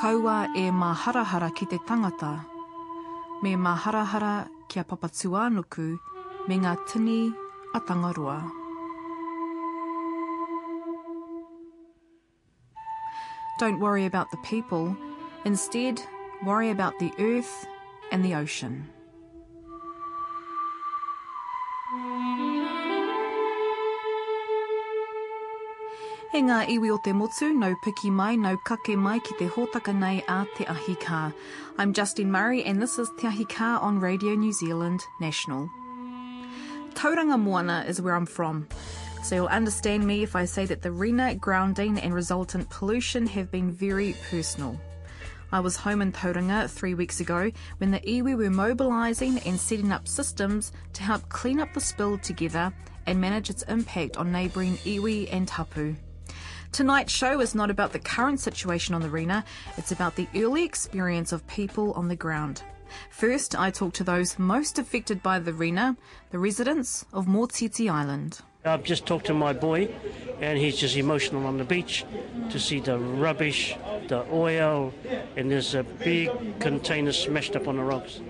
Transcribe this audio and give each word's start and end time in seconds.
Kaua 0.00 0.48
e 0.56 0.70
maharahara 0.72 1.54
ki 1.54 1.66
te 1.66 1.76
tangata, 1.76 2.46
me 3.42 3.52
maharahara 3.54 4.48
kia 4.66 4.82
papatuanuku 4.82 5.98
me 6.48 6.56
ngā 6.56 6.72
tini 6.88 7.34
a 7.74 7.80
tangaroa. 7.80 8.50
Don't 13.58 13.78
worry 13.78 14.06
about 14.06 14.30
the 14.30 14.38
people, 14.38 14.96
instead 15.44 16.00
worry 16.46 16.70
about 16.70 16.98
the 16.98 17.12
earth 17.18 17.66
and 18.10 18.24
the 18.24 18.34
ocean. 18.34 18.88
Ngā 26.40 26.70
iwi 26.72 26.88
o 26.88 26.96
te 26.96 27.12
motu, 27.12 27.50
nau 27.52 27.74
piki 27.84 28.10
mai, 28.10 28.34
nau 28.34 28.56
kake 28.64 28.96
mai 28.96 29.18
ki 29.20 29.34
te 29.36 29.46
hōtaka 29.46 29.92
nei 29.94 30.22
a 30.26 30.46
te 30.56 30.64
ahi 30.64 30.94
kā. 30.96 31.34
I'm 31.76 31.92
Justine 31.92 32.32
Murray 32.32 32.64
and 32.64 32.80
this 32.80 32.98
is 32.98 33.10
Te 33.18 33.26
Ahi 33.26 33.44
Kā 33.44 33.78
on 33.82 34.00
Radio 34.00 34.34
New 34.34 34.52
Zealand 34.52 35.02
National. 35.20 35.68
Tauranga 36.94 37.38
Moana 37.38 37.84
is 37.86 38.00
where 38.00 38.14
I'm 38.14 38.24
from. 38.24 38.66
So 39.22 39.34
you'll 39.34 39.48
understand 39.48 40.06
me 40.06 40.22
if 40.22 40.34
I 40.34 40.46
say 40.46 40.64
that 40.64 40.80
the 40.80 40.90
Rena 40.90 41.34
grounding 41.34 42.00
and 42.00 42.14
resultant 42.14 42.70
pollution 42.70 43.26
have 43.26 43.50
been 43.50 43.70
very 43.70 44.16
personal. 44.30 44.80
I 45.52 45.60
was 45.60 45.76
home 45.76 46.00
in 46.00 46.10
Tauranga 46.10 46.70
three 46.70 46.94
weeks 46.94 47.20
ago 47.20 47.50
when 47.78 47.90
the 47.90 48.00
iwi 48.00 48.34
were 48.34 48.50
mobilising 48.50 49.40
and 49.40 49.60
setting 49.60 49.92
up 49.92 50.08
systems 50.08 50.72
to 50.94 51.02
help 51.02 51.28
clean 51.28 51.60
up 51.60 51.74
the 51.74 51.82
spill 51.82 52.16
together 52.16 52.72
and 53.06 53.20
manage 53.20 53.50
its 53.50 53.62
impact 53.64 54.16
on 54.16 54.32
neighbouring 54.32 54.78
iwi 54.78 55.28
and 55.30 55.50
hapu. 55.50 55.96
Tonight's 56.72 57.12
show 57.12 57.40
is 57.40 57.54
not 57.54 57.68
about 57.68 57.92
the 57.92 57.98
current 57.98 58.38
situation 58.38 58.94
on 58.94 59.02
the 59.02 59.10
Rena, 59.10 59.44
it's 59.76 59.90
about 59.90 60.14
the 60.14 60.28
early 60.36 60.64
experience 60.64 61.32
of 61.32 61.46
people 61.48 61.92
on 61.94 62.06
the 62.06 62.14
ground. 62.16 62.62
First, 63.10 63.58
I 63.58 63.70
talk 63.70 63.92
to 63.94 64.04
those 64.04 64.38
most 64.38 64.78
affected 64.78 65.20
by 65.22 65.40
the 65.40 65.52
Rena, 65.52 65.96
the 66.30 66.38
residents 66.38 67.04
of 67.12 67.26
Motiti 67.26 67.90
Island. 67.90 68.40
I've 68.64 68.84
just 68.84 69.04
talked 69.04 69.26
to 69.26 69.34
my 69.34 69.52
boy, 69.52 69.88
and 70.40 70.58
he's 70.58 70.76
just 70.76 70.96
emotional 70.96 71.46
on 71.46 71.58
the 71.58 71.64
beach 71.64 72.04
to 72.50 72.60
see 72.60 72.78
the 72.78 72.98
rubbish, 72.98 73.76
the 74.06 74.24
oil, 74.32 74.92
and 75.36 75.50
there's 75.50 75.74
a 75.74 75.82
big 75.82 76.30
container 76.60 77.12
smashed 77.12 77.56
up 77.56 77.66
on 77.66 77.78
the 77.78 77.82
rocks, 77.82 78.20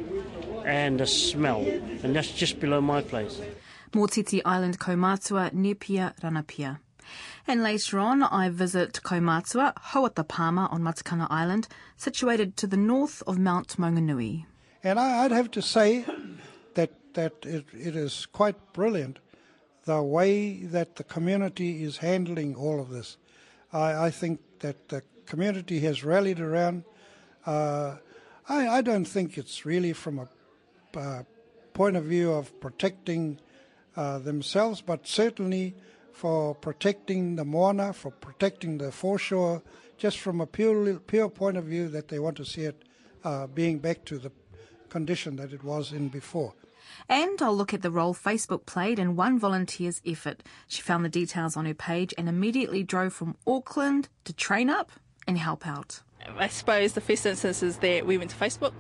and 0.65 0.99
the 0.99 1.07
smell, 1.07 1.61
and 2.03 2.17
that's 2.17 2.33
just 2.33 2.59
below 2.59 2.81
my 2.81 3.03
place. 3.03 3.41
Motiti 3.93 4.41
Island 4.45 4.79
Kaumatua, 4.79 5.53
Nepia 5.53 6.19
Ranapia. 6.21 6.79
And 7.51 7.65
later 7.65 7.99
on, 7.99 8.23
I 8.23 8.49
visit 8.49 9.01
Kaumatua, 9.03 9.75
Hawata 9.75 10.23
Palmer 10.23 10.69
on 10.71 10.83
Matakana 10.83 11.27
Island, 11.31 11.67
situated 11.97 12.57
to 12.59 12.69
the 12.69 12.77
north 12.77 13.25
of 13.27 13.41
Mount 13.41 13.77
Maunganui. 13.77 14.47
And 14.85 15.01
I, 15.01 15.25
would 15.25 15.33
have 15.33 15.51
to 15.51 15.61
say 15.61 16.05
that, 16.75 16.93
that 17.15 17.33
it, 17.43 17.65
it 17.73 17.97
is 17.97 18.27
quite 18.27 18.73
brilliant 18.73 19.19
the 19.85 20.01
way 20.01 20.63
that 20.63 20.95
the 20.95 21.03
community 21.03 21.83
is 21.83 21.97
handling 21.97 22.55
all 22.55 22.81
of 22.81 22.91
this. 22.91 23.17
I, 23.73 24.05
I 24.05 24.11
think 24.13 24.39
that 24.61 24.89
the 24.89 25.03
community 25.27 25.81
has 25.81 26.05
rallied 26.05 26.39
around. 26.39 26.85
Uh, 27.45 27.97
I, 28.49 28.69
I, 28.69 28.81
don't 28.81 29.07
think 29.07 29.37
it's 29.37 29.67
really 29.67 29.93
from 29.93 30.21
a 30.21 30.29
uh, 30.97 31.23
point 31.75 31.97
of 31.97 32.05
view 32.05 32.31
of 32.31 32.61
protecting 32.61 33.41
uh, 33.97 34.21
themselves, 34.21 34.81
but 34.81 35.09
certainly 35.09 35.75
for 36.21 36.55
protecting 36.55 37.37
the 37.37 37.45
moana, 37.47 37.95
for 37.95 38.11
protecting 38.11 38.77
the 38.77 38.93
foreshore, 38.93 39.63
just 39.97 40.19
from 40.19 40.43
a 40.43 40.47
pure, 40.47 40.99
pure 40.99 41.31
point 41.31 41.57
of 41.57 41.65
view 41.65 41.89
that 41.89 42.09
they 42.09 42.19
want 42.19 42.37
to 42.37 42.45
see 42.45 42.65
it 42.65 42.85
uh, 43.25 43.47
being 43.47 43.79
back 43.79 44.05
to 44.05 44.19
the 44.19 44.31
condition 44.91 45.37
that 45.37 45.51
it 45.51 45.65
was 45.65 45.93
in 45.93 46.09
before. 46.09 46.53
And 47.09 47.41
I'll 47.41 47.57
look 47.57 47.73
at 47.73 47.81
the 47.81 47.91
role 47.91 48.13
Facebook 48.13 48.67
played 48.67 48.99
in 48.99 49.17
one 49.17 49.39
volunteer's 49.39 50.03
effort. 50.05 50.43
She 50.69 50.83
found 50.83 51.07
the 51.07 51.09
details 51.09 51.57
on 51.57 51.65
her 51.65 51.73
page 51.73 52.13
and 52.19 52.29
immediately 52.29 52.83
drove 52.83 53.15
from 53.15 53.35
Auckland 53.47 54.11
to 54.25 54.35
train 54.35 54.69
up 54.69 54.93
and 55.27 55.39
help 55.39 55.67
out. 55.67 56.03
I 56.37 56.49
suppose 56.49 56.93
the 56.93 57.01
first 57.01 57.25
instance 57.25 57.63
is 57.63 57.79
that 57.79 58.05
we 58.07 58.19
went 58.19 58.31
to 58.31 58.37
Facebook 58.37 58.75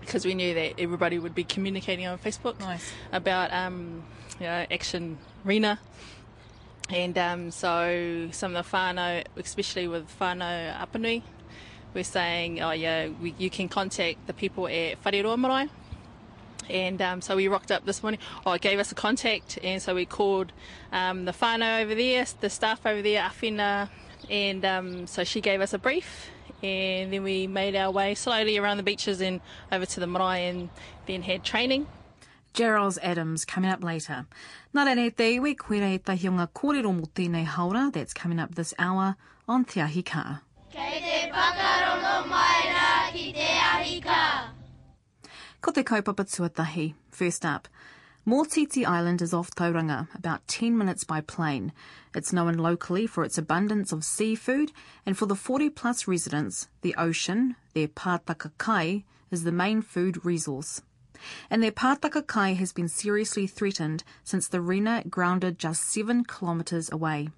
because 0.00 0.24
we 0.24 0.34
knew 0.34 0.52
that 0.54 0.80
everybody 0.80 1.20
would 1.20 1.34
be 1.34 1.44
communicating 1.44 2.08
on 2.08 2.18
Facebook 2.18 2.58
nice. 2.58 2.90
about 3.12 3.52
um, 3.52 4.02
you 4.40 4.46
know, 4.46 4.66
Action 4.68 5.16
Rena 5.44 5.78
and 6.88 7.18
um, 7.18 7.50
so 7.50 8.28
some 8.32 8.54
of 8.54 8.64
the 8.64 8.76
whānau, 8.76 9.24
especially 9.36 9.88
with 9.88 10.06
whānau 10.20 10.76
Apanui, 10.78 11.22
we're 11.94 12.04
saying, 12.04 12.62
oh 12.62 12.72
yeah, 12.72 13.08
we, 13.08 13.34
you 13.38 13.50
can 13.50 13.68
contact 13.68 14.26
the 14.26 14.32
people 14.32 14.66
at 14.68 15.02
Whareroa 15.02 15.38
Marae. 15.38 15.68
And 16.68 17.00
um, 17.00 17.20
so 17.20 17.36
we 17.36 17.48
rocked 17.48 17.70
up 17.70 17.84
this 17.86 18.02
morning. 18.02 18.20
Oh, 18.44 18.52
it 18.52 18.60
gave 18.60 18.78
us 18.78 18.90
a 18.90 18.94
contact, 18.94 19.58
and 19.62 19.80
so 19.80 19.94
we 19.94 20.04
called 20.04 20.52
um, 20.92 21.24
the 21.24 21.32
whānau 21.32 21.82
over 21.82 21.94
there, 21.94 22.26
the 22.40 22.50
staff 22.50 22.84
over 22.84 23.02
there, 23.02 23.22
Afina, 23.22 23.88
and 24.28 24.64
um, 24.64 25.06
so 25.06 25.22
she 25.24 25.40
gave 25.40 25.60
us 25.60 25.72
a 25.72 25.78
brief. 25.78 26.30
And 26.62 27.12
then 27.12 27.22
we 27.22 27.46
made 27.46 27.76
our 27.76 27.90
way 27.90 28.14
slowly 28.14 28.58
around 28.58 28.78
the 28.78 28.82
beaches 28.82 29.20
and 29.20 29.40
over 29.70 29.86
to 29.86 30.00
the 30.00 30.06
marae, 30.06 30.48
and 30.48 30.70
then 31.06 31.22
had 31.22 31.44
training. 31.44 31.86
Gerald's 32.52 32.98
Adams 33.02 33.44
coming 33.44 33.70
up 33.70 33.84
later. 33.84 34.26
Nā 34.76 34.82
rere 34.84 35.06
te 35.16 35.24
iwi, 35.32 35.54
koe 35.56 35.78
rei 35.80 35.96
tahi 36.04 36.28
o 36.28 36.34
ngā 36.36 36.44
kōrero 36.58 36.90
mo 36.92 37.06
tēnei 37.16 37.46
haura, 37.48 37.86
that's 37.92 38.12
coming 38.12 38.38
up 38.38 38.56
this 38.56 38.74
hour 38.78 39.14
on 39.48 39.64
Te 39.64 39.80
Ahi 39.80 40.02
Kā. 40.02 40.42
Kei 40.74 40.98
te 41.00 41.20
whakarongo 41.32 42.26
mai 42.28 42.66
rā 42.74 42.90
ki 43.14 43.32
Te 43.32 43.46
Ahi 43.68 44.02
Kā. 44.04 44.18
Ko 45.62 45.72
te 45.72 45.80
kaupapa 45.82 46.26
tuatahi. 46.28 46.92
First 47.08 47.46
up, 47.46 47.68
Mōtiti 48.28 48.84
Island 48.84 49.22
is 49.22 49.32
off 49.32 49.50
Tauranga, 49.52 50.14
about 50.14 50.46
10 50.46 50.76
minutes 50.76 51.04
by 51.04 51.22
plane. 51.22 51.72
It's 52.14 52.34
known 52.34 52.58
locally 52.58 53.06
for 53.06 53.24
its 53.24 53.38
abundance 53.38 53.92
of 53.92 54.04
seafood, 54.04 54.72
and 55.06 55.16
for 55.16 55.24
the 55.24 55.34
40 55.34 55.70
plus 55.70 56.06
residents, 56.06 56.68
the 56.82 56.94
ocean, 56.98 57.56
their 57.72 57.88
pātaka 57.88 58.50
kai, 58.58 59.04
is 59.30 59.44
the 59.44 59.52
main 59.52 59.80
food 59.80 60.22
resource 60.22 60.82
and 61.50 61.62
their 61.62 61.72
Pātaka 61.72 62.26
kai 62.26 62.54
has 62.54 62.72
been 62.72 62.88
seriously 62.88 63.46
threatened 63.46 64.04
since 64.24 64.48
the 64.48 64.60
Rena 64.60 65.04
grounded 65.08 65.58
just 65.58 65.84
seven 65.84 66.24
kilometres 66.24 66.90
away. 66.90 67.30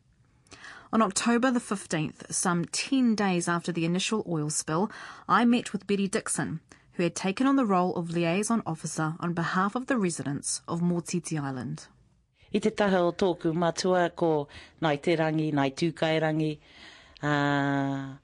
On 0.93 1.03
October 1.03 1.51
the 1.51 1.61
15th, 1.61 2.33
some 2.33 2.65
10 2.65 3.15
days 3.15 3.47
after 3.47 3.73
the 3.73 3.85
initial 3.85 4.25
oil 4.27 4.49
spill, 4.49 4.91
I 5.29 5.45
met 5.45 5.73
with 5.73 5.87
Betty 5.87 6.09
Dixon, 6.09 6.61
who 6.93 7.03
had 7.03 7.15
taken 7.15 7.47
on 7.47 7.57
the 7.57 7.67
role 7.67 7.95
of 7.95 8.11
liaison 8.11 8.63
officer 8.65 9.15
on 9.21 9.35
behalf 9.35 9.75
of 9.75 9.87
the 9.87 9.99
residents 9.99 10.63
of 10.67 10.81
Mōtiti 10.81 11.39
Island. 11.39 11.87
I 12.55 12.59
te 12.59 12.71
taha 12.71 13.01
o 13.01 13.13
tōku 13.13 13.53
matua 13.53 14.09
ko 14.09 14.49
nai 14.81 14.97
te 14.97 15.15
rangi, 15.17 15.53
nai 15.53 15.71
tūkai 15.71 16.19
rangi, 16.23 16.59
uh, 17.23 18.17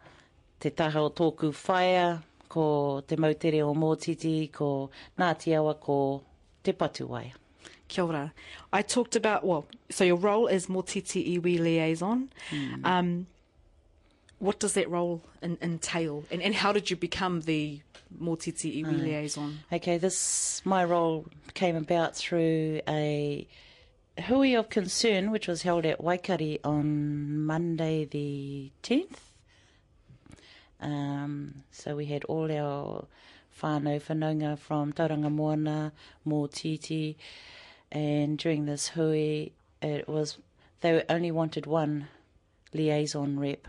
te 0.59 0.71
taha 0.71 1.01
o 1.03 1.11
tōku 1.11 1.53
whaia, 1.53 2.23
ko 2.55 3.03
te 3.07 3.17
mautere 3.17 3.63
o 3.67 3.75
Mōtiti, 3.75 4.51
ko 4.53 4.91
Ngāti 5.19 5.57
Awa, 5.59 5.75
ko 5.75 6.23
te 6.63 6.73
Patuwai. 6.73 7.33
Kia 7.89 8.05
ora. 8.05 8.33
I 8.73 8.83
talked 8.83 9.17
about, 9.17 9.45
well, 9.45 9.67
so 9.91 10.05
your 10.05 10.17
role 10.17 10.47
is 10.47 10.69
Mōtiti 10.69 11.37
Iwi 11.37 11.59
liaison. 11.59 12.31
Mm. 12.51 12.87
Um, 12.87 13.27
what 14.39 14.61
does 14.61 14.75
that 14.75 14.89
role 14.89 15.23
in, 15.43 15.59
entail? 15.61 16.25
And, 16.31 16.43
and 16.43 16.55
how 16.55 16.73
did 16.73 16.91
you 16.91 16.97
become 16.97 17.41
the 17.43 17.81
Mōtiti 18.23 18.85
Iwi 18.85 19.01
uh, 19.01 19.03
liaison? 19.03 19.59
Okay, 19.73 19.99
this, 19.99 20.63
my 20.65 20.85
role 20.85 21.27
came 21.55 21.77
about 21.77 22.15
through 22.15 22.81
a 22.89 23.49
hui 24.27 24.55
of 24.55 24.69
concern 24.69 25.33
which 25.33 25.49
was 25.49 25.63
held 25.63 25.85
at 25.85 26.01
Waikari 26.01 26.61
on 26.63 27.45
Monday 27.45 28.05
the 28.05 28.71
10th 28.85 29.34
um, 30.85 31.65
so 31.71 31.97
we 31.97 32.07
had 32.07 32.25
all 32.25 32.53
our 32.53 33.07
whānau 33.61 34.01
whanonga 34.01 34.59
from 34.59 34.93
Tauranga 34.93 35.33
Moana, 35.33 35.93
Mōtiti, 36.27 37.17
and 37.91 38.37
during 38.37 38.67
this 38.67 38.89
hui, 38.89 39.51
it 39.81 40.07
was 40.07 40.39
they 40.83 41.03
only 41.09 41.31
wanted 41.31 41.65
one 41.67 42.09
liaison 42.75 43.41
rep 43.41 43.67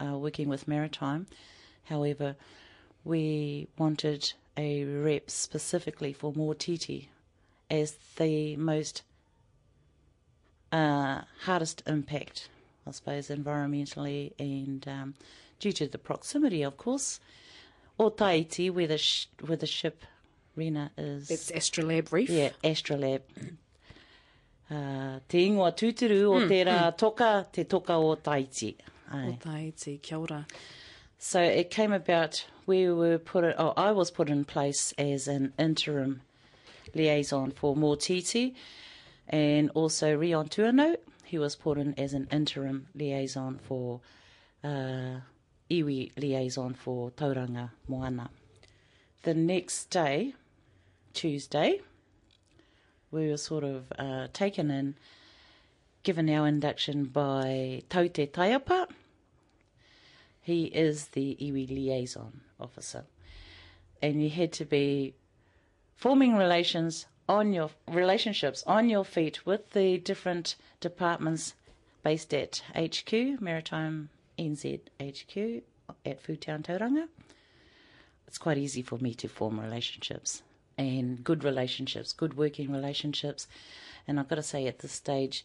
uh, 0.00 0.18
working 0.18 0.48
with 0.48 0.66
Maritime. 0.66 1.26
However, 1.84 2.34
we 3.04 3.68
wanted 3.78 4.32
a 4.56 4.84
rep 4.84 5.30
specifically 5.30 6.12
for 6.12 6.32
Mōtiti 6.32 7.06
as 7.70 7.96
the 8.16 8.56
most 8.56 9.02
uh, 10.72 11.20
hardest 11.44 11.82
impact, 11.86 12.48
I 12.86 12.90
suppose, 12.90 13.28
environmentally 13.28 14.32
and 14.38 14.86
um, 14.88 15.14
due 15.62 15.72
to 15.72 15.86
the 15.86 15.98
proximity, 15.98 16.62
of 16.62 16.76
course. 16.76 17.20
or 17.98 18.10
Taiti, 18.10 18.70
where 18.70 18.86
the, 18.86 18.98
sh- 18.98 19.28
where 19.46 19.56
the 19.56 19.66
ship 19.66 20.04
Rena 20.56 20.90
is. 20.98 21.30
It's 21.30 21.50
Astrolabe 21.50 22.12
Reef? 22.12 22.28
Yeah, 22.28 22.50
Astrolabe. 22.64 23.22
Uh, 24.70 25.20
te 25.28 25.46
ingoa 25.48 25.72
tūturu 25.76 26.20
o 26.30 26.38
mm, 26.40 26.48
te 26.48 26.64
rā 26.64 26.78
mm. 26.80 26.96
toka, 26.96 27.46
te 27.52 27.64
toka 27.64 27.94
o 27.94 28.14
Taiti. 28.16 28.74
Ai. 29.12 29.26
O 29.28 29.32
Taiti, 29.40 30.00
kia 30.00 30.18
ora. 30.18 30.46
So 31.18 31.40
it 31.40 31.70
came 31.70 31.92
about, 31.92 32.44
we 32.66 32.90
were 32.90 33.18
put, 33.18 33.44
oh, 33.44 33.74
I 33.76 33.92
was 33.92 34.10
put 34.10 34.28
in 34.28 34.44
place 34.44 34.92
as 34.98 35.28
an 35.28 35.52
interim 35.58 36.22
liaison 36.94 37.52
for 37.52 37.76
Motiti, 37.76 38.54
and 39.28 39.70
also 39.74 40.16
Rion 40.16 40.48
Tuano, 40.48 40.96
he 41.24 41.38
was 41.38 41.54
put 41.54 41.78
in 41.78 41.94
as 41.98 42.14
an 42.14 42.26
interim 42.32 42.88
liaison 42.94 43.60
for 43.62 44.00
uh, 44.64 45.20
iwi 45.72 46.12
liaison 46.18 46.74
for 46.74 47.10
Tauranga 47.12 47.70
Moana. 47.88 48.28
The 49.22 49.32
next 49.32 49.86
day, 49.86 50.34
Tuesday, 51.14 51.80
we 53.10 53.28
were 53.28 53.38
sort 53.38 53.64
of 53.64 53.92
uh, 53.98 54.28
taken 54.32 54.70
in, 54.70 54.96
given 56.02 56.28
our 56.28 56.46
induction 56.46 57.04
by 57.04 57.82
Taute 57.88 58.32
Taiapa, 58.32 58.88
he 60.42 60.64
is 60.64 61.08
the 61.08 61.36
iwi 61.40 61.68
liaison 61.70 62.40
officer. 62.60 63.04
And 64.02 64.22
you 64.22 64.28
had 64.28 64.52
to 64.54 64.64
be 64.64 65.14
forming 65.96 66.36
relations 66.36 67.06
on 67.28 67.52
your 67.52 67.70
relationships 67.88 68.64
on 68.66 68.90
your 68.90 69.04
feet 69.04 69.46
with 69.46 69.70
the 69.70 69.98
different 69.98 70.56
departments 70.80 71.54
based 72.02 72.34
at 72.34 72.62
HQ, 72.74 73.40
Maritime 73.40 74.10
NZ 74.38 74.80
HQ 75.00 75.62
at 76.06 76.22
Foodtown 76.22 76.62
Tauranga. 76.62 77.08
It's 78.26 78.38
quite 78.38 78.58
easy 78.58 78.82
for 78.82 78.98
me 78.98 79.14
to 79.14 79.28
form 79.28 79.60
relationships 79.60 80.42
and 80.78 81.22
good 81.22 81.44
relationships, 81.44 82.12
good 82.12 82.36
working 82.36 82.72
relationships. 82.72 83.46
And 84.06 84.18
I've 84.18 84.28
got 84.28 84.36
to 84.36 84.42
say, 84.42 84.66
at 84.66 84.78
this 84.78 84.92
stage, 84.92 85.44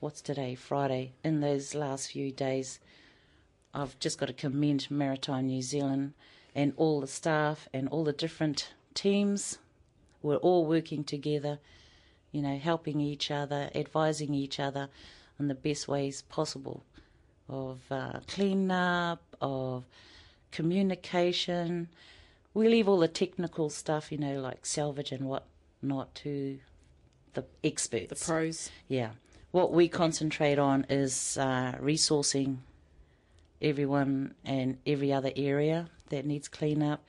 what's 0.00 0.20
today? 0.20 0.54
Friday. 0.54 1.12
In 1.22 1.40
those 1.40 1.74
last 1.74 2.12
few 2.12 2.32
days, 2.32 2.80
I've 3.72 3.98
just 3.98 4.18
got 4.18 4.26
to 4.26 4.32
commend 4.32 4.90
Maritime 4.90 5.46
New 5.46 5.62
Zealand 5.62 6.14
and 6.54 6.72
all 6.76 7.00
the 7.00 7.06
staff 7.06 7.68
and 7.72 7.88
all 7.88 8.04
the 8.04 8.12
different 8.12 8.72
teams. 8.94 9.58
We're 10.22 10.36
all 10.36 10.64
working 10.64 11.04
together, 11.04 11.58
you 12.32 12.40
know, 12.40 12.56
helping 12.56 13.00
each 13.00 13.30
other, 13.30 13.70
advising 13.74 14.32
each 14.32 14.58
other 14.58 14.88
in 15.38 15.48
the 15.48 15.54
best 15.54 15.88
ways 15.88 16.22
possible 16.22 16.84
of 17.48 17.80
uh, 17.90 18.20
clean 18.26 18.70
up, 18.70 19.22
of 19.40 19.84
communication. 20.50 21.88
We 22.52 22.68
leave 22.68 22.88
all 22.88 22.98
the 22.98 23.08
technical 23.08 23.70
stuff, 23.70 24.12
you 24.12 24.18
know, 24.18 24.40
like 24.40 24.64
salvage 24.64 25.12
and 25.12 25.28
what 25.28 25.44
not 25.82 26.14
to 26.16 26.58
the 27.34 27.44
experts. 27.62 28.20
The 28.20 28.32
pros. 28.32 28.70
Yeah. 28.88 29.10
What 29.50 29.72
we 29.72 29.88
concentrate 29.88 30.58
on 30.58 30.86
is 30.88 31.36
uh, 31.38 31.72
resourcing 31.80 32.58
everyone 33.62 34.34
and 34.44 34.78
every 34.86 35.12
other 35.12 35.30
area 35.36 35.88
that 36.08 36.26
needs 36.26 36.48
cleanup. 36.48 37.04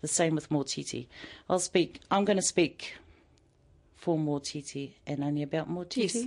The 0.00 0.08
same 0.08 0.34
with 0.34 0.48
Motiti. 0.48 1.06
I'll 1.50 1.58
speak. 1.58 2.00
I'm 2.10 2.24
going 2.24 2.36
to 2.36 2.42
speak 2.42 2.94
for 3.96 4.16
Motiti 4.16 4.92
and 5.06 5.24
only 5.24 5.42
about 5.42 5.68
Motiti. 5.68 6.14
Yes. 6.14 6.26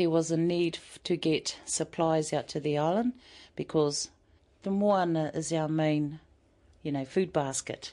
There 0.00 0.08
was 0.08 0.30
a 0.30 0.36
need 0.38 0.78
to 1.04 1.14
get 1.14 1.58
supplies 1.66 2.32
out 2.32 2.48
to 2.48 2.58
the 2.58 2.78
island 2.78 3.12
because 3.54 4.08
the 4.62 4.70
moana 4.70 5.30
is 5.34 5.52
our 5.52 5.68
main, 5.68 6.20
you 6.82 6.90
know, 6.90 7.04
food 7.04 7.34
basket. 7.34 7.92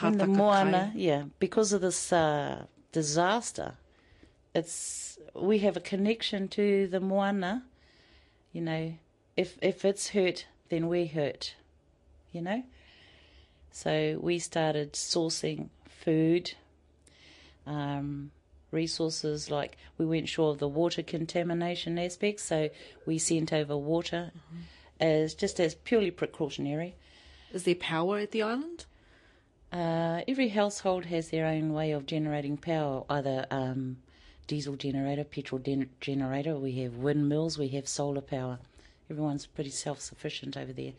And 0.00 0.20
the 0.20 0.28
moana, 0.28 0.92
yeah, 0.94 1.24
because 1.40 1.72
of 1.72 1.80
this 1.80 2.12
uh, 2.12 2.66
disaster, 2.92 3.74
it's 4.54 5.18
we 5.34 5.58
have 5.58 5.76
a 5.76 5.80
connection 5.80 6.46
to 6.50 6.86
the 6.86 7.00
moana. 7.00 7.64
You 8.52 8.60
know, 8.60 8.94
if 9.36 9.58
if 9.60 9.84
it's 9.84 10.10
hurt, 10.10 10.46
then 10.68 10.86
we're 10.86 11.08
hurt. 11.08 11.56
You 12.30 12.42
know, 12.42 12.62
so 13.72 14.20
we 14.22 14.38
started 14.38 14.92
sourcing 14.92 15.70
food, 15.84 16.52
um, 17.66 18.30
resources 18.70 19.50
like 19.50 19.76
we 19.96 20.04
weren't 20.06 20.28
sure 20.28 20.50
of 20.50 20.58
the 20.58 20.68
water 20.68 21.02
contamination 21.02 21.98
aspect, 21.98 22.40
so 22.40 22.68
we 23.06 23.18
sent 23.18 23.52
over 23.52 23.76
water 23.76 24.32
as 25.00 25.34
just 25.34 25.60
as 25.60 25.74
purely 25.74 26.10
precautionary. 26.10 26.94
Is 27.52 27.64
there 27.64 27.74
power 27.74 28.18
at 28.18 28.32
the 28.32 28.42
island? 28.42 28.84
Uh, 29.72 30.22
every 30.26 30.48
household 30.48 31.06
has 31.06 31.30
their 31.30 31.46
own 31.46 31.72
way 31.72 31.92
of 31.92 32.06
generating 32.06 32.56
power, 32.56 33.04
either 33.10 33.46
um, 33.50 33.98
diesel 34.46 34.76
generator, 34.76 35.24
petrol 35.24 35.60
den- 35.60 35.90
generator. 36.00 36.56
We 36.56 36.72
have 36.82 36.96
windmills, 36.96 37.58
we 37.58 37.68
have 37.68 37.86
solar 37.86 38.22
power. 38.22 38.58
Everyone's 39.10 39.46
pretty 39.46 39.70
self 39.70 40.00
sufficient 40.00 40.56
over 40.56 40.72
there. 40.72 40.92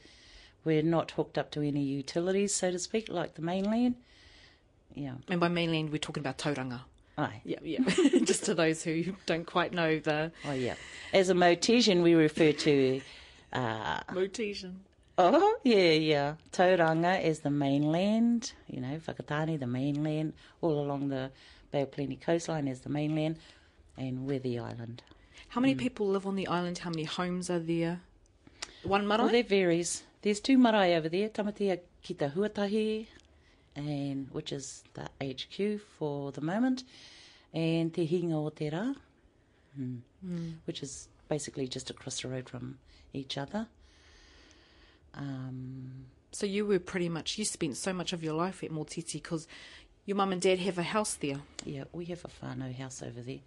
We're 0.65 0.83
not 0.83 1.11
hooked 1.11 1.37
up 1.37 1.51
to 1.51 1.61
any 1.61 1.81
utilities, 1.81 2.53
so 2.53 2.71
to 2.71 2.79
speak, 2.79 3.09
like 3.09 3.35
the 3.35 3.41
mainland. 3.41 3.95
Yeah. 4.93 5.15
And 5.27 5.39
by 5.39 5.47
mainland, 5.47 5.91
we're 5.91 5.97
talking 5.97 6.21
about 6.21 6.37
Tauranga. 6.37 6.81
Aye. 7.19 7.41
Yeah, 7.43 7.59
yeah. 7.63 7.79
Just 8.23 8.45
to 8.45 8.53
those 8.53 8.81
who 8.83 9.13
don't 9.25 9.45
quite 9.45 9.73
know 9.73 9.99
the 9.99 10.31
Oh, 10.47 10.53
yeah. 10.53 10.75
As 11.13 11.29
a 11.29 11.33
Motesian, 11.33 12.01
we 12.01 12.13
refer 12.13 12.51
to. 12.53 13.01
Uh, 13.51 13.99
Motesian. 14.11 14.75
oh, 15.17 15.57
yeah, 15.63 15.91
yeah. 15.91 16.35
Tauranga 16.53 17.21
is 17.21 17.39
the 17.41 17.49
mainland, 17.49 18.53
you 18.67 18.79
know, 18.79 18.99
Whakatane, 19.05 19.59
the 19.59 19.67
mainland, 19.67 20.33
all 20.61 20.79
along 20.79 21.09
the 21.09 21.29
Bay 21.71 21.81
of 21.81 21.91
Plenty 21.91 22.15
coastline 22.15 22.67
is 22.67 22.81
the 22.81 22.89
mainland, 22.89 23.37
and 23.97 24.25
we're 24.25 24.39
the 24.39 24.59
island. 24.59 25.03
How 25.49 25.59
many 25.61 25.75
people 25.75 26.07
live 26.07 26.25
on 26.25 26.35
the 26.35 26.47
island? 26.47 26.77
How 26.77 26.89
many 26.89 27.03
homes 27.03 27.49
are 27.49 27.59
there? 27.59 27.99
One 28.83 29.05
marae? 29.07 29.23
Well, 29.23 29.31
that 29.31 29.49
varies. 29.49 30.03
There's 30.21 30.39
two 30.39 30.57
marae 30.57 30.95
over 30.95 31.09
there, 31.09 31.27
Tamatea 31.29 31.79
ki 32.03 32.13
te 32.13 32.27
Huatahi, 32.27 33.07
and 33.87 34.29
which 34.31 34.51
is 34.51 34.83
the 34.93 35.09
HQ 35.23 35.81
for 35.97 36.31
the 36.31 36.41
moment, 36.41 36.83
and 37.53 37.93
Te 37.93 38.07
Hinga 38.07 38.33
o 38.33 38.49
Te 38.49 38.69
Rā, 38.69 38.95
mm. 39.79 40.53
which 40.65 40.83
is 40.83 41.07
basically 41.27 41.67
just 41.67 41.89
across 41.89 42.21
the 42.21 42.27
road 42.27 42.49
from 42.49 42.79
each 43.13 43.37
other. 43.37 43.67
Um, 45.13 46.05
so 46.31 46.45
you 46.45 46.65
were 46.65 46.79
pretty 46.79 47.09
much, 47.09 47.37
you 47.37 47.45
spent 47.45 47.77
so 47.77 47.93
much 47.93 48.13
of 48.13 48.23
your 48.23 48.33
life 48.33 48.63
at 48.63 48.71
Motiti 48.71 49.13
because 49.13 49.47
your 50.05 50.15
mum 50.15 50.31
and 50.31 50.41
dad 50.41 50.59
have 50.59 50.77
a 50.77 50.83
house 50.83 51.15
there. 51.15 51.39
yeah, 51.65 51.83
we 51.91 52.05
have 52.05 52.23
a 52.25 52.45
whānau 52.45 52.75
house 52.75 53.01
over 53.01 53.21
there. 53.21 53.39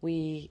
We, 0.00 0.50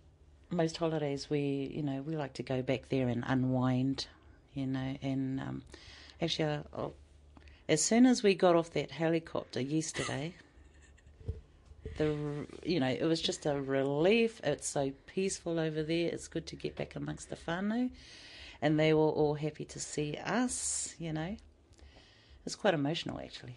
most 0.50 0.78
holidays, 0.78 1.30
we, 1.30 1.72
you 1.74 1.84
know, 1.84 2.02
we 2.02 2.16
like 2.16 2.34
to 2.34 2.44
go 2.44 2.62
back 2.62 2.90
there 2.90 3.08
and 3.08 3.24
unwind, 3.28 4.08
you 4.54 4.68
know, 4.68 4.98
and 5.02 5.40
um, 5.40 5.64
actually, 6.22 6.46
uh, 6.46 6.64
oh, 6.78 6.94
as 7.72 7.82
soon 7.82 8.06
as 8.06 8.22
we 8.22 8.36
got 8.36 8.56
off 8.56 8.72
that 8.74 8.92
helicopter 8.92 9.62
yesterday, 9.62 10.34
the, 11.98 12.46
you 12.64 12.80
know, 12.82 12.88
it 12.90 13.04
was 13.04 13.22
just 13.22 13.46
a 13.46 13.60
relief. 13.62 14.42
It's 14.44 14.68
so 14.68 14.92
peaceful 15.08 15.58
over 15.58 15.82
there. 15.82 16.10
It's 16.10 16.28
good 16.28 16.46
to 16.48 16.56
get 16.58 16.76
back 16.76 16.96
amongst 16.98 17.30
the 17.30 17.38
whānau. 17.38 17.90
And 18.62 18.78
they 18.78 18.94
were 18.94 19.00
all 19.10 19.36
happy 19.36 19.64
to 19.66 19.80
see 19.80 20.18
us, 20.18 20.96
you 21.00 21.14
know. 21.14 21.38
It's 22.46 22.56
quite 22.56 22.74
emotional, 22.74 23.20
actually. 23.20 23.56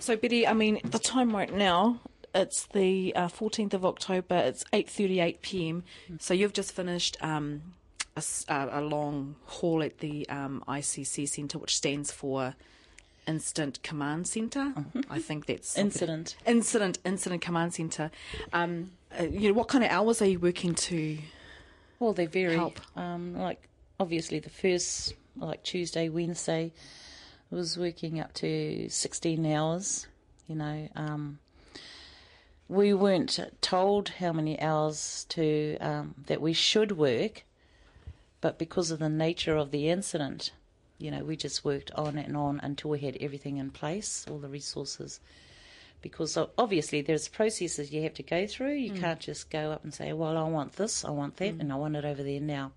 So 0.00 0.16
Betty, 0.16 0.46
I 0.48 0.52
mean, 0.52 0.80
the 0.84 0.98
time 0.98 1.34
right 1.34 1.52
now, 1.54 2.00
it's 2.34 2.66
the 2.72 3.14
uh, 3.14 3.28
14th 3.28 3.74
of 3.74 3.84
October. 3.84 4.34
It's 4.36 4.64
8:38 4.72 5.40
p.m. 5.42 5.84
So 6.18 6.34
you've 6.34 6.52
just 6.54 6.72
finished 6.72 7.16
um, 7.22 7.62
a, 8.16 8.22
a- 8.48 8.80
a 8.80 8.82
long 8.82 9.36
haul 9.46 9.82
at 9.82 9.98
the 9.98 10.28
um, 10.28 10.64
ICC 10.66 11.28
Centre, 11.28 11.58
which 11.58 11.76
stands 11.76 12.10
for 12.10 12.56
Instant 13.26 13.82
Command 13.82 14.26
Centre. 14.26 14.72
I 15.10 15.18
think 15.18 15.46
that's 15.46 15.76
Incident. 15.76 16.36
Incident 16.46 16.98
Incident 17.04 17.42
Command 17.42 17.74
Centre. 17.74 18.10
Um, 18.52 18.92
uh, 19.18 19.24
you 19.24 19.48
know, 19.48 19.54
what 19.54 19.68
kind 19.68 19.84
of 19.84 19.90
hours 19.90 20.20
are 20.22 20.26
you 20.26 20.38
working 20.38 20.74
to? 20.74 21.18
Well, 21.98 22.12
they 22.12 22.26
vary. 22.26 22.56
help. 22.56 22.80
Um, 22.96 23.36
like 23.36 23.68
obviously 23.98 24.38
the 24.40 24.50
first, 24.50 25.14
like 25.36 25.62
Tuesday, 25.62 26.08
Wednesday, 26.08 26.72
I 27.50 27.54
was 27.54 27.78
working 27.78 28.20
up 28.20 28.32
to 28.34 28.88
sixteen 28.88 29.46
hours. 29.46 30.06
You 30.46 30.56
know, 30.56 30.88
um, 30.94 31.38
we 32.68 32.92
weren't 32.92 33.38
told 33.60 34.08
how 34.10 34.32
many 34.32 34.60
hours 34.60 35.26
to 35.30 35.78
um, 35.78 36.14
that 36.26 36.40
we 36.40 36.52
should 36.52 36.92
work, 36.92 37.44
but 38.40 38.58
because 38.58 38.90
of 38.90 38.98
the 38.98 39.08
nature 39.08 39.56
of 39.56 39.70
the 39.70 39.88
incident, 39.88 40.52
you 40.98 41.10
know, 41.10 41.24
we 41.24 41.36
just 41.36 41.64
worked 41.64 41.90
on 41.92 42.18
and 42.18 42.36
on 42.36 42.60
until 42.62 42.90
we 42.90 43.00
had 43.00 43.16
everything 43.20 43.56
in 43.56 43.70
place, 43.70 44.26
all 44.30 44.38
the 44.38 44.48
resources. 44.48 45.20
Because 46.02 46.36
obviously 46.58 47.00
there's 47.00 47.28
processes 47.28 47.92
you 47.92 48.02
have 48.02 48.14
to 48.14 48.22
go 48.22 48.46
through. 48.46 48.74
You 48.74 48.92
mm. 48.92 49.00
can't 49.00 49.20
just 49.20 49.50
go 49.50 49.72
up 49.72 49.84
and 49.84 49.94
say, 49.94 50.12
"Well, 50.12 50.36
I 50.36 50.42
want 50.42 50.74
this, 50.74 51.04
I 51.04 51.10
want 51.10 51.36
that, 51.38 51.56
mm. 51.56 51.60
and 51.60 51.72
I 51.72 51.76
want 51.76 51.96
it 51.96 52.04
over 52.04 52.22
there 52.22 52.40
now." 52.40 52.72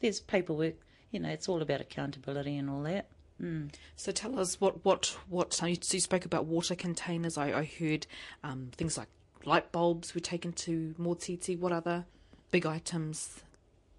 There's 0.00 0.18
paperwork. 0.18 0.74
You 1.12 1.20
know, 1.20 1.28
it's 1.28 1.48
all 1.48 1.62
about 1.62 1.80
accountability 1.80 2.56
and 2.56 2.68
all 2.68 2.82
that. 2.82 3.06
Mm. 3.40 3.72
So 3.96 4.12
tell 4.12 4.38
us 4.38 4.60
what 4.60 4.84
what 4.84 5.16
what 5.28 5.52
so 5.52 5.66
you, 5.66 5.76
so 5.80 5.94
you 5.94 6.00
spoke 6.00 6.24
about 6.24 6.46
water 6.46 6.74
containers. 6.74 7.38
I, 7.38 7.60
I 7.60 7.64
heard 7.64 8.06
um, 8.42 8.70
things 8.76 8.98
like 8.98 9.08
light 9.44 9.72
bulbs 9.72 10.14
were 10.14 10.20
taken 10.20 10.52
to 10.52 10.94
Motiti. 10.98 11.58
What 11.58 11.72
other 11.72 12.04
big 12.50 12.66
items 12.66 13.42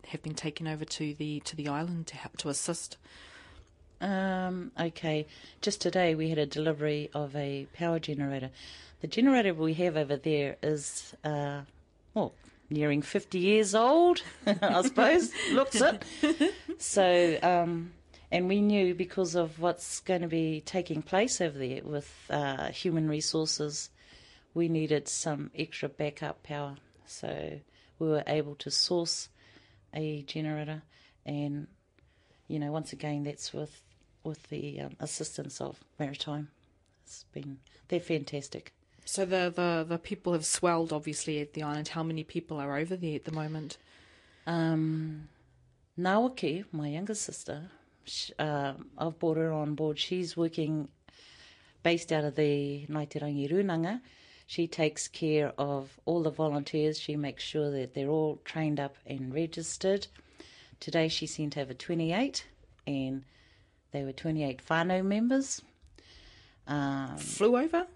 have 0.08 0.22
been 0.22 0.36
taken 0.36 0.68
over 0.68 0.86
to 0.86 1.14
the 1.14 1.40
to 1.42 1.56
the 1.56 1.68
island 1.68 2.08
to 2.08 2.16
help 2.16 2.38
to 2.38 2.50
assist? 2.50 2.98
Um, 4.04 4.74
okay, 4.78 5.28
just 5.62 5.80
today 5.80 6.14
we 6.14 6.28
had 6.28 6.38
a 6.38 6.46
delivery 6.46 7.10
of 7.14 7.34
a 7.38 7.68
power 7.74 8.00
generator. 8.00 8.50
The 9.00 9.08
generator 9.08 9.54
we 9.54 9.76
have 9.76 9.96
over 9.96 10.18
there 10.18 10.58
is, 10.62 11.16
uh, 11.24 11.62
well, 12.14 12.34
nearing 12.70 13.02
50 13.02 13.40
years 13.40 13.74
old, 13.74 14.22
I 14.46 14.82
suppose, 14.82 15.32
looks 15.54 15.80
it. 15.80 16.04
So, 16.80 17.40
um, 17.42 17.94
and 18.30 18.50
we 18.50 18.60
knew 18.60 18.94
because 18.94 19.36
of 19.36 19.58
what's 19.62 20.02
going 20.02 20.22
to 20.22 20.28
be 20.28 20.62
taking 20.66 21.02
place 21.02 21.40
over 21.40 21.58
there 21.58 21.80
with 21.82 22.14
uh, 22.30 22.72
human 22.72 23.08
resources, 23.08 23.90
we 24.54 24.68
needed 24.68 25.08
some 25.08 25.50
extra 25.58 25.88
backup 25.88 26.44
power. 26.44 26.76
So 27.06 27.62
we 28.00 28.08
were 28.10 28.24
able 28.28 28.56
to 28.56 28.70
source 28.70 29.30
a 29.94 30.24
generator, 30.24 30.82
and 31.26 31.68
you 32.50 32.60
know, 32.60 32.74
once 32.74 32.92
again, 32.92 33.24
that's 33.24 33.54
with 33.54 33.82
with 34.24 34.50
the 34.50 34.82
um, 34.82 34.92
assistance 35.00 35.60
of 35.62 35.80
Maritime. 36.00 36.50
It's 37.06 37.26
been 37.34 37.60
they're 37.88 38.00
fantastic. 38.00 38.74
So 39.06 39.26
the, 39.26 39.52
the, 39.54 39.86
the 39.88 39.98
people 39.98 40.34
have 40.34 40.46
swelled 40.46 40.94
obviously 40.94 41.42
at 41.42 41.54
the 41.54 41.64
island. 41.64 41.90
How 41.90 42.04
many 42.04 42.24
people 42.24 42.60
are 42.60 42.78
over 42.78 42.96
there 42.96 43.16
at 43.16 43.26
the 43.26 43.32
moment? 43.32 43.78
Um, 44.48 45.28
Nawaki, 46.00 46.66
my 46.72 46.88
younger 46.88 47.14
sister, 47.14 47.70
sh 48.06 48.32
uh, 48.40 48.74
I've 48.98 49.20
brought 49.20 49.38
her 49.38 49.52
on 49.52 49.76
board. 49.76 50.00
She's 50.00 50.36
working 50.38 50.88
based 51.84 52.12
out 52.12 52.24
of 52.24 52.36
the 52.36 52.86
Ngaiterangi 52.90 53.52
Runanga. 53.52 54.02
She 54.48 54.68
takes 54.68 55.08
care 55.08 55.54
of 55.58 56.00
all 56.06 56.24
the 56.24 56.30
volunteers. 56.30 57.00
She 57.00 57.16
makes 57.16 57.44
sure 57.44 57.72
that 57.72 57.94
they're 57.94 58.10
all 58.10 58.40
trained 58.44 58.80
up 58.80 58.96
and 59.06 59.34
registered. 59.34 60.08
Today 60.80 61.08
she 61.08 61.28
sent 61.28 61.58
over 61.58 61.74
28, 61.74 62.46
and 62.88 63.24
they 63.94 64.04
were 64.04 64.12
28 64.12 64.62
whānau 64.68 65.06
members. 65.06 65.62
Um, 66.68 67.18
Flew 67.18 67.58
over? 67.58 67.88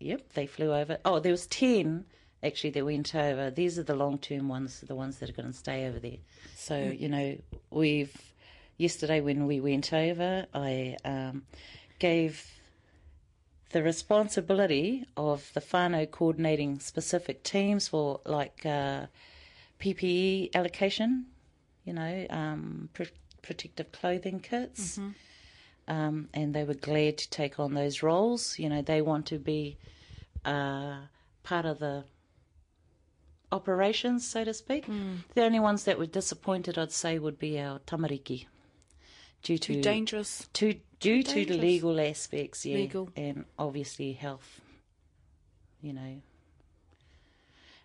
Yep, 0.00 0.32
they 0.32 0.46
flew 0.46 0.72
over. 0.72 0.98
Oh, 1.04 1.20
there 1.20 1.32
was 1.32 1.46
ten 1.46 2.06
actually 2.42 2.70
that 2.70 2.84
went 2.84 3.14
over. 3.14 3.50
These 3.50 3.78
are 3.78 3.82
the 3.82 3.94
long 3.94 4.18
term 4.18 4.48
ones, 4.48 4.80
the 4.80 4.94
ones 4.94 5.18
that 5.18 5.28
are 5.28 5.34
going 5.34 5.52
to 5.52 5.56
stay 5.56 5.86
over 5.86 5.98
there. 5.98 6.18
So 6.56 6.78
you 6.78 7.08
know, 7.08 7.36
we've 7.70 8.14
yesterday 8.78 9.20
when 9.20 9.46
we 9.46 9.60
went 9.60 9.92
over, 9.92 10.46
I 10.54 10.96
um, 11.04 11.42
gave 11.98 12.50
the 13.72 13.82
responsibility 13.82 15.04
of 15.16 15.50
the 15.54 15.60
whānau 15.60 16.10
coordinating 16.10 16.80
specific 16.80 17.42
teams 17.42 17.88
for 17.88 18.20
like 18.24 18.64
uh, 18.64 19.06
PPE 19.80 20.54
allocation. 20.54 21.26
You 21.84 21.92
know, 21.92 22.26
um, 22.30 22.88
protective 23.42 23.92
clothing 23.92 24.40
kits. 24.40 24.98
Um, 25.88 26.28
and 26.32 26.54
they 26.54 26.62
were 26.64 26.74
glad 26.74 27.18
to 27.18 27.30
take 27.30 27.58
on 27.58 27.74
those 27.74 28.02
roles. 28.02 28.58
You 28.58 28.68
know, 28.68 28.82
they 28.82 29.02
want 29.02 29.26
to 29.26 29.38
be 29.38 29.76
uh, 30.44 30.98
part 31.42 31.64
of 31.66 31.78
the 31.80 32.04
operations, 33.52 34.26
so 34.26 34.44
to 34.44 34.54
speak. 34.54 34.86
The 35.34 35.42
only 35.42 35.58
ones 35.60 35.84
that 35.84 35.98
were 35.98 36.06
disappointed, 36.06 36.78
I'd 36.78 36.92
say, 36.92 37.18
would 37.18 37.38
be 37.38 37.58
our 37.58 37.80
tamariki, 37.80 38.46
due 39.42 39.58
to 39.58 39.74
Too 39.74 39.82
dangerous. 39.82 40.48
to 40.54 40.74
due 41.00 41.22
to 41.22 41.34
the 41.34 41.44
dangerous. 41.46 41.60
legal 41.62 42.00
aspects, 42.00 42.64
yeah, 42.66 42.76
Legal. 42.76 43.10
and 43.16 43.44
obviously 43.58 44.12
health. 44.12 44.60
You 45.82 45.94
know, 45.94 46.22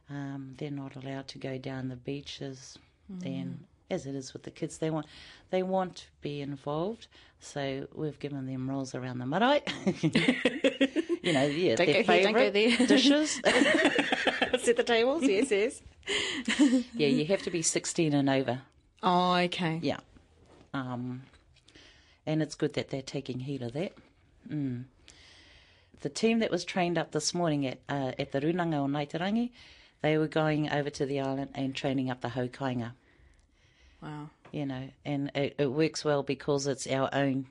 um, 0.09 0.53
they're 0.57 0.69
not 0.69 0.95
allowed 0.95 1.27
to 1.29 1.37
go 1.39 1.57
down 1.57 1.87
the 1.89 1.95
beaches, 1.95 2.77
Mm. 3.11 3.25
and 3.25 3.65
as 3.89 4.05
it 4.05 4.15
is 4.15 4.33
with 4.33 4.43
the 4.43 4.51
kids, 4.51 4.77
they 4.77 4.89
want 4.89 5.05
they 5.49 5.63
want 5.63 5.95
to 5.95 6.05
be 6.21 6.41
involved. 6.41 7.07
So 7.39 7.87
we've 7.93 8.17
given 8.19 8.45
them 8.47 8.69
rolls 8.69 8.95
around 8.95 9.19
the 9.19 9.25
marae. 9.25 9.61
you 10.01 11.33
know, 11.33 11.45
yeah, 11.45 11.75
Don't 11.75 11.85
their 11.87 12.03
go 12.03 12.13
here, 12.13 12.23
don't 12.23 12.33
go 12.33 12.51
favourite 12.51 12.87
dishes. 12.87 13.31
Set 14.63 14.77
the 14.77 14.83
tables, 14.83 15.23
yes, 15.23 15.51
yes. 15.51 15.81
yeah, 16.93 17.07
you 17.07 17.25
have 17.25 17.43
to 17.43 17.51
be 17.51 17.61
sixteen 17.61 18.13
and 18.13 18.29
over. 18.29 18.61
Oh, 19.03 19.35
okay. 19.35 19.79
Yeah. 19.81 19.99
Um, 20.73 21.23
and 22.25 22.41
it's 22.41 22.55
good 22.55 22.73
that 22.73 22.89
they're 22.89 23.01
taking 23.01 23.41
heed 23.41 23.61
of 23.61 23.73
that. 23.73 23.93
Mm. 24.49 24.85
The 26.01 26.09
team 26.09 26.39
that 26.39 26.51
was 26.51 26.65
trained 26.65 26.97
up 26.97 27.11
this 27.11 27.33
morning 27.33 27.65
at 27.65 27.79
uh, 27.87 28.11
at 28.17 28.31
the 28.31 28.41
Runanga 28.41 28.75
o 28.75 28.87
Ngaiterangi, 28.87 29.51
they 30.01 30.17
were 30.17 30.27
going 30.27 30.69
over 30.71 30.89
to 30.89 31.05
the 31.05 31.19
island 31.19 31.49
and 31.55 31.75
training 31.75 32.09
up 32.09 32.21
the 32.21 32.29
haukainga, 32.29 32.91
Wow. 34.05 34.29
you 34.51 34.65
know, 34.65 34.89
and 35.03 35.31
it, 35.33 35.55
it 35.57 35.67
works 35.67 36.05
well 36.05 36.21
because 36.21 36.67
it's 36.67 36.85
our 36.87 37.09
own 37.11 37.47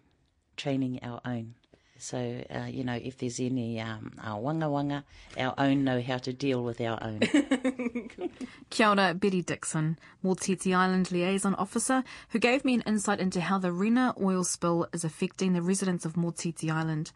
training, 0.57 1.01
our 1.03 1.21
own. 1.25 1.55
So, 1.99 2.45
uh, 2.55 2.67
you 2.67 2.85
know, 2.85 2.95
if 3.03 3.19
there's 3.19 3.41
any 3.41 3.81
um, 3.81 4.13
our 4.23 4.39
wanga 4.41 4.69
wanga, 4.69 5.05
our 5.39 5.55
own 5.57 5.85
know 5.85 6.03
how 6.03 6.19
to 6.19 6.33
deal 6.33 6.63
with 6.63 6.81
our 6.81 7.03
own. 7.03 7.21
Kia 8.71 8.89
ora, 8.89 9.15
Betty 9.15 9.43
Dixon, 9.43 9.99
Motiti 10.23 10.75
Island 10.75 11.11
Liaison 11.11 11.55
Officer, 11.55 12.05
who 12.31 12.39
gave 12.39 12.65
me 12.65 12.75
an 12.75 12.83
insight 12.83 13.21
into 13.21 13.41
how 13.41 13.59
the 13.59 13.73
Rena 13.73 14.15
oil 14.21 14.45
spill 14.45 14.87
is 14.93 15.05
affecting 15.05 15.53
the 15.53 15.63
residents 15.63 16.05
of 16.05 16.15
Motiti 16.15 16.71
Island. 16.71 17.11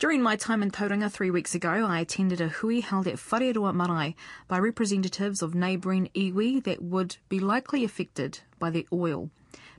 During 0.00 0.22
my 0.22 0.34
time 0.34 0.60
in 0.62 0.72
Tauranga 0.72 1.08
three 1.08 1.30
weeks 1.30 1.54
ago, 1.54 1.70
I 1.86 2.00
attended 2.00 2.40
a 2.40 2.48
hui 2.48 2.80
held 2.80 3.06
at 3.06 3.14
Whareroa 3.14 3.72
Marae 3.72 4.16
by 4.48 4.58
representatives 4.58 5.40
of 5.40 5.54
neighbouring 5.54 6.10
iwi 6.16 6.64
that 6.64 6.82
would 6.82 7.18
be 7.28 7.38
likely 7.38 7.84
affected 7.84 8.40
by 8.58 8.70
the 8.70 8.88
oil. 8.92 9.30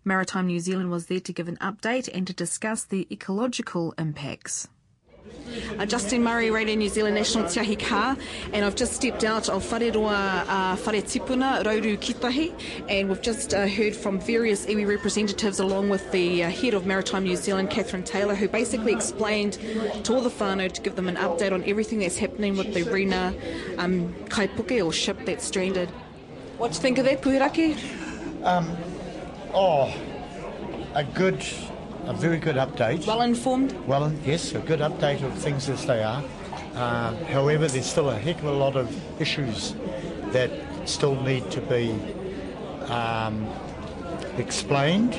Maritime 0.06 0.48
New 0.48 0.62
Zealand 0.62 0.90
was 0.90 1.08
there 1.08 1.20
to 1.20 1.34
give 1.34 1.50
an 1.50 1.58
update 1.58 2.10
and 2.14 2.26
to 2.28 2.34
discuss 2.34 2.86
the 2.86 3.06
ecological 3.12 3.94
impacts. 3.98 4.70
Uh, 5.78 5.86
Justine 5.86 6.24
Murray, 6.24 6.52
Radio 6.52 6.76
New 6.76 6.90
Zealand 6.90 7.16
National 7.16 7.48
Te 7.48 7.60
Ahi 7.60 8.18
and 8.54 8.66
I've 8.66 8.76
just 8.76 8.94
stepped 8.94 9.24
out 9.24 9.50
of 9.50 9.64
Whareroa 9.64 10.46
uh, 10.48 10.76
Whare 10.76 11.02
Tipuna, 11.02 11.64
Rauru 11.64 11.98
Kitahi, 11.98 12.54
and 12.90 13.10
we've 13.10 13.22
just 13.22 13.54
uh, 13.54 13.68
heard 13.68 13.96
from 13.96 14.20
various 14.20 14.66
iwi 14.66 14.88
representatives 14.88 15.60
along 15.60 15.90
with 15.90 16.12
the 16.12 16.44
uh, 16.44 16.50
head 16.50 16.74
of 16.74 16.86
Maritime 16.86 17.24
New 17.24 17.36
Zealand, 17.36 17.70
Catherine 17.70 18.04
Taylor, 18.04 18.36
who 18.36 18.48
basically 18.48 18.92
explained 18.92 19.54
to 20.04 20.14
all 20.14 20.22
the 20.22 20.30
whānau 20.30 20.72
to 20.72 20.82
give 20.82 20.96
them 20.96 21.08
an 21.08 21.16
update 21.16 21.52
on 21.52 21.64
everything 21.66 22.00
that's 22.00 22.18
happening 22.18 22.58
with 22.58 22.74
the 22.74 22.84
Rena 22.84 23.34
um, 23.78 24.14
kaipuke 24.26 24.84
or 24.86 24.92
ship 24.92 25.18
that's 25.26 25.46
stranded. 25.46 25.90
What 26.58 26.72
do 26.72 26.76
you 26.76 26.82
think 26.82 26.98
of 26.98 27.06
that, 27.06 27.22
Puhiraki? 27.22 27.78
Oh, 29.54 29.94
a 30.94 31.04
good, 31.04 31.46
a 32.06 32.14
very 32.14 32.38
good 32.38 32.56
update. 32.56 33.06
Well 33.08 33.22
informed? 33.22 33.72
Well, 33.88 34.14
yes, 34.24 34.54
a 34.54 34.60
good 34.60 34.80
update 34.80 35.24
of 35.24 35.34
things 35.34 35.70
as 35.70 35.86
they 35.86 36.04
are. 36.04 36.24
Uh, 36.76 37.16
however, 37.26 37.68
there's 37.68 37.86
still 37.86 38.10
a 38.10 38.18
heck 38.18 38.38
of 38.40 38.46
a 38.46 38.52
lot 38.52 38.76
of 38.76 38.90
issues 39.22 39.76
that 40.32 40.52
still 40.86 41.20
need 41.22 41.50
to 41.52 41.62
be 41.62 41.92
um, 42.90 43.48
explained 44.38 45.18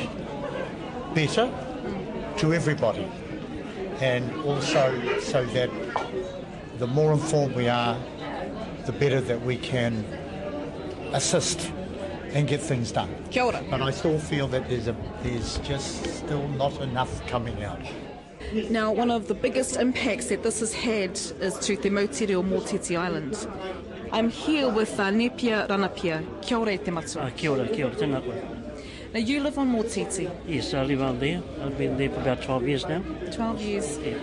better 1.14 1.50
to 2.38 2.55
everybody, 2.55 3.09
and 4.00 4.31
also 4.43 5.19
so 5.21 5.45
that 5.47 5.71
the 6.78 6.87
more 6.87 7.12
informed 7.12 7.57
we 7.57 7.69
are, 7.69 7.99
the 8.85 8.93
better 8.93 9.21
that 9.21 9.40
we 9.40 9.57
can 9.57 10.05
assist 11.12 11.73
and 12.37 12.47
get 12.47 12.61
things 12.61 12.93
done. 12.93 13.09
Kia 13.31 13.45
ora. 13.45 13.64
But 13.71 13.81
I 13.81 13.90
still 13.90 14.19
feel 14.19 14.47
that 14.49 14.69
there's 14.69 14.88
a 14.88 14.97
there's 15.23 15.57
just 15.59 16.05
still 16.19 16.47
not 16.49 16.78
enough 16.83 17.26
coming 17.26 17.64
out. 17.64 17.81
Now, 18.71 18.93
one 18.93 19.11
of 19.11 19.26
the 19.26 19.35
biggest 19.35 19.76
impacts 19.76 20.26
that 20.26 20.43
this 20.43 20.61
has 20.61 20.73
had 20.75 21.12
is 21.40 21.59
to 21.66 21.76
Te 21.76 21.88
Mautiri 21.88 22.37
or 22.38 22.45
Motiti 22.45 22.97
Island. 22.97 23.49
I'm 24.12 24.28
here 24.28 24.69
with 24.69 25.00
uh, 25.00 25.11
Nepia 25.11 25.66
Ranapia. 25.66 26.23
Kia 26.43 26.59
ora 26.59 26.76
te 26.76 26.90
matua. 26.90 27.23
Uh, 27.23 27.31
kia 27.31 27.50
ora, 27.50 27.66
kia 27.69 27.87
ora, 27.87 27.95
tēnā 27.95 28.21
koe. 28.23 28.37
Now, 29.14 29.21
you 29.21 29.40
live 29.40 29.59
on 29.59 29.73
Motiti, 29.73 30.31
Yes, 30.47 30.75
I 30.75 30.85
live 30.85 31.00
out 31.00 31.19
there. 31.19 31.43
I've 31.62 31.78
been 31.78 31.97
there 31.97 32.11
for 32.11 32.21
about 32.21 32.43
12 32.43 32.69
years 32.69 32.87
now. 32.87 33.02
12 33.33 33.61
years. 33.62 33.99
Yeah. 33.99 34.19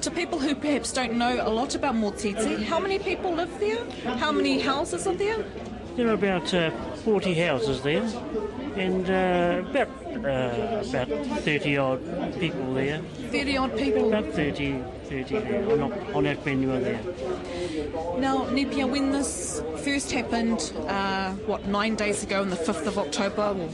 To 0.00 0.10
people 0.10 0.38
who 0.38 0.54
perhaps 0.54 0.92
don't 0.92 1.14
know 1.14 1.38
a 1.46 1.50
lot 1.50 1.74
about 1.74 1.94
Motiti, 1.94 2.64
how 2.64 2.80
many 2.80 2.98
people 2.98 3.32
live 3.34 3.60
there? 3.60 3.84
How 4.16 4.32
many 4.32 4.58
houses 4.58 5.06
are 5.06 5.14
there? 5.14 5.44
There 5.96 6.08
are 6.08 6.14
about 6.14 6.54
uh, 6.54 6.70
40 7.04 7.34
houses 7.34 7.82
there 7.82 8.02
and 8.76 9.10
uh, 9.10 9.68
about, 9.68 9.88
uh, 10.24 10.82
about 10.88 11.26
30 11.42 11.76
odd 11.76 12.40
people 12.40 12.72
there. 12.72 13.00
30 13.30 13.56
odd 13.58 13.76
people. 13.76 14.08
About 14.08 14.32
30, 14.32 14.82
30 15.04 15.38
there 15.40 15.70
on, 15.70 15.92
on 16.14 16.26
our 16.26 16.34
venue 16.36 16.80
there. 16.80 17.00
Now, 18.18 18.46
Nepia, 18.46 18.90
when 18.90 19.12
this 19.12 19.62
first 19.84 20.12
happened, 20.12 20.72
uh, 20.88 21.32
what, 21.46 21.66
nine 21.66 21.94
days 21.96 22.22
ago 22.22 22.40
on 22.40 22.48
the 22.48 22.56
5th 22.56 22.86
of 22.86 22.96
October, 22.98 23.42
or 23.42 23.68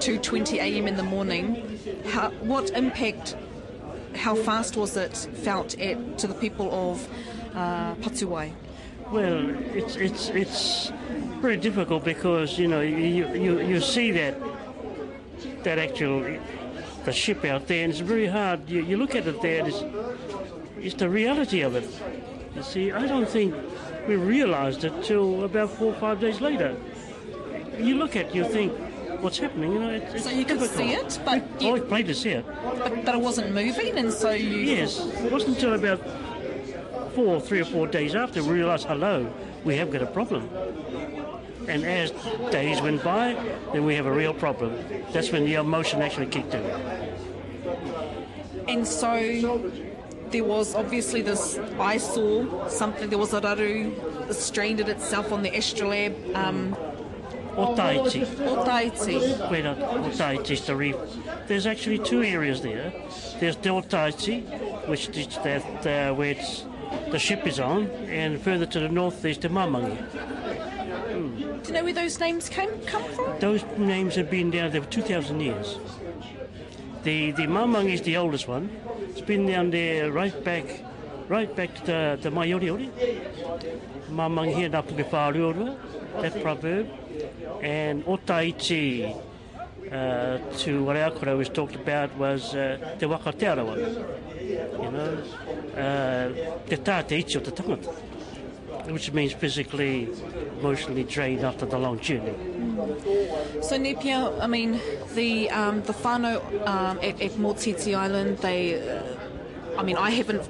2.20am 0.00 0.86
in 0.86 0.96
the 0.96 1.02
morning, 1.02 1.80
how, 2.08 2.28
what 2.42 2.68
impact, 2.70 3.36
how 4.14 4.34
fast 4.34 4.76
was 4.76 4.98
it 4.98 5.16
felt 5.16 5.78
at, 5.78 6.18
to 6.18 6.26
the 6.26 6.34
people 6.34 6.90
of 6.90 7.08
uh, 7.54 7.94
Patuwai? 7.96 8.52
Well, 9.10 9.50
it's 9.74 9.96
it's 9.96 10.28
it's 10.28 10.92
very 11.40 11.56
difficult 11.56 12.04
because 12.04 12.58
you 12.58 12.68
know 12.68 12.80
you 12.80 13.26
you, 13.32 13.60
you 13.60 13.80
see 13.80 14.10
that 14.12 14.34
that 15.64 15.78
actual 15.78 16.24
the 17.04 17.12
ship 17.12 17.44
out 17.44 17.66
there, 17.66 17.84
and 17.84 17.90
it's 17.90 18.00
very 18.00 18.26
hard. 18.26 18.68
You, 18.68 18.82
you 18.82 18.96
look 18.96 19.14
at 19.14 19.26
it 19.26 19.40
there, 19.40 19.60
and 19.60 19.68
it's, 19.68 19.82
it's 20.78 20.94
the 20.94 21.08
reality 21.08 21.62
of 21.62 21.74
it. 21.74 21.88
You 22.54 22.62
see, 22.62 22.92
I 22.92 23.06
don't 23.06 23.28
think 23.28 23.54
we 24.06 24.16
realised 24.16 24.84
it 24.84 24.92
till 25.02 25.44
about 25.44 25.70
four 25.70 25.94
or 25.94 26.00
five 26.00 26.20
days 26.20 26.40
later. 26.40 26.76
You 27.78 27.94
look 27.94 28.16
at, 28.16 28.26
it, 28.26 28.34
you 28.34 28.44
think, 28.44 28.72
what's 29.22 29.38
happening? 29.38 29.72
You 29.72 29.78
know, 29.78 29.90
it's, 29.90 30.14
it's 30.14 30.24
So 30.24 30.30
you 30.30 30.44
could 30.44 30.60
see 30.60 30.92
it, 30.92 31.18
but 31.24 31.42
I 31.42 31.64
you, 31.64 31.72
was 31.72 31.82
plain 31.82 32.06
to 32.06 32.14
see 32.14 32.30
it. 32.30 32.44
but, 32.46 33.04
but 33.04 33.14
it 33.14 33.20
wasn't 33.20 33.54
moving, 33.54 33.96
and 33.98 34.12
so 34.12 34.30
you. 34.30 34.58
Yes, 34.58 34.98
it 34.98 35.32
wasn't 35.32 35.56
until 35.56 35.74
about 35.74 36.00
four, 37.18 37.40
three 37.40 37.60
or 37.60 37.64
four 37.64 37.88
days 37.88 38.14
after 38.14 38.40
we 38.44 38.50
realised, 38.50 38.86
hello, 38.86 39.28
we 39.64 39.74
have 39.74 39.90
got 39.90 40.02
a 40.02 40.06
problem. 40.06 40.48
And 41.66 41.84
as 41.84 42.12
days 42.52 42.80
went 42.80 43.02
by, 43.02 43.34
then 43.72 43.84
we 43.84 43.96
have 43.96 44.06
a 44.06 44.12
real 44.12 44.32
problem. 44.32 44.72
That's 45.12 45.32
when 45.32 45.44
the 45.44 45.54
emotion 45.54 46.00
actually 46.00 46.26
kicked 46.26 46.54
in. 46.54 46.64
And 48.68 48.86
so 48.86 49.10
there 50.30 50.44
was 50.44 50.76
obviously 50.76 51.22
this. 51.22 51.58
I 51.80 51.96
saw 51.96 52.68
something. 52.68 53.10
There 53.10 53.18
was 53.18 53.34
a 53.34 53.40
raru 53.40 54.32
stranded 54.32 54.88
itself 54.88 55.32
on 55.32 55.42
the 55.42 55.50
astrolabe. 55.50 56.14
Um, 56.36 56.76
O 57.56 57.74
Taiti, 57.74 58.22
o 58.46 58.64
Taiti. 58.64 59.50
where 59.50 59.62
the 59.62 60.52
is 60.52 60.60
the 60.64 60.76
reef. 60.76 60.94
There's 61.48 61.66
actually 61.66 61.98
two 61.98 62.22
areas 62.22 62.62
there. 62.62 62.92
There's 63.40 63.56
the 63.56 63.70
O 63.70 63.82
Taiti, 63.82 64.44
which 64.86 65.08
is 65.08 65.26
that 65.42 65.64
uh, 65.84 66.14
where 66.14 66.30
it's, 66.30 66.67
the 67.10 67.18
ship 67.18 67.46
is 67.46 67.60
on, 67.60 67.86
and 68.08 68.40
further 68.40 68.66
to 68.66 68.80
the 68.80 68.88
north 68.88 69.22
there's 69.22 69.38
the 69.38 69.48
Mamangi. 69.48 69.96
Do 71.62 71.68
you 71.68 71.72
know 71.74 71.84
where 71.84 71.92
those 71.92 72.18
names 72.20 72.48
came 72.48 72.70
come 72.86 73.04
from? 73.12 73.38
Those 73.40 73.64
names 73.76 74.14
have 74.14 74.30
been 74.30 74.50
down 74.50 74.70
there 74.70 74.82
for 74.82 74.90
2,000 74.90 75.40
years. 75.40 75.78
The 77.02 77.32
the 77.32 77.46
Mamang 77.46 77.92
is 77.92 78.02
the 78.02 78.16
oldest 78.16 78.48
one. 78.48 78.70
It's 79.10 79.20
been 79.20 79.46
down 79.46 79.70
there 79.70 80.10
right 80.10 80.44
back, 80.44 80.64
right 81.28 81.54
back 81.54 81.74
to 81.76 81.86
the, 81.86 82.18
the 82.20 82.30
Maioriori. 82.30 82.90
Mamang 84.10 84.54
here 84.54 84.68
na 84.68 84.82
puke 84.82 85.08
whāruorua, 85.08 85.76
that 86.22 86.42
proverb. 86.42 86.88
And 87.62 88.04
Otaichi, 88.04 89.14
uh, 89.92 90.38
to 90.58 90.84
what 90.84 90.96
our 90.96 91.10
kora 91.10 91.36
was 91.36 91.48
talked 91.48 91.76
about 91.76 92.14
was 92.16 92.54
uh, 92.54 92.96
te 92.98 93.06
waka 93.06 93.32
te 93.32 93.46
ara 93.46 93.64
one. 93.64 93.78
You 94.48 94.90
know, 94.90 95.22
uh, 95.76 96.28
te 96.68 96.76
tā 96.76 97.06
te 97.06 97.18
ichi 97.18 97.36
o 97.38 97.40
te 97.40 97.50
tangata, 97.50 97.92
which 98.90 99.12
means 99.12 99.32
physically, 99.34 100.08
emotionally 100.60 101.04
drained 101.04 101.44
after 101.44 101.66
the 101.66 101.78
long 101.78 101.98
journey. 102.00 102.32
So 103.60 103.76
Nepia, 103.76 104.40
I 104.40 104.46
mean, 104.46 104.80
the 105.14 105.50
um, 105.50 105.82
the 105.82 105.92
whānau 105.92 106.40
um, 106.66 106.98
at, 106.98 107.20
at 107.20 107.32
Motiti 107.32 107.94
Island, 107.94 108.38
they. 108.38 108.80
Uh, 108.80 109.02
I 109.76 109.84
mean, 109.84 109.96
I 109.96 110.10
haven't 110.10 110.42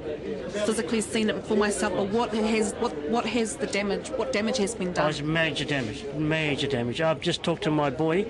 physically 0.64 1.02
seen 1.02 1.28
it 1.28 1.44
for 1.44 1.54
myself, 1.54 1.92
but 1.94 2.08
what 2.08 2.32
has 2.32 2.72
what 2.78 2.94
what 3.10 3.26
has 3.26 3.56
the 3.56 3.66
damage? 3.66 4.08
What 4.10 4.32
damage 4.32 4.56
has 4.58 4.74
been 4.74 4.88
Oh, 4.90 4.92
done? 4.92 5.10
it's 5.10 5.20
major 5.22 5.64
damage, 5.66 6.04
major 6.14 6.66
damage. 6.68 7.00
I've 7.02 7.20
just 7.20 7.42
talked 7.42 7.64
to 7.64 7.70
my 7.70 7.90
boy, 7.90 8.24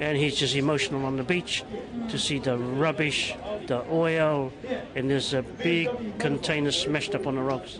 and 0.00 0.16
he's 0.16 0.34
just 0.34 0.56
emotional 0.56 1.04
on 1.04 1.16
the 1.16 1.22
beach 1.22 1.62
to 2.08 2.18
see 2.18 2.38
the 2.38 2.56
rubbish, 2.56 3.34
the 3.66 3.84
oil, 3.90 4.52
and 4.96 5.08
there's 5.10 5.34
a 5.34 5.42
big 5.42 5.88
container 6.18 6.72
smashed 6.72 7.14
up 7.14 7.26
on 7.26 7.36
the 7.36 7.42
rocks, 7.42 7.78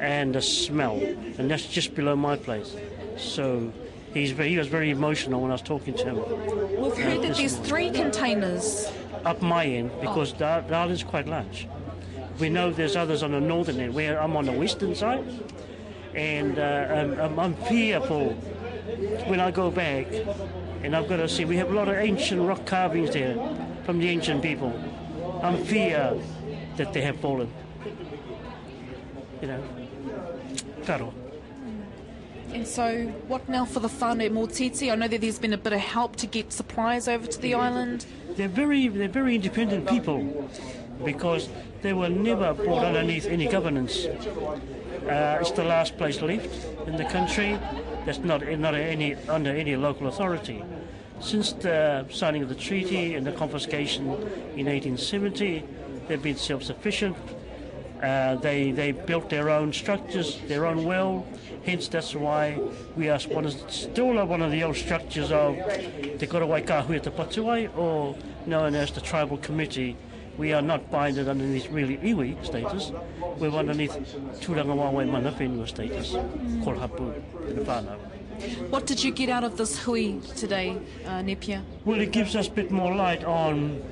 and 0.00 0.34
the 0.34 0.42
smell, 0.42 0.96
and 1.38 1.50
that's 1.50 1.66
just 1.66 1.94
below 1.94 2.16
my 2.16 2.36
place. 2.36 2.76
So 3.16 3.72
he's 4.12 4.32
very, 4.32 4.50
he 4.50 4.58
was 4.58 4.68
very 4.68 4.90
emotional 4.90 5.40
when 5.40 5.50
I 5.50 5.54
was 5.54 5.62
talking 5.62 5.94
to 5.94 6.04
him. 6.04 6.16
We've 6.80 6.96
heard 6.96 7.22
that 7.22 7.36
there's 7.36 7.56
three 7.56 7.90
containers. 7.90 8.92
up 9.24 9.42
my 9.42 9.64
end 9.66 9.90
because 10.00 10.32
the, 10.34 10.64
the 10.68 10.74
island's 10.74 11.02
quite 11.02 11.26
large. 11.26 11.68
We 12.38 12.48
know 12.48 12.70
there's 12.70 12.96
others 12.96 13.22
on 13.22 13.32
the 13.32 13.40
northern 13.40 13.80
end, 13.80 13.94
where 13.94 14.22
I'm 14.22 14.36
on 14.36 14.46
the 14.46 14.52
western 14.52 14.94
side, 14.94 15.24
and 16.14 16.58
uh, 16.58 16.62
I'm, 16.62 17.20
I'm, 17.20 17.38
I'm 17.38 17.54
fearful. 17.54 18.34
When 19.26 19.40
I 19.40 19.50
go 19.50 19.70
back, 19.70 20.06
and 20.82 20.94
I've 20.94 21.08
got 21.08 21.16
to 21.16 21.28
see. 21.28 21.44
We 21.44 21.56
have 21.56 21.70
a 21.70 21.74
lot 21.74 21.88
of 21.88 21.96
ancient 21.96 22.40
rock 22.42 22.64
carvings 22.66 23.12
there 23.12 23.36
from 23.84 23.98
the 23.98 24.08
ancient 24.08 24.42
people. 24.42 24.72
I'm 25.42 25.64
fear 25.64 26.18
that 26.76 26.92
they 26.92 27.02
have 27.02 27.18
fallen. 27.20 27.52
You 29.40 29.48
know, 29.48 29.62
karo. 30.84 31.12
And 32.52 32.66
so, 32.66 33.06
what 33.28 33.48
now 33.48 33.64
for 33.64 33.80
the 33.80 33.88
whānau 33.88 34.26
at 34.26 34.32
Motiti? 34.32 34.90
I 34.90 34.94
know 34.94 35.08
that 35.08 35.20
there's 35.20 35.38
been 35.38 35.52
a 35.52 35.58
bit 35.58 35.72
of 35.72 35.80
help 35.80 36.16
to 36.16 36.26
get 36.26 36.52
supplies 36.52 37.08
over 37.08 37.26
to 37.26 37.40
the 37.40 37.54
island. 37.54 38.06
They're 38.30 38.48
very, 38.48 38.88
they're 38.88 39.08
very 39.08 39.34
independent 39.34 39.88
people 39.88 40.48
because 41.04 41.48
they 41.82 41.92
were 41.92 42.08
never 42.08 42.54
brought 42.54 42.84
underneath 42.84 43.26
any 43.26 43.46
governance. 43.46 44.06
Uh, 44.06 45.38
it's 45.40 45.50
the 45.50 45.64
last 45.64 45.98
place 45.98 46.22
left 46.22 46.48
in 46.86 46.96
the 46.96 47.04
country 47.04 47.58
that's 48.06 48.18
not, 48.18 48.40
not 48.42 48.74
any, 48.74 49.16
under 49.28 49.50
any 49.50 49.76
local 49.76 50.06
authority. 50.06 50.62
Since 51.20 51.54
the 51.54 52.06
signing 52.10 52.42
of 52.42 52.48
the 52.48 52.54
treaty 52.54 53.14
and 53.14 53.26
the 53.26 53.32
confiscation 53.32 54.04
in 54.54 54.66
1870, 54.66 55.64
they've 56.06 56.22
been 56.22 56.36
self-sufficient. 56.36 57.16
Uh, 58.02 58.36
they 58.36 58.72
they 58.72 58.92
built 58.92 59.30
their 59.30 59.48
own 59.48 59.72
structures, 59.72 60.38
their 60.46 60.66
own 60.66 60.84
well. 60.84 61.26
Hence, 61.64 61.88
that's 61.88 62.14
why 62.14 62.60
we 62.94 63.08
are 63.08 63.18
one 63.20 63.46
of, 63.46 63.70
still 63.70 64.14
one 64.26 64.42
of 64.42 64.52
the 64.52 64.62
old 64.62 64.76
structures 64.76 65.32
of 65.32 65.56
Te 65.56 66.26
Korawai 66.26 66.64
Kahui 66.64 67.02
Te 67.02 67.10
Patuai, 67.10 67.74
or 67.76 68.14
known 68.44 68.74
as 68.74 68.92
the 68.92 69.00
Tribal 69.00 69.38
Committee. 69.38 69.96
We 70.36 70.52
are 70.52 70.62
not 70.62 70.90
binded 70.90 71.28
underneath 71.28 71.70
really 71.70 71.96
iwi 71.98 72.44
status. 72.44 72.92
We're 73.38 73.50
underneath 73.50 73.92
Tūranga 74.40 74.74
Wawe 74.76 75.04
Mana 75.04 75.66
status, 75.66 76.14
in 76.14 77.56
the 77.56 77.62
whānau. 77.64 77.98
What 78.70 78.86
did 78.86 79.02
you 79.02 79.12
get 79.12 79.30
out 79.30 79.44
of 79.44 79.56
this 79.56 79.78
hui 79.78 80.20
today, 80.36 80.76
uh, 81.06 81.22
Nepia? 81.22 81.62
Well, 81.86 82.00
it 82.00 82.12
gives 82.12 82.36
us 82.36 82.48
a 82.48 82.50
bit 82.50 82.70
more 82.70 82.94
light 82.94 83.24
on 83.24 83.82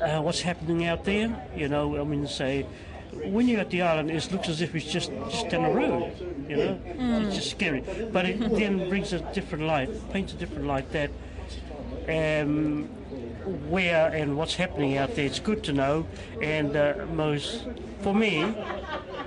uh, 0.00 0.22
what's 0.22 0.40
happening 0.40 0.86
out 0.86 1.04
there. 1.04 1.46
You 1.54 1.68
know, 1.68 2.00
I 2.00 2.04
mean, 2.04 2.26
say, 2.26 2.66
when 3.24 3.48
you're 3.48 3.60
at 3.60 3.70
the 3.70 3.82
island, 3.82 4.10
it 4.10 4.32
looks 4.32 4.48
as 4.48 4.62
if 4.62 4.74
it's 4.74 4.90
just, 4.90 5.10
just 5.30 5.50
down 5.50 5.64
the 5.64 5.70
road, 5.70 6.12
you 6.48 6.56
know? 6.56 6.80
It's 7.26 7.36
just 7.36 7.50
scary. 7.50 7.84
But 8.12 8.24
it 8.24 8.40
then 8.40 8.88
brings 8.88 9.12
a 9.12 9.18
different 9.34 9.64
light, 9.64 9.90
paints 10.10 10.32
a 10.32 10.36
different 10.36 10.66
light 10.66 10.90
that 10.92 11.10
um, 12.08 12.84
where 13.68 14.08
and 14.08 14.36
what's 14.36 14.54
happening 14.54 14.96
out 14.96 15.14
there, 15.14 15.26
it's 15.26 15.40
good 15.40 15.62
to 15.64 15.72
know. 15.72 16.06
And 16.42 16.76
uh, 16.76 17.06
most, 17.14 17.66
for 18.02 18.14
me, 18.14 18.54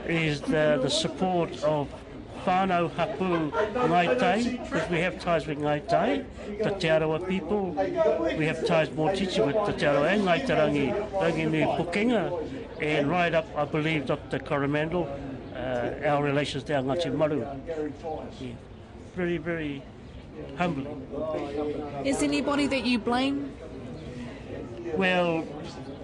is 0.07 0.41
the, 0.41 0.79
the 0.81 0.89
support 0.89 1.63
of 1.63 1.89
Fano 2.43 2.89
hapu 2.89 3.51
Ngai 3.51 4.19
Tai, 4.19 4.43
because 4.63 4.89
we 4.89 4.99
have 4.99 5.19
ties 5.19 5.47
with 5.47 5.59
Ngai 5.59 5.87
Tai, 5.87 6.25
the 6.61 6.71
Te 6.71 6.87
Arawa 6.89 7.25
people. 7.27 7.71
We 8.37 8.45
have 8.45 8.65
ties 8.65 8.91
more 8.91 9.13
teacher 9.13 9.45
with 9.45 9.55
the 9.65 9.71
Te 9.71 9.85
Arawa 9.85 10.13
and 10.13 10.23
Ngai 10.23 10.45
Tarangi, 10.45 11.11
Rangi 11.11 11.49
Nui 11.49 11.63
Pukenga, 11.63 12.81
and 12.81 13.09
right 13.09 13.33
up, 13.33 13.47
I 13.55 13.63
believe, 13.63 14.05
Dr. 14.05 14.39
Coromandel, 14.39 15.07
uh, 15.55 16.05
our 16.05 16.21
relations 16.21 16.63
down 16.63 16.85
Ngati 16.85 17.15
Maru. 17.15 17.39
Yeah. 17.39 18.51
Very, 19.15 19.37
very 19.37 19.81
humbling. 20.57 21.07
Is 22.05 22.23
anybody 22.23 22.67
that 22.67 22.85
you 22.85 22.99
blame? 22.99 23.51
Well, 24.95 25.45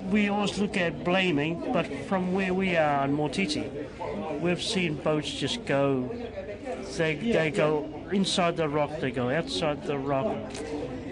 we 0.09 0.29
always 0.29 0.57
look 0.57 0.77
at 0.77 1.03
blaming, 1.03 1.71
but 1.71 1.85
from 2.07 2.33
where 2.33 2.53
we 2.53 2.75
are 2.75 3.05
in 3.05 3.15
Motiti, 3.15 3.69
we've 4.39 4.61
seen 4.61 4.95
boats 4.95 5.29
just 5.31 5.65
go. 5.65 6.09
They, 6.97 7.15
they 7.15 7.51
go 7.51 7.87
inside 8.11 8.57
the 8.57 8.67
rock, 8.67 8.99
they 8.99 9.11
go 9.11 9.29
outside 9.29 9.83
the 9.83 9.97
rock, 9.97 10.35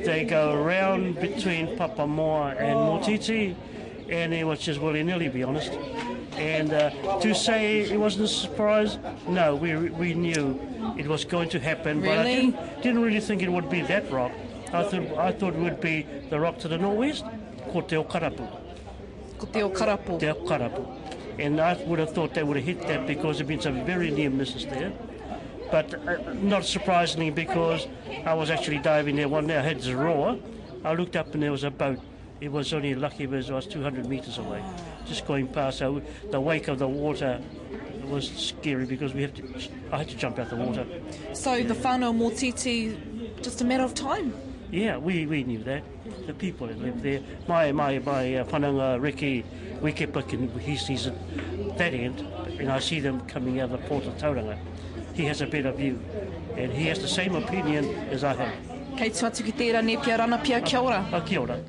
they 0.03 0.25
go 0.25 0.53
around 0.53 1.19
between 1.19 1.77
Papamoa 1.77 2.59
and 2.59 2.75
Motiti, 2.75 3.55
and 4.09 4.33
it 4.33 4.45
was 4.45 4.59
just 4.59 4.79
willy 4.79 5.03
nilly, 5.03 5.29
be 5.29 5.43
honest. 5.43 5.71
And 6.37 6.71
uh, 6.71 7.19
to 7.19 7.33
say 7.33 7.81
it 7.81 7.99
wasn't 7.99 8.25
a 8.25 8.27
surprise, 8.27 8.99
no, 9.27 9.55
we, 9.55 9.75
we 9.75 10.13
knew 10.13 10.59
it 10.97 11.07
was 11.07 11.25
going 11.25 11.49
to 11.49 11.59
happen, 11.59 12.01
but 12.01 12.09
I 12.09 12.17
Really? 12.17 12.35
didn't, 12.35 12.81
didn't 12.83 13.01
really 13.01 13.19
think 13.19 13.41
it 13.41 13.51
would 13.51 13.69
be 13.69 13.81
that 13.81 14.09
rock. 14.11 14.31
I 14.73 14.83
thought, 14.83 15.17
I 15.17 15.31
thought 15.31 15.55
it 15.55 15.59
would 15.59 15.81
be 15.81 16.05
the 16.29 16.39
rock 16.39 16.59
to 16.59 16.67
the 16.67 16.77
northwest, 16.77 17.25
called 17.71 17.89
Te 17.89 17.95
Okarapu. 17.95 18.47
Ko 19.39 19.45
te. 19.47 19.59
Te 20.19 20.27
Okarapu. 20.27 20.85
And 21.39 21.59
I 21.59 21.73
would 21.85 21.99
have 21.99 22.11
thought 22.13 22.33
they 22.33 22.43
would 22.43 22.57
have 22.57 22.65
hit 22.65 22.81
that 22.87 23.07
because 23.07 23.37
there 23.37 23.43
have 23.43 23.47
been 23.47 23.61
some 23.61 23.85
very 23.85 24.11
near 24.11 24.29
misses 24.29 24.65
there. 24.65 24.91
But 25.71 25.93
uh, 26.07 26.33
not 26.33 26.65
surprisingly, 26.65 27.29
because 27.29 27.87
I 28.25 28.33
was 28.33 28.49
actually 28.49 28.79
diving 28.79 29.15
there 29.15 29.27
one 29.27 29.47
day, 29.47 29.57
I 29.57 29.61
had 29.61 29.77
Zoroa. 29.79 30.39
I 30.83 30.93
looked 30.93 31.15
up 31.15 31.33
and 31.33 31.43
there 31.43 31.51
was 31.51 31.63
a 31.63 31.71
boat. 31.71 31.99
It 32.39 32.51
was 32.51 32.73
only 32.73 32.93
lucky 32.95 33.25
because 33.25 33.49
I 33.49 33.55
was 33.55 33.65
200 33.65 34.07
metres 34.07 34.37
away, 34.37 34.63
just 35.05 35.25
going 35.25 35.47
past. 35.47 35.79
So 35.79 36.01
the 36.29 36.39
wake 36.39 36.67
of 36.67 36.79
the 36.79 36.87
water 36.87 37.41
was 38.05 38.29
scary 38.29 38.85
because 38.85 39.13
we 39.13 39.23
have 39.23 39.33
to. 39.35 39.43
I 39.91 39.97
had 39.99 40.09
to 40.09 40.15
jump 40.15 40.39
out 40.39 40.49
the 40.49 40.55
water. 40.55 40.85
So 41.33 41.63
the 41.63 41.73
whānau 41.73 42.15
Motiti, 42.15 43.41
just 43.41 43.61
a 43.61 43.65
matter 43.65 43.83
of 43.83 43.93
time. 43.93 44.33
Yeah, 44.69 44.97
we, 44.97 45.25
we 45.25 45.43
knew 45.43 45.63
that. 45.63 45.83
the 46.27 46.33
people 46.33 46.67
that 46.67 46.79
live 46.79 47.01
there. 47.01 47.21
My 47.47 47.71
my 47.71 47.99
my 47.99 48.35
uh, 48.35 48.45
whananga 48.45 49.01
Ricky, 49.01 49.43
we 49.81 49.91
keep 49.91 50.15
looking. 50.15 50.47
He's, 50.59 50.85
he's 50.87 51.07
at 51.07 51.77
that 51.77 51.93
end, 51.93 52.19
and 52.59 52.71
I 52.71 52.79
see 52.79 52.99
them 52.99 53.21
coming 53.27 53.59
out 53.59 53.71
of 53.71 53.81
the 53.81 53.87
port 53.87 54.05
of 54.05 54.17
Tauranga. 54.17 54.57
He 55.13 55.25
has 55.25 55.41
a 55.41 55.47
better 55.47 55.71
view, 55.71 55.99
and 56.55 56.71
he 56.71 56.87
has 56.87 56.99
the 56.99 57.07
same 57.07 57.35
opinion 57.35 57.85
as 58.11 58.23
I 58.23 58.33
have. 58.33 58.53
Kei 58.97 59.09
tu 59.09 59.25
atu 59.25 59.43
ki 59.45 59.53
tērā 59.53 59.83
ne 59.85 59.97
pia 59.97 60.17
rana 60.17 60.37
pia 60.43 60.61
kia 60.61 60.79
ora. 60.81 61.05
Uh, 61.11 61.21
kia 61.21 61.41
ora. 61.41 61.59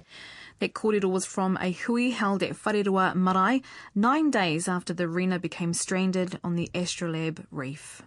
That 0.60 0.74
kōrero 0.74 1.10
was 1.10 1.24
from 1.24 1.56
a 1.60 1.70
hui 1.70 2.10
held 2.10 2.42
at 2.42 2.52
Whareroa 2.52 3.14
Marae 3.14 3.62
nine 3.94 4.30
days 4.30 4.66
after 4.66 4.92
the 4.92 5.08
Rena 5.08 5.38
became 5.38 5.72
stranded 5.72 6.40
on 6.42 6.56
the 6.56 6.70
Astrolabe 6.74 7.46
reef. 7.50 8.02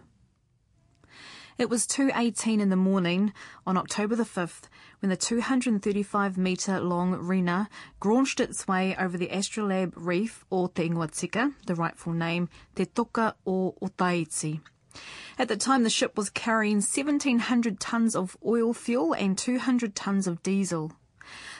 It 1.58 1.70
was 1.70 1.86
2.18 1.86 2.60
in 2.60 2.70
the 2.70 2.76
morning 2.76 3.32
on 3.66 3.76
October 3.76 4.16
the 4.16 4.24
5th 4.24 4.62
when 5.00 5.10
the 5.10 5.16
235 5.16 6.38
metre 6.38 6.80
long 6.80 7.12
Rena 7.14 7.68
graunched 8.00 8.40
its 8.40 8.66
way 8.66 8.96
over 8.96 9.16
the 9.16 9.28
Astrolabe 9.28 9.92
reef 9.94 10.44
or 10.50 10.68
Te 10.68 10.88
Ingoatika, 10.88 11.54
the 11.66 11.74
rightful 11.74 12.12
name 12.12 12.48
Te 12.74 12.86
Toka 12.86 13.36
o 13.46 13.74
Otaiti. 13.82 14.60
At 15.38 15.48
the 15.48 15.56
time, 15.56 15.84
the 15.84 15.90
ship 15.90 16.16
was 16.16 16.30
carrying 16.30 16.76
1,700 16.76 17.80
tonnes 17.80 18.14
of 18.14 18.36
oil 18.44 18.74
fuel 18.74 19.14
and 19.14 19.38
200 19.38 19.94
tonnes 19.94 20.26
of 20.26 20.42
diesel. 20.42 20.92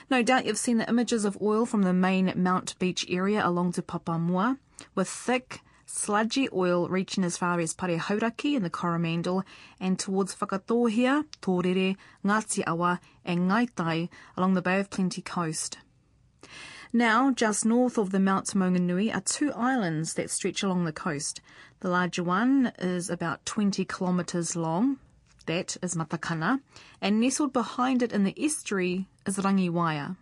No 0.09 0.21
doubt 0.21 0.45
you've 0.45 0.57
seen 0.57 0.77
the 0.77 0.89
images 0.89 1.25
of 1.25 1.37
oil 1.41 1.65
from 1.65 1.83
the 1.83 1.93
main 1.93 2.33
Mount 2.35 2.77
Beach 2.79 3.05
area 3.09 3.45
along 3.45 3.73
to 3.73 3.81
Papamoa, 3.81 4.57
with 4.95 5.07
thick, 5.07 5.61
sludgy 5.85 6.49
oil 6.51 6.89
reaching 6.89 7.23
as 7.23 7.37
far 7.37 7.59
as 7.59 7.73
Parehauraki 7.73 8.55
in 8.55 8.63
the 8.63 8.69
Coromandel 8.69 9.43
and 9.79 9.97
towards 9.99 10.35
Whakatōhea, 10.35 11.25
Torere, 11.41 11.95
Ngāti 12.25 12.63
Awa 12.67 12.99
and 13.23 13.49
Ngaitai 13.49 14.09
along 14.35 14.55
the 14.55 14.61
Bay 14.61 14.79
of 14.79 14.89
Plenty 14.89 15.21
coast. 15.21 15.77
Now, 16.91 17.31
just 17.31 17.65
north 17.65 17.97
of 17.97 18.11
the 18.11 18.19
Mount 18.19 18.47
Maunganui 18.47 19.13
are 19.13 19.21
two 19.21 19.51
islands 19.53 20.13
that 20.13 20.29
stretch 20.29 20.61
along 20.61 20.85
the 20.85 20.91
coast. 20.91 21.41
The 21.79 21.89
larger 21.89 22.23
one 22.23 22.71
is 22.77 23.09
about 23.09 23.45
20 23.45 23.83
kilometres 23.85 24.55
long. 24.55 24.99
That 25.45 25.77
is 25.81 25.95
Matakana. 25.95 26.61
And 27.01 27.19
nestled 27.19 27.53
behind 27.53 28.01
it 28.01 28.11
in 28.13 28.23
the 28.23 28.35
estuary 28.37 29.07
is 29.25 29.37
Rangiwaea. 29.37 30.15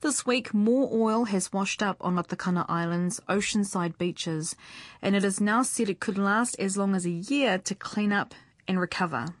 This 0.00 0.24
week, 0.24 0.54
more 0.54 0.88
oil 0.92 1.24
has 1.24 1.52
washed 1.52 1.82
up 1.82 1.96
on 2.00 2.14
Matakana 2.14 2.64
Island's 2.68 3.20
oceanside 3.28 3.98
beaches, 3.98 4.54
and 5.02 5.16
it 5.16 5.24
is 5.24 5.40
now 5.40 5.62
said 5.62 5.88
it 5.88 5.98
could 5.98 6.18
last 6.18 6.54
as 6.60 6.76
long 6.76 6.94
as 6.94 7.04
a 7.04 7.10
year 7.10 7.58
to 7.58 7.74
clean 7.74 8.12
up 8.12 8.32
and 8.68 8.78
recover. 8.78 9.34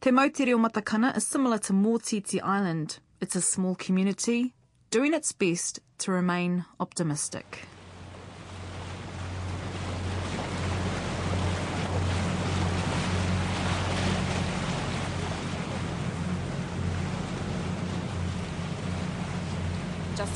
Te 0.00 0.10
Mautere 0.10 0.54
o 0.54 0.58
Matakana 0.58 1.16
is 1.16 1.26
similar 1.26 1.58
to 1.58 1.72
Mōtiti 1.72 2.40
Island. 2.40 2.98
It's 3.20 3.34
a 3.34 3.40
small 3.40 3.74
community, 3.74 4.54
doing 4.90 5.12
its 5.12 5.32
best 5.32 5.80
to 5.98 6.12
remain 6.12 6.64
optimistic. 6.78 7.66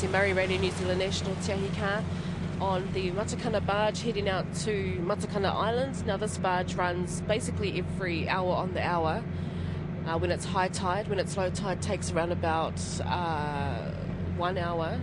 Justine 0.00 0.12
Murray, 0.12 0.32
Radio 0.32 0.58
New 0.58 0.70
Zealand 0.70 0.98
National 0.98 1.34
Te 1.42 1.52
Ahi 1.52 2.02
on 2.58 2.90
the 2.94 3.10
Matakana 3.10 3.66
barge 3.66 4.00
heading 4.00 4.30
out 4.30 4.46
to 4.54 4.98
Matakana 5.04 5.54
Island. 5.54 6.06
Now, 6.06 6.16
this 6.16 6.38
barge 6.38 6.74
runs 6.74 7.20
basically 7.20 7.78
every 7.78 8.26
hour 8.26 8.50
on 8.50 8.72
the 8.72 8.82
hour. 8.82 9.22
Uh, 10.06 10.18
when 10.18 10.30
it's 10.30 10.46
high 10.46 10.68
tide, 10.68 11.08
when 11.08 11.18
it's 11.18 11.36
low 11.36 11.50
tide, 11.50 11.82
takes 11.82 12.10
around 12.12 12.32
about 12.32 12.80
uh, 13.04 13.90
one 14.38 14.56
hour. 14.56 14.98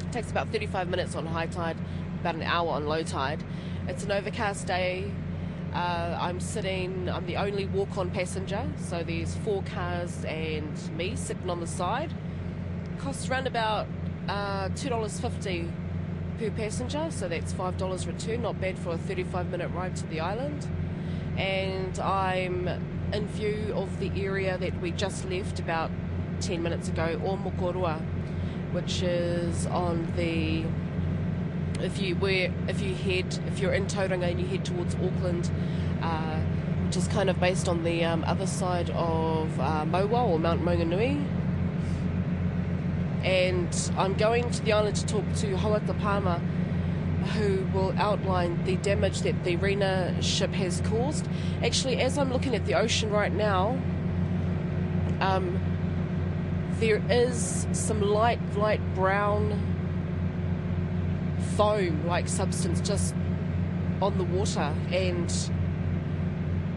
It 0.00 0.12
takes 0.12 0.30
about 0.30 0.48
35 0.48 0.88
minutes 0.88 1.14
on 1.14 1.26
high 1.26 1.48
tide, 1.48 1.76
about 2.20 2.36
an 2.36 2.42
hour 2.42 2.70
on 2.70 2.86
low 2.86 3.02
tide. 3.02 3.44
It's 3.86 4.02
an 4.04 4.12
overcast 4.12 4.66
day. 4.66 5.12
Uh, 5.74 6.16
I'm 6.18 6.40
sitting, 6.40 7.10
I'm 7.10 7.26
the 7.26 7.36
only 7.36 7.66
walk 7.66 7.98
on 7.98 8.10
passenger, 8.10 8.66
so 8.78 9.02
there's 9.02 9.34
four 9.36 9.62
cars 9.64 10.24
and 10.24 10.72
me 10.96 11.16
sitting 11.16 11.50
on 11.50 11.60
the 11.60 11.66
side 11.66 12.14
costs 12.96 13.28
around 13.28 13.46
about 13.46 13.86
uh, 14.28 14.68
$2.50 14.70 15.70
per 16.38 16.50
passenger, 16.50 17.08
so 17.10 17.28
that's 17.28 17.52
$5 17.52 18.06
return, 18.06 18.42
not 18.42 18.60
bad 18.60 18.78
for 18.78 18.90
a 18.90 18.98
35 18.98 19.50
minute 19.50 19.68
ride 19.68 19.96
to 19.96 20.06
the 20.06 20.20
island. 20.20 20.66
And 21.36 21.98
I'm 21.98 22.68
in 23.12 23.26
view 23.28 23.72
of 23.74 24.00
the 24.00 24.10
area 24.16 24.58
that 24.58 24.80
we 24.80 24.90
just 24.90 25.28
left 25.28 25.58
about 25.60 25.90
10 26.40 26.62
minutes 26.62 26.88
ago, 26.88 27.20
Omokoroa, 27.24 28.00
which 28.72 29.02
is 29.02 29.66
on 29.66 30.12
the 30.16 30.64
if 31.80 32.00
you 32.00 32.16
were 32.16 32.48
if 32.68 32.80
you 32.80 32.94
head 32.94 33.38
if 33.46 33.58
you're 33.58 33.74
in 33.74 33.86
Tauranga 33.86 34.30
and 34.30 34.40
you 34.40 34.46
head 34.46 34.64
towards 34.64 34.94
Auckland, 34.96 35.50
uh, 36.02 36.40
which 36.86 36.96
is 36.96 37.06
kind 37.08 37.28
of 37.30 37.38
based 37.38 37.68
on 37.68 37.84
the 37.84 38.04
um, 38.04 38.24
other 38.24 38.46
side 38.46 38.90
of 38.90 39.60
uh, 39.60 39.84
or 39.92 40.38
Mount 40.38 40.62
Maunganui, 40.62 41.22
and 43.26 43.92
I'm 43.98 44.14
going 44.14 44.48
to 44.52 44.62
the 44.62 44.72
island 44.72 44.94
to 44.96 45.06
talk 45.06 45.24
to 45.38 45.48
Hawata 45.56 45.98
Palmer, 45.98 46.38
who 47.34 47.66
will 47.74 47.92
outline 47.98 48.62
the 48.64 48.76
damage 48.76 49.22
that 49.22 49.42
the 49.42 49.56
Rena 49.56 50.16
ship 50.22 50.52
has 50.52 50.80
caused. 50.82 51.28
Actually, 51.60 52.00
as 52.00 52.18
I'm 52.18 52.32
looking 52.32 52.54
at 52.54 52.64
the 52.66 52.74
ocean 52.74 53.10
right 53.10 53.32
now, 53.32 53.78
um, 55.20 55.60
there 56.78 57.02
is 57.10 57.66
some 57.72 58.00
light, 58.00 58.38
light 58.56 58.80
brown 58.94 59.60
foam 61.56 62.06
like 62.06 62.28
substance 62.28 62.80
just 62.80 63.12
on 64.00 64.18
the 64.18 64.24
water, 64.24 64.72
and 64.92 65.50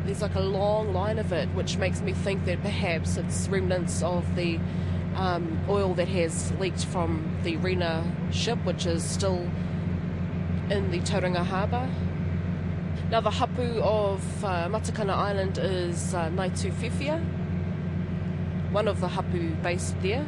there's 0.04 0.24
like 0.24 0.34
a 0.34 0.42
long 0.42 0.94
line 0.94 1.20
of 1.20 1.32
it, 1.32 1.48
which 1.50 1.78
makes 1.78 2.02
me 2.02 2.12
think 2.12 2.46
that 2.46 2.60
perhaps 2.64 3.18
it's 3.18 3.48
remnants 3.50 4.02
of 4.02 4.36
the 4.36 4.60
um, 5.16 5.60
oil 5.70 5.94
that 5.96 6.08
has 6.08 6.52
leaked 6.54 6.86
from 6.86 7.38
the 7.44 7.58
Rena 7.58 8.04
ship, 8.32 8.64
which 8.66 8.86
is 8.86 9.04
still 9.04 9.50
in 10.70 10.92
the 10.92 11.00
Tauranga 11.00 11.46
harbour. 11.46 11.90
Now, 13.10 13.22
the 13.22 13.32
hapu 13.32 13.80
of 13.82 14.44
uh, 14.44 14.68
Matakana 14.70 15.16
Island 15.16 15.58
is 15.58 16.14
uh, 16.14 16.30
Naitu 16.30 16.72
Whiwhia, 16.72 17.20
one 18.72 18.88
of 18.88 19.00
the 19.02 19.08
hapu 19.08 19.56
based 19.56 20.00
there, 20.02 20.26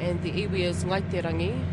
and 0.00 0.20
the 0.22 0.32
iwi 0.32 0.60
is 0.60 0.84
Ngaiterangi. 0.84 1.64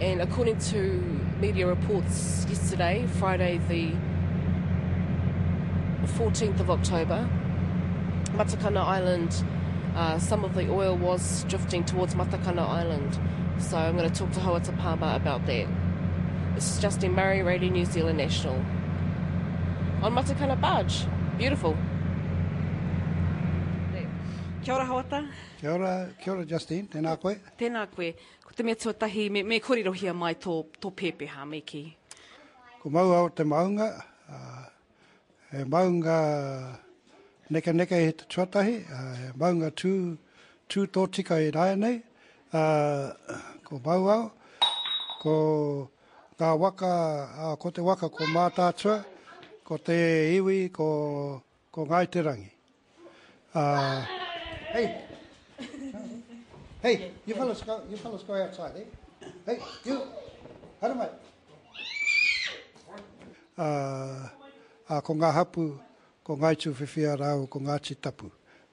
And 0.00 0.20
according 0.20 0.58
to 0.58 1.00
media 1.40 1.66
reports 1.66 2.44
yesterday, 2.46 3.06
Friday 3.18 3.58
the 3.68 3.92
14th 6.18 6.60
of 6.60 6.70
October, 6.70 7.26
Matakana 8.36 8.84
Island, 8.84 9.44
uh, 9.94 10.18
some 10.18 10.44
of 10.44 10.54
the 10.54 10.68
oil 10.70 10.94
was 10.94 11.44
drifting 11.44 11.82
towards 11.84 12.14
Matakana 12.14 12.68
Island. 12.68 13.18
So 13.58 13.78
I'm 13.78 13.96
going 13.96 14.10
to 14.10 14.14
talk 14.14 14.30
to 14.32 14.40
Hawata 14.40 14.76
Palmer 14.78 15.14
about 15.16 15.46
that. 15.46 15.66
This 16.54 16.74
is 16.74 16.78
Justin 16.78 17.14
Murray, 17.14 17.42
Radio 17.42 17.70
New 17.70 17.86
Zealand 17.86 18.18
National. 18.18 18.56
On 20.02 20.12
Matakana 20.14 20.60
Barge. 20.60 21.06
Beautiful. 21.38 21.74
Kia 24.62 24.74
ora 24.74 24.84
Hawata. 24.84 25.28
Kia 25.58 25.72
ora, 25.72 26.10
kia 26.22 26.32
ora 26.34 26.44
Justine, 26.44 26.88
tēnā 26.88 27.18
koe. 27.18 27.36
Tēnā 27.58 27.86
koe. 27.88 28.12
Ko 28.44 28.52
te 28.54 28.64
mea 28.64 28.74
tuatahi, 28.74 29.30
me, 29.30 29.44
me 29.44 29.60
korirohia 29.60 30.14
mai 30.14 30.34
tō, 30.34 30.62
tō 30.76 30.92
pēpeha 30.92 31.48
me 31.48 31.62
ki. 31.62 31.86
Ko 32.82 32.90
mau 32.90 33.12
au 33.12 33.28
te 33.30 33.44
maunga, 33.44 33.94
uh, 34.28 34.66
he 35.52 35.64
maunga 35.64 36.84
neka 37.50 37.72
neka 37.72 37.96
he 37.96 38.12
tuatahi, 38.12 38.84
uh, 38.90 39.32
maunga 39.38 39.70
tū, 39.70 40.18
tū 40.68 40.86
tō 40.86 41.10
tika 41.12 41.36
i 41.38 41.50
nei, 41.76 42.02
uh, 42.52 43.12
ko 43.62 43.80
mau 43.84 44.08
au, 44.10 44.30
ko 45.22 45.88
ngā 46.38 46.58
waka, 46.58 46.90
uh, 47.38 47.56
ko 47.56 47.70
te 47.70 47.80
waka 47.80 48.08
ko 48.08 48.24
mātātua, 48.34 49.04
ko 49.64 49.78
te 49.78 49.94
iwi, 50.34 50.72
ko, 50.72 51.40
ko 51.70 51.86
ngai 51.86 52.06
te 52.10 52.22
rangi. 52.22 52.50
Uh, 53.54 54.04
hey, 54.72 55.04
hey, 56.82 57.12
you 57.26 57.34
fellas 57.34 57.62
go, 57.62 57.80
you 57.88 57.96
fellas 57.96 58.22
go 58.24 58.34
outside, 58.34 58.74
eh? 58.76 59.28
Hey, 59.46 59.58
you, 59.84 60.02
hara 60.80 60.94
mai. 60.94 61.08
Uh, 63.56 64.28
uh, 64.90 65.00
ko 65.00 65.14
ngā 65.14 65.30
hapu, 65.32 65.70
ko 66.26 66.34
ngai 66.36 66.56
tu 66.58 66.72
whiwhia 66.74 67.14
rau, 67.18 67.46
ko 67.46 67.60
ngā 67.60 68.00
tapu. 68.00 68.30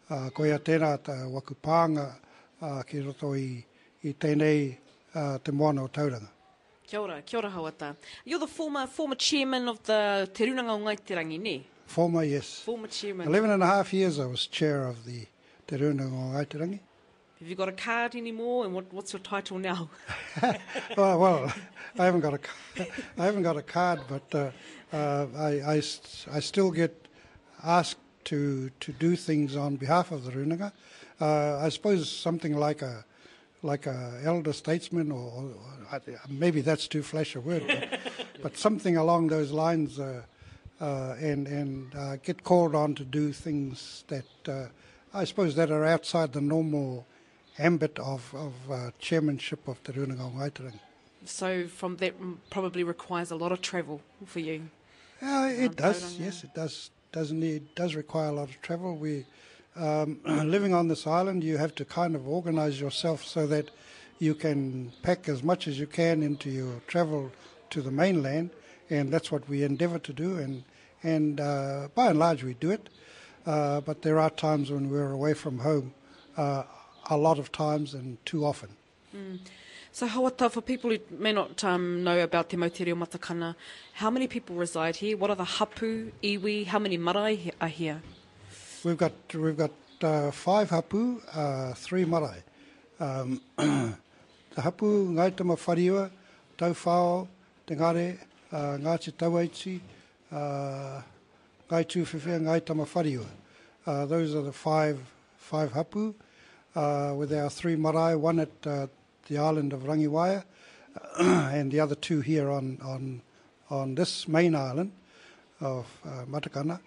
Uh, 0.10 0.30
ko 0.34 0.46
ia 0.46 0.58
tēnā 0.58 0.98
ta 1.04 1.14
waku 1.30 1.54
pānga 1.56 2.16
uh, 2.62 2.82
ki 2.84 3.02
roto 3.06 3.36
i, 3.38 3.64
i 4.04 4.14
tēnei 4.14 4.76
uh, 5.14 5.38
te 5.38 5.52
moana 5.52 5.84
o 5.84 5.88
tauranga. 5.88 6.30
Kia 6.88 7.00
ora, 7.02 7.22
kia 7.22 7.40
ora 7.40 7.50
Hawata. 7.50 7.96
You're 8.26 8.40
the 8.40 8.48
former, 8.48 8.88
former 8.88 9.16
chairman 9.16 9.68
of 9.70 9.82
the 9.84 10.30
Te 10.34 10.46
Runanga 10.46 10.74
o 10.74 10.80
Ngaiterangi, 10.80 11.40
ne? 11.40 11.66
Former, 11.86 12.24
yes. 12.24 12.60
Former 12.60 12.88
chairman. 12.88 13.28
11 13.28 13.52
and 13.52 13.64
a 13.64 13.66
half 13.66 13.94
years 13.94 14.20
I 14.20 14.26
was 14.26 14.48
chair 14.48 14.88
of 14.88 15.06
the 15.06 15.26
te 15.68 15.78
runanga 15.78 16.12
o 16.12 16.34
Ngaitirangi. 16.34 16.80
Have 17.40 17.50
you 17.50 17.56
got 17.56 17.70
a 17.70 17.74
card 17.74 18.16
anymore? 18.16 18.66
And 18.66 18.74
what, 18.74 18.92
what's 18.92 19.14
your 19.14 19.22
title 19.22 19.60
now? 19.60 19.90
well, 20.98 21.20
well, 21.20 21.54
I 22.00 22.06
haven't 22.06 22.22
got 22.22 22.34
a, 22.34 22.40
I 23.18 23.26
haven't 23.26 23.44
got 23.44 23.58
a 23.58 23.62
card, 23.62 24.02
but 24.08 24.36
uh, 24.36 24.52
uh, 24.96 25.28
I, 25.38 25.76
I, 25.76 25.82
I 26.32 26.40
still 26.40 26.72
get 26.72 27.03
asked 27.64 27.98
to 28.26 28.70
to 28.80 28.92
do 28.94 29.16
things 29.16 29.56
on 29.56 29.76
behalf 29.76 30.12
of 30.12 30.24
the 30.26 30.32
Runanga. 30.32 30.72
Uh, 31.20 31.58
I 31.58 31.70
suppose 31.70 32.10
something 32.12 32.56
like 32.56 32.82
a 32.82 33.06
like 33.62 33.86
a 33.88 34.20
elder 34.24 34.54
statesman, 34.54 35.12
or, 35.12 35.32
or 35.32 35.54
I- 35.92 36.00
maybe 36.30 36.62
that's 36.62 36.88
too 36.88 37.02
flash 37.02 37.36
a 37.36 37.40
word, 37.40 37.64
but, 37.66 38.00
but 38.42 38.58
something 38.58 38.98
along 38.98 39.28
those 39.28 39.52
lines, 39.52 40.00
uh, 40.00 40.24
uh, 40.82 41.16
and 41.20 41.48
and 41.48 41.96
uh, 41.96 42.16
get 42.18 42.44
called 42.44 42.76
on 42.76 42.96
to 42.96 43.06
do 43.06 43.32
things 43.32 44.04
that 44.08 44.26
uh, 44.48 44.68
I 45.14 45.24
suppose 45.24 45.56
that 45.56 45.72
are 45.72 45.86
outside 45.86 46.34
the 46.34 46.42
normal 46.42 47.06
ambit 47.60 48.00
of 48.00 48.34
of 48.34 48.54
uh, 48.70 48.92
chairmanship 49.00 49.68
of 49.68 49.78
the 49.84 49.94
Runanga 49.94 50.22
o 50.22 50.72
So 51.26 51.68
from 51.68 51.98
that 51.98 52.14
probably 52.50 52.84
requires 52.84 53.32
a 53.32 53.36
lot 53.36 53.52
of 53.52 53.62
travel 53.62 54.02
for 54.26 54.40
you. 54.40 54.70
Uh, 55.22 55.50
it 55.56 55.78
does, 55.78 56.18
yes, 56.20 56.44
it 56.44 56.54
does. 56.54 56.90
Does 57.14 57.32
need 57.32 57.74
does 57.76 57.96
require 57.96 58.28
a 58.28 58.32
lot 58.34 58.50
of 58.50 58.62
travel. 58.62 58.98
We 58.98 59.26
um, 59.76 60.20
living 60.26 60.74
on 60.74 60.88
this 60.88 61.08
island, 61.08 61.44
you 61.44 61.58
have 61.58 61.76
to 61.76 61.86
kind 61.86 62.16
of 62.16 62.28
organise 62.28 62.80
yourself 62.80 63.24
so 63.24 63.48
that 63.48 63.70
you 64.20 64.36
can 64.36 64.92
pack 65.04 65.30
as 65.30 65.44
much 65.44 65.68
as 65.68 65.80
you 65.80 65.88
can 65.88 66.24
into 66.24 66.50
your 66.50 66.82
travel 66.88 67.32
to 67.70 67.82
the 67.82 67.92
mainland, 67.92 68.50
and 68.90 69.12
that's 69.12 69.32
what 69.32 69.48
we 69.48 69.64
endeavour 69.64 70.00
to 70.00 70.12
do. 70.12 70.38
And 70.38 70.64
and 71.04 71.40
uh, 71.40 71.90
by 71.94 72.08
and 72.08 72.20
large, 72.20 72.44
we 72.44 72.56
do 72.56 72.72
it. 72.72 72.90
Uh, 73.46 73.82
but 73.82 74.02
there 74.02 74.20
are 74.20 74.30
times 74.30 74.72
when 74.72 74.90
we're 74.90 75.12
away 75.12 75.34
from 75.34 75.60
home, 75.60 75.94
uh, 76.38 76.64
a 77.10 77.18
lot 77.18 77.38
of 77.38 77.52
times 77.52 77.94
and 77.94 78.18
too 78.26 78.46
often. 78.46 78.70
So 79.96 80.08
Hawata, 80.08 80.50
for 80.50 80.62
people 80.62 80.90
who 80.90 80.98
may 81.12 81.34
not 81.34 81.64
um, 81.64 82.04
know 82.04 82.20
about 82.20 82.50
Te 82.50 82.58
Mautere 82.58 82.94
o 82.94 82.96
Matakana, 82.96 83.54
how 83.94 84.10
many 84.10 84.26
people 84.26 84.56
reside 84.56 84.96
here? 84.96 85.16
What 85.16 85.30
are 85.30 85.36
the 85.36 85.44
hapu, 85.44 86.12
iwi, 86.24 86.66
how 86.66 86.80
many 86.80 86.98
marae 86.98 87.52
are 87.62 87.68
here? 87.68 88.02
We've 88.84 88.98
got 88.98 89.12
we've 89.36 89.56
got 89.56 89.70
uh, 90.02 90.32
five 90.32 90.72
hapu, 90.72 91.22
uh, 91.32 91.74
three 91.76 92.06
marae. 92.06 92.42
Um, 93.00 93.40
the 93.56 94.62
hapu 94.62 95.10
Ngaitama 95.14 95.60
Whariua, 95.60 96.10
Tauwhao, 96.58 97.28
Te 97.68 97.76
Ngare, 97.76 98.18
uh, 98.52 98.58
Ngāti 98.80 99.14
Tauaiti, 99.14 99.80
uh, 100.32 101.04
Ngaitu 101.70 102.04
Whiwhia, 102.04 102.40
Ngaitama 102.40 102.88
Whariwa. 102.88 103.28
Uh, 103.86 104.08
those 104.08 104.34
are 104.34 104.42
the 104.42 104.52
five 104.52 105.00
five 105.38 105.72
hapu, 105.72 106.16
uh, 106.76 107.14
with 107.16 107.32
our 107.32 107.52
three 107.52 107.76
marae, 107.76 108.16
one 108.16 108.40
at 108.40 108.50
uh, 108.66 108.88
the 109.28 109.38
island 109.38 109.74
of 109.74 109.84
Rangiwaea, 109.84 110.44
and 111.20 111.72
the 111.72 111.80
other 111.80 111.96
two 111.96 112.22
here 112.22 112.50
on 112.50 112.80
on 112.82 113.22
on 113.70 113.96
this 113.96 114.28
main 114.28 114.56
island 114.56 114.92
of 115.60 115.88
uh, 116.06 116.26
Matakana. 116.26 116.80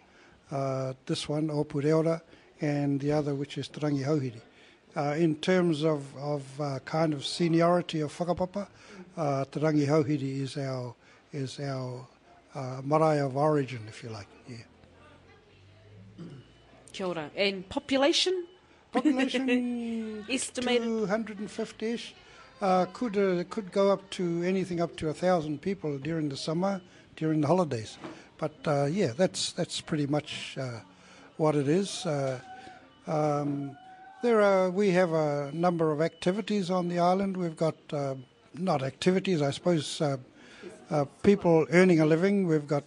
Uh, 0.51 0.93
this 1.07 1.29
one, 1.29 1.49
Opureora, 1.49 2.21
and 2.61 3.01
the 3.01 3.13
other, 3.13 3.35
which 3.35 3.59
is 3.59 3.69
Te 3.69 3.81
Rangi 3.81 4.05
Hauhiri. 4.05 4.41
Uh, 4.95 5.15
in 5.17 5.35
terms 5.37 5.83
of, 5.83 6.17
of 6.17 6.61
uh, 6.61 6.79
kind 6.85 7.13
of 7.13 7.27
seniority 7.27 8.01
of 8.01 8.17
whakapapa, 8.17 8.69
uh, 9.17 9.45
Te 9.45 9.61
Rangi 9.61 9.87
Hauhiri 9.87 10.43
is 10.43 10.57
our, 10.57 10.95
is 11.33 11.59
our 11.59 12.07
uh, 12.55 12.81
marae 12.85 13.19
of 13.19 13.37
origin, 13.37 13.81
if 13.89 14.03
you 14.03 14.11
like. 14.11 14.29
Yeah. 14.49 14.57
Kia 16.93 17.07
ora. 17.07 17.31
And 17.37 17.69
population? 17.69 18.47
Population 18.93 20.25
Estimated? 20.31 20.87
250-ish. 20.89 22.15
Uh, 22.61 22.87
could 22.95 23.19
uh, 23.19 23.45
could 23.51 23.71
go 23.71 23.93
up 23.93 24.09
to 24.09 24.43
anything 24.43 24.81
up 24.81 24.97
to 24.97 25.11
a 25.11 25.15
thousand 25.15 25.61
people 25.61 25.99
during 25.99 26.31
the 26.31 26.37
summer, 26.37 26.81
during 27.15 27.43
the 27.43 27.47
holidays. 27.47 27.99
But 28.39 28.55
uh, 28.67 28.87
yeah, 28.87 29.13
that's 29.15 29.53
that's 29.53 29.83
pretty 29.83 30.07
much 30.07 30.57
uh, 30.59 30.81
what 31.37 31.55
it 31.55 31.69
is. 31.69 32.07
Uh, 32.07 32.41
um, 33.07 33.77
there 34.23 34.41
are 34.41 34.71
we 34.71 34.91
have 34.93 35.13
a 35.13 35.51
number 35.53 35.93
of 35.93 36.01
activities 36.01 36.71
on 36.71 36.89
the 36.89 36.99
island. 36.99 37.37
We've 37.37 37.57
got 37.57 37.77
uh, 37.93 38.15
not 38.55 38.83
activities, 38.83 39.43
I 39.43 39.51
suppose. 39.51 40.01
People 41.23 41.67
earning 41.71 42.01
a 42.01 42.07
living. 42.07 42.47
We've 42.47 42.67
got 42.67 42.85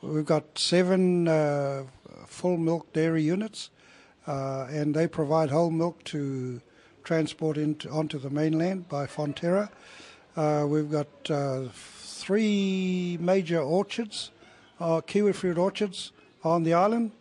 we've 0.00 0.24
got 0.24 0.58
seven 0.58 1.26
full 2.26 2.56
milk 2.56 2.90
dairy 2.94 3.22
units, 3.22 3.68
and 4.26 4.94
they 4.94 5.06
provide 5.06 5.50
whole 5.50 5.70
milk 5.70 6.02
to 6.04 6.62
transport 7.04 7.56
into 7.56 7.90
onto 7.90 8.18
the 8.18 8.30
mainland 8.30 8.88
by 8.88 9.06
Fonterra. 9.06 9.70
Uh, 10.36 10.64
we've 10.68 10.90
got 10.90 11.30
uh, 11.30 11.64
three 11.72 13.18
major 13.20 13.60
orchards, 13.60 14.30
uh, 14.80 15.00
kiwi 15.00 15.32
fruit 15.32 15.58
orchards 15.58 16.12
on 16.44 16.64
the 16.64 16.74
island, 16.74 17.12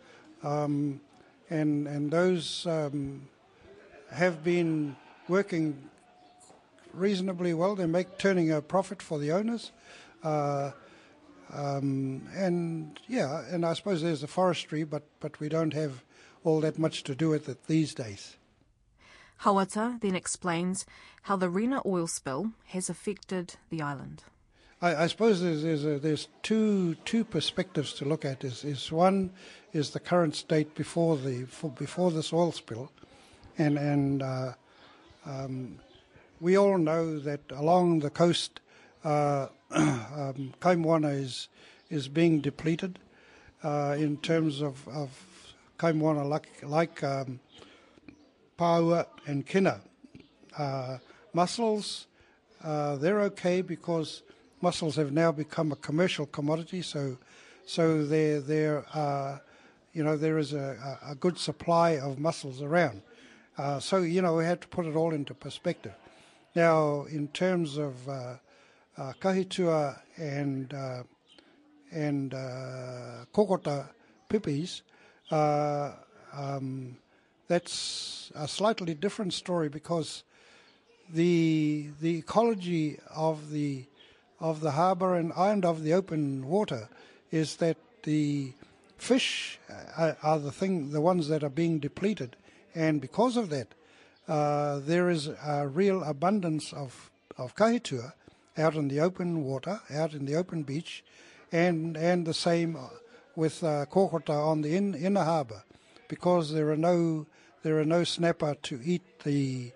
um, 0.44 1.02
and 1.50 1.88
and 1.88 2.12
those 2.12 2.66
um, 2.68 3.28
have 4.12 4.44
been 4.44 4.96
working 5.28 5.90
reasonably 6.94 7.54
well. 7.54 7.76
They 7.76 7.86
make 7.86 8.18
turning 8.18 8.52
a 8.52 8.62
profit 8.62 9.02
for 9.02 9.20
the 9.20 9.32
owners. 9.32 9.72
Uh, 10.24 10.72
um, 11.54 12.28
and 12.34 13.00
yeah, 13.08 13.44
and 13.50 13.66
I 13.66 13.74
suppose 13.74 14.02
there's 14.02 14.22
the 14.22 14.28
forestry, 14.28 14.84
but, 14.84 15.04
but 15.20 15.40
we 15.40 15.50
don't 15.50 15.74
have 15.74 16.04
all 16.44 16.62
that 16.62 16.80
much 16.80 17.04
to 17.04 17.16
do 17.16 17.30
with 17.30 17.50
it 17.50 17.68
these 17.68 17.94
days. 17.94 18.38
Hawata 19.44 20.00
then 20.02 20.16
explains 20.16 20.86
how 21.24 21.36
the 21.36 21.50
Rena 21.50 21.82
oil 21.86 22.08
spill 22.08 22.52
has 22.68 22.90
affected 22.90 23.56
the 23.70 23.82
island. 23.82 24.24
I, 24.82 25.04
I 25.04 25.08
suppose 25.08 25.42
there's 25.42 25.64
there's, 25.64 25.86
a, 25.86 26.00
there's 26.00 26.28
two 26.44 26.96
two 27.06 27.24
perspectives 27.24 27.94
to 27.94 28.06
look 28.06 28.26
at. 28.26 28.44
Is 28.44 28.64
is 28.64 28.92
one 28.92 29.32
is 29.74 29.92
the 29.92 30.00
current 30.00 30.36
state 30.36 30.76
before 30.76 31.18
the 31.18 31.46
for, 31.46 31.70
before 31.70 32.12
this 32.12 32.34
oil 32.34 32.52
spill, 32.52 32.92
and 33.58 33.78
and 33.78 34.24
uh, 34.24 34.54
um, 35.26 35.80
we 36.40 36.58
all 36.58 36.78
know 36.78 37.20
that 37.20 37.42
along 37.52 38.00
the 38.00 38.10
coast, 38.10 38.60
uh, 39.04 39.48
um, 39.72 40.54
kaimoana 40.60 41.20
is 41.20 41.48
is 41.90 42.08
being 42.08 42.42
depleted 42.42 43.00
uh, 43.64 43.96
in 43.98 44.18
terms 44.18 44.62
of 44.62 44.88
of 44.88 45.10
kaimoana 45.78 46.28
like 46.28 46.50
like 46.64 47.04
um, 47.04 47.40
Paua 48.62 49.08
and 49.26 49.44
Kina. 49.44 49.82
Uh, 50.56 51.00
mussels, 51.34 52.06
uh, 52.64 52.96
they're 52.98 53.22
okay 53.22 53.64
because 53.64 54.22
mussels 54.62 54.98
have 54.98 55.12
now 55.12 55.32
become 55.32 55.72
a 55.72 55.76
commercial 55.76 56.28
commodity. 56.28 56.84
So, 56.84 57.18
so 57.66 58.06
there, 58.06 58.40
there, 58.40 58.86
uh, 58.94 59.40
you 59.94 60.04
know, 60.04 60.16
there 60.16 60.38
is 60.38 60.54
a, 60.54 61.00
a 61.04 61.16
good 61.16 61.40
supply 61.40 61.98
of 61.98 62.20
mussels 62.20 62.62
around. 62.62 63.02
Uh, 63.58 63.80
so, 63.80 63.98
you 63.98 64.22
know, 64.22 64.36
we 64.36 64.46
have 64.46 64.60
to 64.60 64.68
put 64.68 64.86
it 64.86 64.96
all 64.96 65.12
into 65.12 65.34
perspective. 65.34 65.96
Now, 66.56 67.06
in 67.06 67.30
terms 67.30 67.80
of 67.80 68.08
uh, 68.08 68.36
uh, 68.96 69.14
kahitua 69.20 70.00
and 70.18 70.72
uh, 70.72 71.04
and 71.92 72.34
uh, 72.36 73.26
kokota 73.34 73.90
pipis, 74.30 74.82
uh, 75.32 75.94
um, 76.32 76.96
that's 77.52 78.32
a 78.34 78.48
slightly 78.48 78.94
different 78.94 79.34
story 79.34 79.68
because 79.68 80.24
the 81.14 81.90
the 82.00 82.20
ecology 82.20 82.98
of 83.14 83.52
the 83.52 83.84
of 84.40 84.62
the 84.62 84.72
harbour 84.72 85.18
and 85.18 85.34
and 85.36 85.66
of 85.66 85.84
the 85.84 85.92
open 85.94 86.48
water 86.48 86.88
is 87.30 87.58
that 87.58 87.76
the 88.04 88.54
fish 88.98 89.60
are, 89.98 90.16
are 90.24 90.40
the 90.40 90.52
thing 90.52 90.92
the 90.92 91.02
ones 91.02 91.28
that 91.28 91.44
are 91.44 91.56
being 91.64 91.78
depleted, 91.78 92.38
and 92.74 93.02
because 93.02 93.36
of 93.36 93.50
that, 93.50 93.68
uh, 94.30 94.80
there 94.80 95.10
is 95.10 95.28
a 95.28 95.68
real 95.68 96.04
abundance 96.04 96.72
of 96.72 97.12
of 97.38 97.54
kahitua 97.56 98.14
out 98.58 98.76
in 98.76 98.88
the 98.88 99.02
open 99.02 99.44
water, 99.44 99.82
out 99.94 100.14
in 100.14 100.24
the 100.26 100.36
open 100.36 100.64
beach, 100.64 101.04
and 101.52 101.98
and 101.98 102.26
the 102.26 102.34
same 102.34 102.78
with 103.36 103.62
uh, 103.62 103.86
on 103.94 104.62
the 104.62 104.74
in, 104.74 104.96
inner 104.96 105.26
harbour, 105.26 105.64
because 106.08 106.54
there 106.54 106.70
are 106.72 106.78
no 106.78 107.26
there 107.64 107.80
are 107.80 107.86
no 107.86 108.04
snapper 108.04 108.56
to 108.64 108.80
eat 108.84 109.20
the 109.24 109.72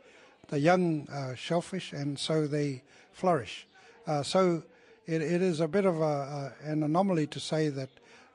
the 0.47 0.59
young 0.59 1.07
uh, 1.09 1.33
shellfish, 1.33 1.91
and 1.91 2.19
so 2.19 2.45
they 2.45 2.83
flourish. 3.13 3.67
Uh, 4.05 4.21
so 4.21 4.61
it, 5.07 5.21
it 5.21 5.41
is 5.41 5.59
a 5.59 5.67
bit 5.67 5.85
of 5.85 5.99
a, 6.01 6.03
a, 6.03 6.53
an 6.63 6.83
anomaly 6.83 7.27
to 7.27 7.39
say 7.39 7.69
that 7.69 7.89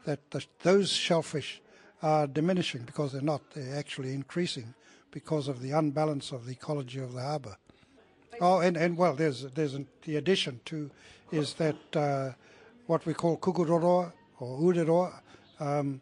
that 0.05 0.19
the, 0.31 0.45
those 0.63 0.91
shellfish 0.91 1.61
are 2.03 2.27
diminishing 2.27 2.83
because 2.83 3.13
they're 3.13 3.21
not. 3.21 3.43
They're 3.53 3.77
actually 3.77 4.15
increasing 4.15 4.75
because 5.11 5.49
of 5.49 5.61
the 5.61 5.73
unbalance 5.73 6.33
of 6.33 6.47
the 6.47 6.53
ecology 6.53 7.01
of 7.01 7.13
the 7.13 7.23
harbour. 7.23 7.57
Oh, 8.41 8.61
and, 8.61 8.77
and 8.77 8.97
well, 8.97 9.15
there's 9.15 9.43
there's 9.43 9.75
an, 9.75 9.87
the 10.05 10.17
addition 10.17 10.61
to 10.67 10.91
is 11.31 11.55
that 11.55 11.97
uh, 11.97 12.31
what 12.87 13.05
we 13.07 13.15
call 13.15 13.37
kukuroroa 13.37 14.13
or 14.39 14.59
ureroa 14.59 15.13
um, 15.61 16.01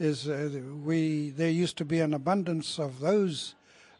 is 0.00 0.26
uh, 0.28 0.48
we 0.82 1.30
there 1.30 1.50
used 1.50 1.76
to 1.76 1.84
be 1.84 2.00
an 2.00 2.14
abundance 2.14 2.78
of 2.78 3.00
those, 3.00 3.54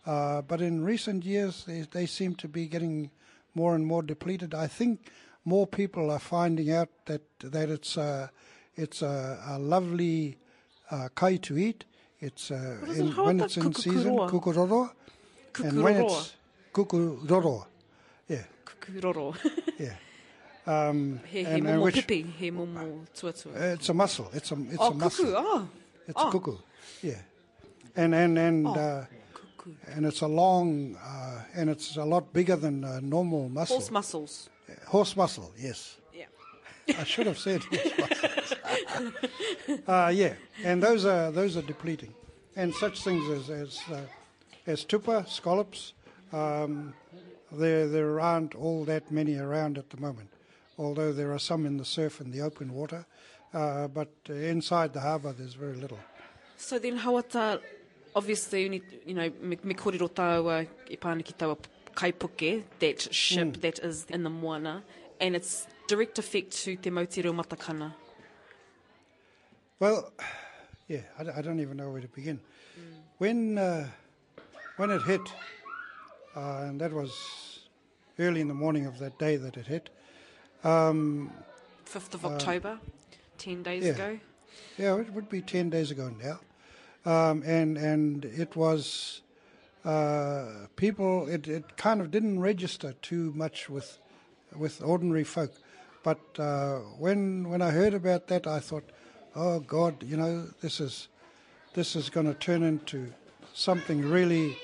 uh, 0.07 0.41
but 0.43 0.61
in 0.61 0.83
recent 0.83 1.25
years 1.25 1.65
they, 1.67 1.83
they 1.83 2.07
seem 2.07 2.35
to 2.37 2.49
be 2.49 2.67
getting 2.67 3.11
more 3.55 3.75
and 3.75 3.87
more 3.87 4.03
depleted. 4.03 4.55
I 4.55 4.67
think 4.67 5.11
more 5.45 5.67
people 5.67 6.11
are 6.11 6.19
finding 6.19 6.73
out 6.73 6.89
that 7.05 7.23
that 7.41 7.69
it's 7.69 7.99
a 7.99 8.31
it's 8.77 9.03
a, 9.03 9.39
a 9.47 9.59
lovely 9.59 10.39
uh, 10.91 11.09
kai 11.15 11.37
to 11.37 11.59
eat. 11.59 11.85
It's 12.19 12.51
uh, 12.51 12.79
in, 12.97 13.15
when 13.17 13.41
it's 13.41 13.59
in 13.59 13.75
season, 13.75 14.17
kukuroro, 14.17 14.91
and 15.63 15.83
when 15.83 15.97
it's 15.97 16.35
kukuroro, 16.73 17.67
yeah, 18.27 18.45
Kukuroro. 18.65 19.37
yeah. 19.79 19.93
Um, 20.67 21.21
and, 21.33 21.47
and 21.47 21.65
momo 21.65 21.83
which, 21.85 22.07
pipi, 22.07 22.31
he 22.35 22.51
momo 22.53 23.07
tuatua. 23.17 23.57
uh, 23.57 23.75
it's 23.75 23.89
a 23.89 23.95
muscle. 23.95 24.31
It's 24.35 24.53
a 24.53 24.57
it's 24.69 24.77
oh, 24.79 24.91
a 24.91 24.95
mussel. 24.95 25.25
kuku, 25.25 25.35
oh. 25.35 25.69
It's 26.11 26.21
oh. 26.21 26.29
a 26.29 26.33
cuckoo, 26.33 26.57
yeah, 27.03 27.21
and 27.95 28.13
and 28.15 28.37
and 28.37 28.67
Oh, 28.67 28.75
uh, 28.75 29.05
and 29.95 30.05
it's 30.07 30.23
a 30.23 30.27
long 30.27 30.97
uh, 30.97 31.43
and 31.55 31.71
it's 31.71 31.97
a 31.97 32.05
lot 32.05 32.33
bigger 32.33 32.57
than 32.57 32.83
a 32.83 33.01
normal 33.01 33.49
mussel. 33.49 33.77
Horse 33.77 33.91
muscles. 33.91 34.51
Horse 34.89 35.17
mussel, 35.17 35.53
yes. 35.57 35.99
Yeah. 36.13 36.27
I 36.99 37.05
should 37.05 37.27
have 37.27 37.39
said 37.39 37.63
horse 37.63 38.55
mussels. 38.99 39.81
uh, 39.87 40.11
yeah, 40.13 40.35
and 40.65 40.83
those 40.83 41.05
are 41.05 41.31
those 41.31 41.57
are 41.57 41.63
depleting, 41.63 42.13
and 42.57 42.75
such 42.75 43.05
things 43.05 43.29
as 43.31 43.51
as 43.51 43.81
uh, 43.93 44.01
as 44.67 44.85
tupa 44.85 45.29
scallops. 45.29 45.93
Um, 46.33 46.95
there 47.53 47.87
there 47.87 48.21
aren't 48.21 48.57
all 48.57 48.85
that 48.85 49.11
many 49.13 49.37
around 49.37 49.79
at 49.79 49.91
the 49.91 50.01
moment, 50.01 50.31
although 50.77 51.13
there 51.13 51.33
are 51.33 51.39
some 51.39 51.67
in 51.67 51.77
the 51.77 51.85
surf 51.85 52.21
and 52.21 52.33
the 52.33 52.41
open 52.41 52.73
water. 52.75 53.07
Uh, 53.53 53.89
but 53.89 54.09
uh, 54.29 54.35
inside 54.35 54.93
the 54.93 55.01
harbour, 55.01 55.33
there's 55.33 55.55
very 55.55 55.75
little. 55.75 55.99
So 56.57 56.79
then 56.79 56.99
hawata, 56.99 57.61
obviously, 58.15 58.63
you, 58.63 58.69
need, 58.69 58.83
you 59.07 59.15
know, 59.15 59.31
me, 59.41 59.57
kōrero 59.75 60.09
tāua 60.11 60.67
i 60.91 60.97
taua 60.97 61.57
kaipuke, 61.95 62.63
that 62.79 63.13
ship 63.13 63.49
Mm. 63.49 63.61
that 63.63 63.79
is 63.81 64.07
in 64.09 64.23
the 64.23 64.31
moana, 64.31 64.83
and 65.21 65.35
its 65.35 65.67
direct 65.89 66.19
effect 66.19 66.53
to 66.65 66.77
te 66.77 66.91
Mautireo 66.91 67.35
Matakana. 67.35 67.93
Well, 69.81 70.13
yeah, 70.89 71.01
I 71.19 71.43
don't 71.43 71.61
even 71.61 71.77
know 71.77 71.91
where 71.91 72.01
to 72.03 72.09
begin. 72.09 72.41
When 73.19 73.59
uh, 73.59 73.89
when 74.77 74.91
it 74.91 75.03
hit, 75.03 75.21
uh, 76.37 76.65
and 76.69 76.81
that 76.81 76.93
was 76.93 77.61
early 78.19 78.41
in 78.41 78.49
the 78.49 78.55
morning 78.55 78.87
of 78.87 78.99
that 78.99 79.19
day 79.19 79.37
that 79.37 79.57
it 79.57 79.67
hit. 79.67 79.91
Um, 80.65 81.31
5th 81.87 82.15
of 82.15 82.25
Uh, 82.25 82.29
October, 82.29 82.79
10 83.41 83.63
days 83.63 83.85
yeah. 83.85 83.91
ago. 83.91 84.19
yeah, 84.77 85.01
it 85.01 85.13
would 85.13 85.29
be 85.29 85.41
ten 85.41 85.71
days 85.71 85.91
ago 85.91 86.13
now, 86.23 86.41
um, 87.11 87.43
and 87.47 87.79
and 87.79 88.25
it 88.25 88.55
was 88.55 89.23
uh, 89.85 90.67
people. 90.77 91.27
It, 91.27 91.49
it 91.49 91.77
kind 91.77 92.01
of 92.01 92.11
didn't 92.11 92.41
register 92.41 92.93
too 93.01 93.33
much 93.35 93.71
with 93.71 93.99
with 94.55 94.83
ordinary 94.83 95.25
folk, 95.25 95.53
but 96.03 96.21
uh, 96.39 96.77
when 96.99 97.49
when 97.49 97.63
I 97.63 97.71
heard 97.71 97.95
about 97.95 98.29
that, 98.29 98.47
I 98.47 98.61
thought, 98.61 98.85
oh 99.35 99.61
God, 99.61 100.03
you 100.03 100.17
know, 100.17 100.49
this 100.61 100.79
is 100.79 101.09
this 101.73 101.97
is 101.97 102.11
going 102.11 102.27
to 102.27 102.35
turn 102.35 102.63
into 102.63 103.13
something 103.55 104.03
really 104.03 104.57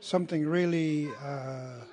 something 0.00 0.46
really 0.46 1.10
uh, 1.24 1.84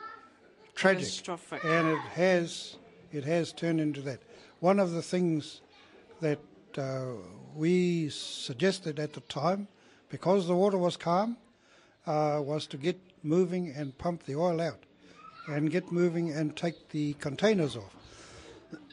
tragic, 0.74 1.28
and 1.64 1.88
it 1.90 2.00
has 2.16 2.78
it 3.12 3.24
has 3.26 3.54
turned 3.54 3.80
into 3.80 4.02
that. 4.02 4.20
One 4.60 4.80
of 4.80 4.92
the 4.92 5.04
things 5.04 5.62
that 6.22 6.40
uh, 6.78 7.14
we 7.56 8.10
suggested 8.10 9.00
at 9.00 9.14
the 9.14 9.22
time, 9.22 9.68
because 10.10 10.48
the 10.48 10.56
water 10.56 10.78
was 10.78 10.98
calm, 10.98 11.38
uh, 12.06 12.40
was 12.44 12.68
to 12.68 12.78
get 12.78 13.00
moving 13.24 13.74
and 13.76 13.98
pump 13.98 14.24
the 14.24 14.36
oil 14.36 14.62
out, 14.62 14.84
and 15.48 15.72
get 15.72 15.92
moving 15.92 16.32
and 16.32 16.56
take 16.56 16.90
the 16.90 17.14
containers 17.14 17.76
off. 17.76 17.96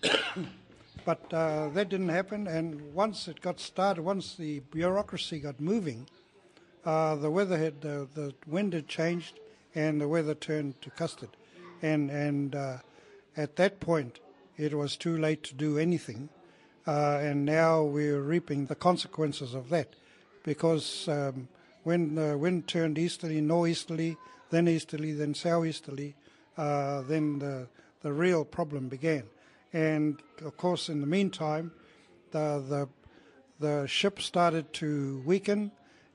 but 1.05 1.33
uh, 1.33 1.69
that 1.69 1.89
didn't 1.89 2.09
happen, 2.09 2.47
and 2.47 2.95
once 2.95 3.29
it 3.29 3.41
got 3.41 3.61
started, 3.61 4.03
once 4.03 4.35
the 4.35 4.61
bureaucracy 4.71 5.39
got 5.39 5.61
moving, 5.61 6.07
uh, 6.85 7.15
the 7.17 7.31
weather 7.31 7.59
had 7.59 7.81
the, 7.81 8.09
the 8.15 8.35
wind 8.47 8.73
had 8.73 8.89
changed, 8.89 9.39
and 9.75 10.01
the 10.01 10.09
weather 10.09 10.35
turned 10.35 10.81
to 10.83 10.91
custard, 10.91 11.31
and 11.83 12.11
and 12.11 12.55
uh, 12.55 12.79
at 13.37 13.57
that 13.57 13.81
point 13.81 14.21
it 14.57 14.75
was 14.75 14.97
too 14.97 15.17
late 15.17 15.43
to 15.45 15.55
do 15.55 15.79
anything, 15.79 16.29
uh, 16.87 17.18
and 17.23 17.44
now 17.44 17.83
we're 17.83 18.20
reaping 18.20 18.66
the 18.66 18.75
consequences 18.75 19.55
of 19.55 19.68
that, 19.70 19.88
because 20.42 21.09
um, 21.09 21.49
when 21.83 22.14
the 22.14 22.37
wind 22.37 22.66
turned 22.66 22.99
easterly, 22.99 23.40
northeasterly, 23.40 24.16
then 24.51 24.68
easterly, 24.68 25.12
then 25.12 25.35
southeasterly, 25.35 26.14
uh, 26.57 27.03
then 27.03 27.38
the 27.38 27.66
the 28.03 28.12
real 28.12 28.44
problem 28.44 28.88
began, 28.88 29.25
and 29.73 30.23
of 30.44 30.57
course 30.57 30.88
in 30.88 31.01
the 31.01 31.07
meantime, 31.07 31.73
the 32.31 32.62
the 32.68 32.88
the 33.61 33.87
ship 33.87 34.20
started 34.20 34.73
to 34.73 35.23
weaken 35.25 35.70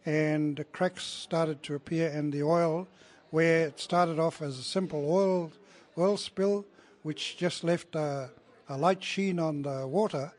and 0.06 0.64
cracks 0.72 1.04
started 1.04 1.62
to 1.64 1.76
appear 1.76 2.10
and 2.10 2.34
the 2.34 2.44
oil 2.44 2.88
where 3.32 3.68
it 3.68 3.80
started 3.80 4.20
off 4.20 4.42
as 4.42 4.58
a 4.58 4.64
simple 4.64 5.12
oil 5.12 5.52
oil 5.98 6.18
spill 6.18 6.66
which 7.04 7.38
just 7.38 7.64
left 7.64 7.96
a, 7.96 8.30
a 8.68 8.78
light 8.78 9.04
sheen 9.04 9.40
on 9.40 9.62
the 9.62 9.88
water 9.88 10.32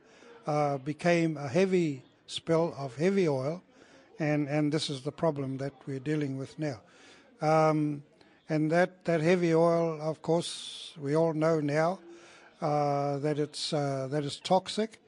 uh, 0.46 0.78
became 0.78 1.36
a 1.36 1.48
heavy 1.48 2.02
spill 2.26 2.74
of 2.78 2.96
heavy 2.96 3.28
oil 3.28 3.62
and, 4.18 4.48
and 4.48 4.72
this 4.72 4.90
is 4.90 5.02
the 5.02 5.12
problem 5.12 5.56
that 5.58 5.72
we're 5.86 5.98
dealing 5.98 6.36
with 6.36 6.58
now 6.58 6.80
um, 7.40 8.02
and 8.48 8.70
that, 8.70 9.04
that 9.04 9.20
heavy 9.20 9.54
oil 9.54 10.00
of 10.00 10.22
course 10.22 10.92
we 10.98 11.14
all 11.16 11.32
know 11.32 11.60
now 11.60 11.98
uh, 12.60 13.18
that 13.18 13.38
it's 13.38 13.72
uh, 13.72 14.08
toxic 14.44 15.00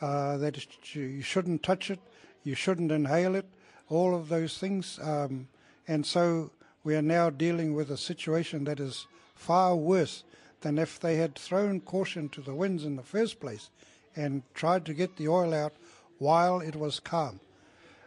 uh, 0.00 0.36
that 0.36 0.66
you 0.94 1.22
shouldn't 1.22 1.62
touch 1.62 1.90
it, 1.90 1.98
you 2.44 2.54
shouldn't 2.54 2.92
inhale 2.92 3.34
it, 3.34 3.46
all 3.88 4.14
of 4.14 4.28
those 4.28 4.58
things. 4.58 4.98
Um, 5.02 5.48
and 5.88 6.04
so 6.04 6.50
we 6.84 6.94
are 6.96 7.02
now 7.02 7.30
dealing 7.30 7.74
with 7.74 7.90
a 7.90 7.96
situation 7.96 8.64
that 8.64 8.80
is 8.80 9.06
far 9.34 9.76
worse 9.76 10.24
than 10.60 10.78
if 10.78 10.98
they 10.98 11.16
had 11.16 11.34
thrown 11.34 11.80
caution 11.80 12.28
to 12.30 12.40
the 12.40 12.54
winds 12.54 12.84
in 12.84 12.96
the 12.96 13.02
first 13.02 13.40
place 13.40 13.70
and 14.16 14.42
tried 14.54 14.84
to 14.86 14.94
get 14.94 15.16
the 15.16 15.28
oil 15.28 15.54
out 15.54 15.74
while 16.18 16.60
it 16.60 16.74
was 16.74 16.98
calm. 17.00 17.40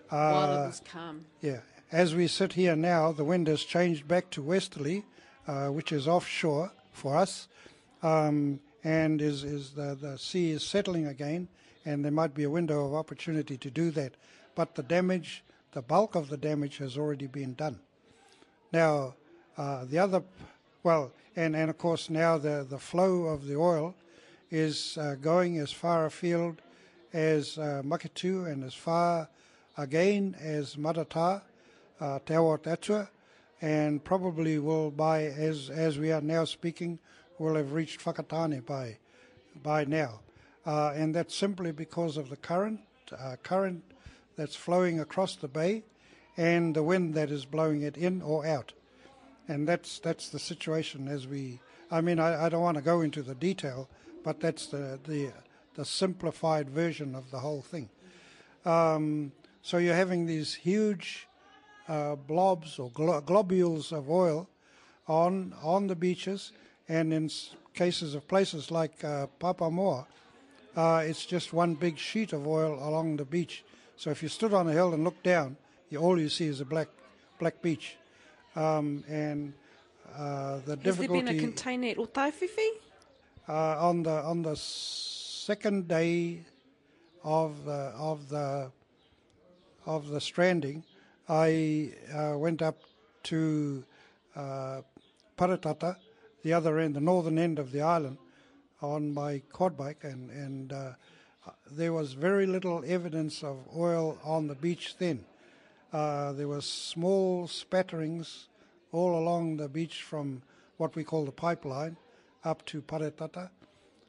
While 0.10 0.52
Uh, 0.52 0.63
it 0.63 0.67
was 0.67 0.82
calm. 0.91 1.26
Yeah. 1.41 1.60
As 1.91 2.13
we 2.15 2.28
sit 2.28 2.54
here 2.54 2.76
now, 2.76 3.12
the 3.12 3.24
wind 3.24 3.48
has 3.48 3.63
changed 3.63 4.08
back 4.08 4.30
to 4.32 4.41
westerly, 4.41 5.06
uh, 5.48 5.67
which 5.67 5.91
is 5.91 6.08
offshore 6.08 6.72
for 6.91 7.15
us, 7.15 7.48
um, 8.04 8.60
and 8.84 9.22
is, 9.22 9.43
is 9.43 9.72
the, 9.72 9.95
the 10.00 10.17
sea 10.17 10.52
is 10.52 10.63
settling 10.63 11.08
again, 11.08 11.48
and 11.86 12.04
there 12.04 12.12
might 12.12 12.34
be 12.34 12.43
a 12.43 12.50
window 12.50 12.86
of 12.86 12.93
opportunity 12.93 13.58
to 13.58 13.69
do 13.72 13.91
that. 13.91 14.13
But 14.56 14.76
the 14.76 14.84
damage, 14.84 15.43
the 15.72 15.82
bulk 15.82 16.15
of 16.15 16.30
the 16.30 16.38
damage 16.38 16.78
has 16.78 16.98
already 16.98 17.28
been 17.28 17.54
done. 17.54 17.80
Now, 18.72 19.15
uh, 19.58 19.86
the 19.86 19.98
other, 20.00 20.24
well, 20.84 21.12
and, 21.36 21.56
and 21.56 21.69
of 21.69 21.78
course 21.78 22.10
now 22.10 22.38
the, 22.38 22.65
the 22.69 22.80
flow 22.80 23.24
of 23.24 23.48
the 23.48 23.56
oil 23.56 23.95
is 24.52 24.98
uh, 24.98 25.16
going 25.22 25.58
as 25.60 25.72
far 25.72 26.06
afield 26.06 26.62
as 27.14 27.58
uh, 27.58 27.82
and 27.84 28.64
as 28.64 28.74
far 28.74 29.30
again 29.78 30.36
as 30.40 30.76
Matata, 30.76 31.42
uh, 32.00 32.20
Te 32.26 33.06
and 33.62 34.04
probably 34.04 34.60
will 34.60 34.91
by, 34.91 35.24
as, 35.24 35.70
as 35.70 35.97
we 35.97 36.12
are 36.12 36.22
now 36.22 36.45
speaking, 36.45 37.00
will 37.38 37.56
have 37.56 37.74
reached 37.74 38.04
Whakatane 38.04 38.66
by, 38.66 38.97
by 39.62 39.86
now. 39.86 40.20
Uh, 40.66 40.93
and 40.95 41.14
that's 41.16 41.36
simply 41.36 41.72
because 41.72 42.18
of 42.18 42.30
the 42.30 42.38
current, 42.38 42.82
uh, 43.18 43.36
current 43.43 43.84
that's 44.36 44.56
flowing 44.56 45.00
across 45.00 45.36
the 45.36 45.47
bay 45.47 45.84
and 46.38 46.76
the 46.76 46.84
wind 46.84 47.14
that 47.16 47.32
is 47.32 47.45
blowing 47.45 47.82
it 47.82 47.97
in 47.97 48.22
or 48.22 48.45
out. 48.45 48.72
And 49.47 49.68
that's, 49.68 50.00
that's 50.00 50.30
the 50.30 50.39
situation 50.39 51.08
as 51.08 51.28
we, 51.28 51.60
I 51.91 52.02
mean, 52.02 52.20
I, 52.20 52.45
I 52.45 52.50
don't 52.50 52.62
want 52.62 52.78
to 52.78 52.84
go 52.84 53.02
into 53.02 53.22
the 53.22 53.36
detail, 53.36 53.89
but 54.24 54.39
that's 54.39 54.67
the, 54.67 54.99
the, 55.07 55.32
the 55.76 55.86
simplified 55.86 56.70
version 56.70 57.15
of 57.15 57.32
the 57.32 57.39
whole 57.39 57.61
thing. 57.61 57.89
Um, 58.65 59.32
so 59.61 59.78
you're 59.78 59.95
having 59.95 60.26
these 60.26 60.53
huge 60.53 61.28
uh, 61.88 62.15
blobs 62.15 62.80
or 62.80 62.89
glo- 62.91 63.22
globules 63.22 63.91
of 63.91 64.09
oil 64.09 64.47
on 65.07 65.53
on 65.63 65.88
the 65.88 65.95
beaches, 65.95 66.51
and 66.88 67.11
in 67.11 67.26
s- 67.26 67.55
cases 67.74 68.13
of 68.15 68.28
places 68.28 68.70
like 68.70 69.03
uh, 69.03 69.26
Papamoa, 69.39 70.05
uh, 70.76 71.01
it's 71.03 71.26
just 71.26 71.51
one 71.51 71.74
big 71.74 71.97
sheet 71.97 72.32
of 72.34 72.45
oil 72.47 72.74
along 72.88 73.17
the 73.17 73.26
beach. 73.26 73.63
So 73.97 74.11
if 74.11 74.22
you 74.22 74.30
stood 74.30 74.53
on 74.53 74.67
a 74.70 74.72
hill 74.72 74.93
and 74.93 75.03
looked 75.03 75.24
down, 75.24 75.57
you, 75.89 75.99
all 75.99 76.20
you 76.20 76.30
see 76.30 76.45
is 76.45 76.61
a 76.61 76.65
black 76.65 76.89
black 77.39 77.61
beach, 77.61 77.97
um, 78.55 79.03
and 79.07 79.53
uh, 80.15 80.59
the 80.65 80.78
Has 80.84 80.97
there 80.97 81.07
been 81.07 81.28
a 81.28 81.34
container 81.39 81.88
at 81.88 81.97
Otaiwhiwhi? 81.97 82.70
Uh, 83.50 83.76
on 83.80 84.04
the 84.04 84.12
on 84.12 84.43
the 84.43 84.56
second 84.56 85.88
day 85.88 86.41
of 87.24 87.66
the 87.66 87.91
of 87.97 88.30
the 88.30 88.72
of 89.88 90.10
the 90.10 90.22
stranding, 90.22 90.84
I 91.28 91.93
uh, 92.14 92.38
went 92.38 92.62
up 92.62 92.78
to 93.24 93.84
uh, 94.36 94.82
Paratata, 95.36 95.95
the 96.43 96.54
other 96.54 96.78
end, 96.78 96.95
the 96.95 97.02
northern 97.02 97.39
end 97.39 97.58
of 97.58 97.72
the 97.72 97.82
island, 97.82 98.20
on 98.84 99.12
my 99.14 99.41
quad 99.52 99.76
bike, 99.76 100.04
and, 100.04 100.30
and 100.30 100.72
uh, 100.72 100.91
there 101.72 101.91
was 101.91 102.14
very 102.14 102.45
little 102.45 102.84
evidence 102.86 103.43
of 103.43 103.58
oil 103.76 104.20
on 104.24 104.45
the 104.45 104.54
beach 104.54 104.95
then. 105.00 105.26
Uh, 105.91 106.34
there 106.34 106.47
was 106.47 106.66
small 106.66 107.47
spatterings 107.47 108.47
all 108.91 109.18
along 109.18 109.58
the 109.58 109.68
beach 109.68 110.04
from 110.04 110.43
what 110.78 110.95
we 110.95 111.04
call 111.04 111.26
the 111.26 111.32
pipeline 111.32 111.97
up 112.44 112.66
to 112.68 112.82
Paratata. 112.82 113.50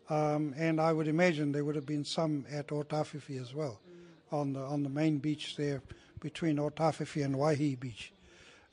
Um, 0.09 0.55
and 0.57 0.81
I 0.81 0.93
would 0.93 1.07
imagine 1.07 1.53
there 1.53 1.65
would 1.65 1.77
have 1.77 1.87
been 1.87 2.05
some 2.05 2.45
at 2.51 2.69
Otafifi 2.69 3.41
as 3.41 3.55
well, 3.55 3.81
on 4.33 4.53
the 4.53 4.61
on 4.61 4.83
the 4.83 4.89
main 4.89 5.19
beach 5.19 5.57
there 5.57 5.83
between 6.19 6.57
Otafifi 6.57 7.25
and 7.25 7.37
Waihi 7.37 7.79
Beach. 7.79 8.13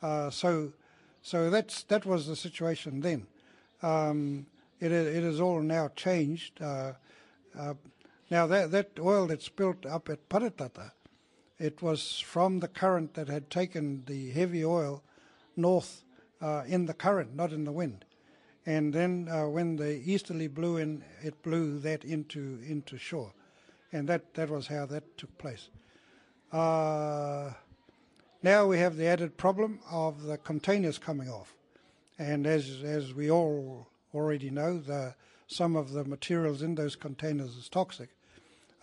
Uh, 0.02 0.30
so, 0.32 0.74
so 1.22 1.50
that's 1.52 1.84
that 1.84 2.06
was 2.06 2.26
the 2.26 2.36
situation 2.36 3.02
then. 3.02 3.28
Um, 3.84 4.48
it 4.80 4.92
it 4.92 5.24
is 5.24 5.40
all 5.40 5.62
now 5.62 5.90
changed. 5.96 6.60
Uh, 6.60 6.94
uh, 7.58 7.76
now 8.32 8.48
that 8.48 8.72
that 8.72 8.92
oil 9.00 9.28
that's 9.28 9.50
built 9.50 9.86
up 9.86 10.10
at 10.10 10.28
Paratata, 10.30 10.92
it 11.60 11.84
was 11.84 12.20
from 12.20 12.62
the 12.62 12.68
current 12.68 13.14
that 13.14 13.28
had 13.28 13.52
taken 13.52 14.04
the 14.08 14.32
heavy 14.32 14.66
oil 14.66 15.04
north 15.56 16.04
uh, 16.42 16.64
in 16.66 16.88
the 16.88 16.96
current, 16.96 17.36
not 17.36 17.52
in 17.52 17.64
the 17.64 17.72
wind 17.72 18.06
and 18.68 18.94
then 18.94 19.30
uh, 19.32 19.48
when 19.48 19.78
the 19.78 20.02
easterly 20.06 20.48
blew 20.48 20.76
in, 20.76 21.02
it 21.24 21.42
blew 21.42 21.80
that 21.80 22.04
into 22.04 22.60
into 22.68 22.98
shore, 22.98 23.32
and 23.94 24.08
that 24.10 24.34
that 24.34 24.50
was 24.50 24.68
how 24.68 24.86
that 24.86 25.18
took 25.18 25.36
place. 25.38 25.70
Uh, 26.52 27.54
now 28.44 28.68
we 28.68 28.78
have 28.78 28.98
the 28.98 29.08
added 29.08 29.38
problem 29.38 29.80
of 29.90 30.24
the 30.24 30.38
containers 30.38 30.98
coming 30.98 31.30
off, 31.30 31.56
and 32.20 32.46
as 32.46 32.84
as 32.84 33.14
we 33.14 33.32
all 33.32 33.88
already 34.14 34.50
know, 34.50 34.78
the 34.78 35.16
some 35.48 35.78
of 35.78 35.94
the 35.94 36.04
materials 36.04 36.62
in 36.62 36.76
those 36.76 36.98
containers 36.98 37.56
is 37.56 37.70
toxic. 37.70 38.10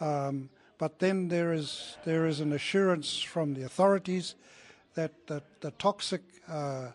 Um, 0.01 0.49
but 0.79 0.99
then 0.99 1.29
there 1.29 1.53
is 1.53 1.99
there 2.07 2.27
is 2.27 2.41
an 2.41 2.55
assurance 2.55 3.21
from 3.21 3.53
the 3.53 3.65
authorities 3.65 4.35
that 4.95 5.27
the, 5.27 5.43
the 5.61 5.73
toxic 5.73 6.23
uh, 6.49 6.89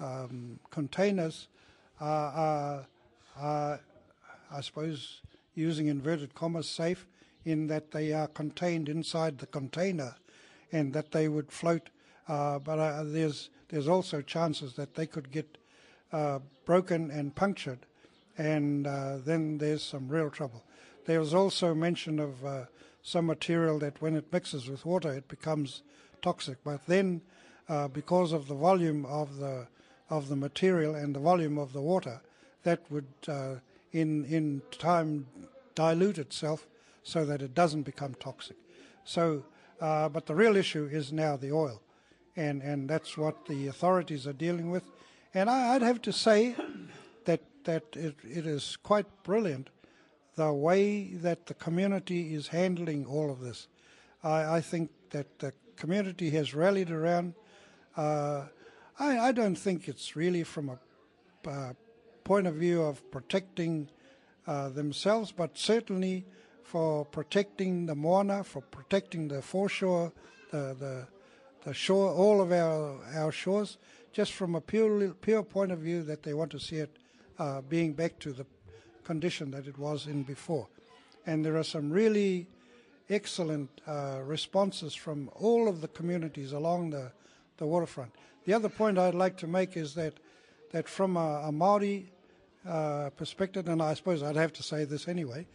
um, 0.00 0.58
containers 0.70 1.46
I 4.54 4.60
suppose, 4.60 5.20
using 5.54 5.88
inverted 5.88 6.34
commas, 6.34 6.68
safe 6.68 7.06
in 7.44 7.66
that 7.68 7.90
they 7.90 8.12
are 8.12 8.26
contained 8.28 8.88
inside 8.88 9.38
the 9.38 9.46
container 9.46 10.16
and 10.72 10.92
that 10.92 11.12
they 11.12 11.28
would 11.28 11.52
float. 11.52 11.90
Uh, 12.26 12.58
but 12.58 12.78
uh, 12.78 13.02
there's 13.04 13.50
there's 13.68 13.88
also 13.88 14.22
chances 14.22 14.74
that 14.74 14.94
they 14.94 15.06
could 15.06 15.30
get 15.30 15.58
uh, 16.12 16.38
broken 16.64 17.10
and 17.10 17.34
punctured, 17.34 17.86
and 18.38 18.86
uh, 18.86 19.18
then 19.18 19.58
there's 19.58 19.82
some 19.82 20.08
real 20.08 20.30
trouble. 20.30 20.64
There 21.06 21.20
was 21.20 21.34
also 21.34 21.74
mention 21.74 22.18
of 22.18 22.44
uh, 22.44 22.64
some 23.02 23.26
material 23.26 23.78
that 23.80 24.00
when 24.00 24.16
it 24.16 24.32
mixes 24.32 24.70
with 24.70 24.86
water, 24.86 25.12
it 25.12 25.28
becomes 25.28 25.82
toxic. 26.22 26.58
But 26.64 26.86
then, 26.86 27.20
uh, 27.68 27.88
because 27.88 28.32
of 28.32 28.48
the 28.48 28.54
volume 28.54 29.04
of 29.06 29.36
the 29.36 29.66
of 30.16 30.28
the 30.28 30.36
material 30.36 30.94
and 30.94 31.14
the 31.14 31.20
volume 31.20 31.58
of 31.58 31.72
the 31.72 31.80
water, 31.80 32.20
that 32.62 32.80
would 32.90 33.12
uh, 33.28 33.54
in 33.92 34.24
in 34.24 34.62
time 34.70 35.26
dilute 35.74 36.18
itself 36.18 36.66
so 37.02 37.24
that 37.24 37.42
it 37.42 37.54
doesn't 37.54 37.82
become 37.82 38.14
toxic. 38.14 38.56
So, 39.04 39.44
uh, 39.80 40.08
but 40.08 40.26
the 40.26 40.34
real 40.34 40.56
issue 40.56 40.88
is 40.90 41.12
now 41.12 41.36
the 41.36 41.52
oil, 41.52 41.80
and 42.36 42.62
and 42.62 42.88
that's 42.88 43.16
what 43.16 43.46
the 43.46 43.66
authorities 43.66 44.26
are 44.26 44.38
dealing 44.46 44.70
with. 44.70 44.84
And 45.34 45.50
I, 45.50 45.72
would 45.72 45.82
have 45.82 46.00
to 46.02 46.12
say 46.12 46.54
that 47.24 47.40
that 47.64 47.84
it, 47.94 48.16
it 48.22 48.46
is 48.46 48.76
quite 48.82 49.06
brilliant 49.22 49.70
the 50.36 50.52
way 50.52 51.14
that 51.22 51.46
the 51.46 51.54
community 51.54 52.34
is 52.34 52.48
handling 52.48 53.06
all 53.06 53.30
of 53.30 53.40
this. 53.40 53.68
I, 54.22 54.56
I 54.56 54.60
think 54.60 54.90
that 55.10 55.38
the 55.38 55.52
community 55.76 56.30
has 56.30 56.54
rallied 56.54 56.90
around. 56.90 57.34
Uh, 57.96 58.46
I, 58.98 59.18
I 59.18 59.32
don't 59.32 59.56
think 59.56 59.88
it's 59.88 60.14
really 60.14 60.44
from 60.44 60.68
a 60.68 60.78
uh, 61.48 61.72
point 62.22 62.46
of 62.46 62.54
view 62.54 62.82
of 62.82 63.10
protecting 63.10 63.90
uh, 64.46 64.68
themselves, 64.68 65.32
but 65.32 65.58
certainly 65.58 66.24
for 66.62 67.04
protecting 67.04 67.86
the 67.86 67.94
moana, 67.94 68.44
for 68.44 68.62
protecting 68.62 69.28
the 69.28 69.42
foreshore, 69.42 70.12
the, 70.50 70.76
the, 70.78 71.06
the 71.64 71.74
shore, 71.74 72.10
all 72.10 72.40
of 72.40 72.52
our, 72.52 72.98
our 73.14 73.32
shores, 73.32 73.78
just 74.12 74.32
from 74.32 74.54
a 74.54 74.60
pure, 74.60 75.10
pure 75.20 75.42
point 75.42 75.72
of 75.72 75.80
view 75.80 76.02
that 76.04 76.22
they 76.22 76.32
want 76.32 76.50
to 76.52 76.60
see 76.60 76.76
it 76.76 76.96
uh, 77.38 77.60
being 77.62 77.92
back 77.92 78.18
to 78.20 78.32
the 78.32 78.46
condition 79.02 79.50
that 79.50 79.66
it 79.66 79.76
was 79.76 80.06
in 80.06 80.22
before. 80.22 80.68
And 81.26 81.44
there 81.44 81.56
are 81.56 81.64
some 81.64 81.90
really 81.90 82.46
excellent 83.10 83.80
uh, 83.86 84.20
responses 84.24 84.94
from 84.94 85.30
all 85.34 85.68
of 85.68 85.80
the 85.80 85.88
communities 85.88 86.52
along 86.52 86.90
the, 86.90 87.12
the 87.56 87.66
waterfront. 87.66 88.12
The 88.44 88.52
other 88.52 88.68
point 88.68 88.98
I'd 88.98 89.14
like 89.14 89.38
to 89.38 89.46
make 89.46 89.76
is 89.76 89.94
that 89.94 90.14
that 90.72 90.88
from 90.88 91.16
a, 91.16 91.44
a 91.46 91.52
Maori 91.52 92.10
uh, 92.68 93.10
perspective, 93.10 93.68
and 93.68 93.80
I 93.80 93.94
suppose 93.94 94.22
I'd 94.22 94.36
have 94.36 94.52
to 94.54 94.62
say 94.62 94.84
this 94.84 95.06
anyway, 95.06 95.46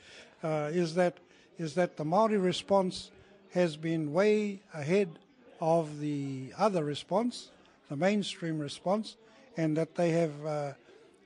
uh, 0.44 0.70
is 0.72 0.96
that 0.96 1.18
is 1.58 1.76
that 1.76 1.98
the 1.98 2.06
Maori 2.06 2.38
response 2.38 3.12
has 3.52 3.76
been 3.76 4.14
way 4.14 4.62
ahead 4.74 5.20
of 5.60 6.00
the 6.00 6.54
other 6.58 6.84
response, 6.84 7.52
the 7.90 7.96
mainstream 7.96 8.60
response, 8.60 9.18
and 9.58 9.76
that 9.76 9.96
they 9.96 10.12
have 10.12 10.46
uh, 10.46 10.72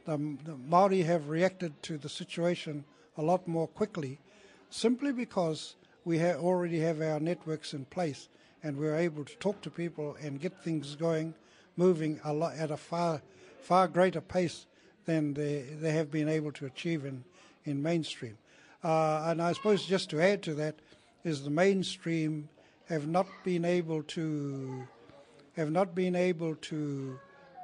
the, 0.06 0.18
the 0.44 0.58
Maori 0.68 1.04
have 1.04 1.30
reacted 1.30 1.82
to 1.84 1.98
the 1.98 2.10
situation 2.10 2.84
a 3.18 3.22
lot 3.22 3.48
more 3.48 3.68
quickly, 3.68 4.20
simply 4.70 5.14
because 5.14 5.76
we 6.04 6.20
ha- 6.20 6.36
already 6.36 6.80
have 6.80 7.02
our 7.02 7.20
networks 7.20 7.74
in 7.74 7.86
place 7.86 8.28
and 8.64 8.78
we're 8.78 8.96
able 8.96 9.24
to 9.24 9.36
talk 9.38 9.62
to 9.62 9.70
people 9.70 10.18
and 10.22 10.42
get 10.42 10.64
things 10.64 10.96
going 10.96 11.34
moving 11.78 12.20
a 12.24 12.34
lot 12.34 12.56
at 12.56 12.72
a 12.72 12.78
far 12.78 13.22
far 13.62 13.88
greater 13.88 14.22
pace 14.22 14.66
than 15.06 15.34
they, 15.34 15.64
they 15.80 15.92
have 15.92 16.12
been 16.12 16.28
able 16.30 16.52
to 16.52 16.66
achieve 16.66 17.06
in, 17.06 17.24
in 17.66 17.82
mainstream. 17.82 18.38
Uh, 18.84 19.24
and 19.28 19.42
I 19.42 19.54
suppose 19.54 19.86
just 19.86 20.10
to 20.10 20.22
add 20.22 20.44
to 20.44 20.54
that 20.56 20.76
is 21.24 21.44
the 21.44 21.50
mainstream 21.50 22.50
have 22.90 23.08
not 23.08 23.28
been 23.44 23.64
able 23.64 24.04
to 24.04 24.86
have 25.56 25.72
not 25.72 25.96
been 25.96 26.16
able 26.16 26.56
to 26.56 27.20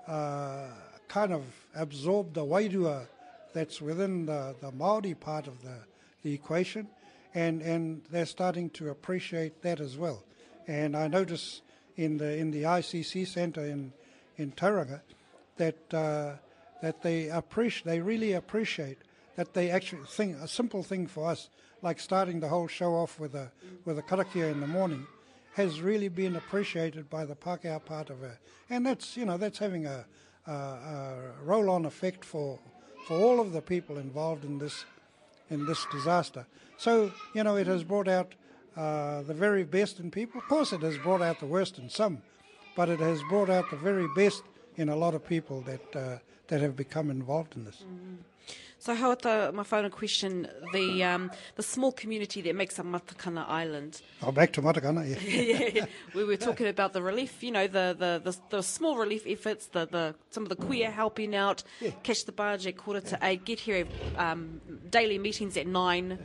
uh, 0.07 0.67
kind 1.07 1.33
of 1.33 1.43
absorb 1.75 2.33
the 2.33 2.45
wairua 2.45 3.07
that's 3.53 3.81
within 3.81 4.25
the, 4.27 4.55
the 4.61 4.71
Maori 4.71 5.15
part 5.15 5.47
of 5.47 5.61
the, 5.63 5.75
the 6.23 6.33
equation, 6.33 6.87
and, 7.33 7.61
and 7.63 8.03
they're 8.11 8.27
starting 8.27 8.69
to 8.69 8.89
appreciate 8.89 9.63
that 9.63 9.79
as 9.79 9.97
well. 9.97 10.23
And 10.67 10.95
I 10.95 11.07
notice 11.07 11.61
in 11.97 12.17
the 12.17 12.37
in 12.37 12.51
the 12.51 12.63
ICC 12.63 13.27
Centre 13.27 13.65
in 13.65 13.91
in 14.39 14.51
Tauranga 14.51 15.01
that 15.57 15.93
uh, 15.93 16.33
that 16.81 17.01
they 17.01 17.29
appreciate 17.29 17.85
they 17.85 17.99
really 17.99 18.33
appreciate 18.33 18.97
that 19.35 19.53
they 19.53 19.69
actually 19.69 20.05
think 20.07 20.37
a 20.37 20.47
simple 20.47 20.83
thing 20.83 21.07
for 21.07 21.29
us 21.29 21.49
like 21.81 21.99
starting 21.99 22.39
the 22.39 22.47
whole 22.47 22.67
show 22.67 22.93
off 22.95 23.19
with 23.19 23.35
a 23.35 23.51
with 23.85 23.97
a 23.99 24.01
karakia 24.01 24.51
in 24.51 24.59
the 24.59 24.67
morning 24.67 25.05
has 25.53 25.81
really 25.81 26.07
been 26.07 26.35
appreciated 26.35 27.09
by 27.09 27.25
the 27.25 27.35
Pākehā 27.35 27.83
part 27.83 28.09
of 28.09 28.23
it. 28.23 28.37
And 28.69 28.85
that's 28.85 29.17
you 29.17 29.25
know 29.25 29.37
that's 29.37 29.59
having 29.59 29.85
a, 29.85 30.05
a, 30.47 30.51
a 30.51 31.15
roll 31.43 31.69
on 31.69 31.85
effect 31.85 32.23
for 32.23 32.59
for 33.07 33.17
all 33.17 33.39
of 33.39 33.51
the 33.51 33.61
people 33.61 33.97
involved 33.97 34.45
in 34.45 34.57
this 34.59 34.85
in 35.49 35.65
this 35.65 35.85
disaster. 35.91 36.45
So 36.77 37.11
you 37.33 37.43
know 37.43 37.55
it 37.55 37.67
has 37.67 37.83
brought 37.83 38.07
out 38.07 38.35
uh, 38.77 39.21
the 39.23 39.33
very 39.33 39.63
best 39.63 39.99
in 39.99 40.11
people. 40.11 40.39
Of 40.39 40.47
course 40.47 40.71
it 40.71 40.81
has 40.81 40.97
brought 40.97 41.21
out 41.21 41.39
the 41.39 41.45
worst 41.45 41.77
in 41.77 41.89
some 41.89 42.21
but 42.79 42.87
it 42.87 43.01
has 43.01 43.21
brought 43.23 43.49
out 43.49 43.69
the 43.69 43.75
very 43.75 44.07
best 44.15 44.41
in 44.77 44.87
a 44.87 44.95
lot 44.95 45.13
of 45.13 45.21
people 45.27 45.59
that 45.63 45.85
uh, 45.93 46.17
that 46.47 46.61
have 46.61 46.77
become 46.77 47.11
involved 47.11 47.57
in 47.57 47.65
this. 47.65 47.83
Mm. 47.83 48.19
So, 48.77 48.95
Hawata, 48.95 49.53
my 49.53 49.63
final 49.63 49.89
question: 49.89 50.47
the 50.71 51.03
um, 51.03 51.29
the 51.57 51.63
small 51.75 51.91
community 51.91 52.39
that 52.43 52.55
makes 52.55 52.79
up 52.79 52.85
Matakana 52.85 53.43
Island. 53.49 54.01
Oh, 54.23 54.31
back 54.31 54.53
to 54.53 54.61
Matakana, 54.61 55.03
yeah. 55.09 55.19
yeah, 55.59 55.69
yeah. 55.73 55.85
We 56.15 56.23
were 56.23 56.37
talking 56.37 56.67
about 56.67 56.93
the 56.93 57.01
relief, 57.01 57.43
you 57.43 57.51
know, 57.51 57.67
the, 57.67 57.93
the, 57.99 58.21
the, 58.23 58.37
the, 58.49 58.63
small 58.63 58.95
relief 58.95 59.23
efforts, 59.27 59.67
the, 59.67 59.85
the 59.85 60.15
some 60.29 60.43
of 60.43 60.49
the 60.49 60.55
queer 60.55 60.89
helping 60.89 61.35
out, 61.35 61.63
yeah. 61.81 61.91
catch 62.03 62.23
the 62.23 62.31
barge 62.31 62.65
at 62.65 62.77
quarter 62.77 63.01
to 63.01 63.19
eight, 63.23 63.43
get 63.43 63.59
here, 63.59 63.85
um, 64.15 64.61
daily 64.89 65.17
meetings 65.17 65.57
at 65.57 65.67
nine. 65.67 66.17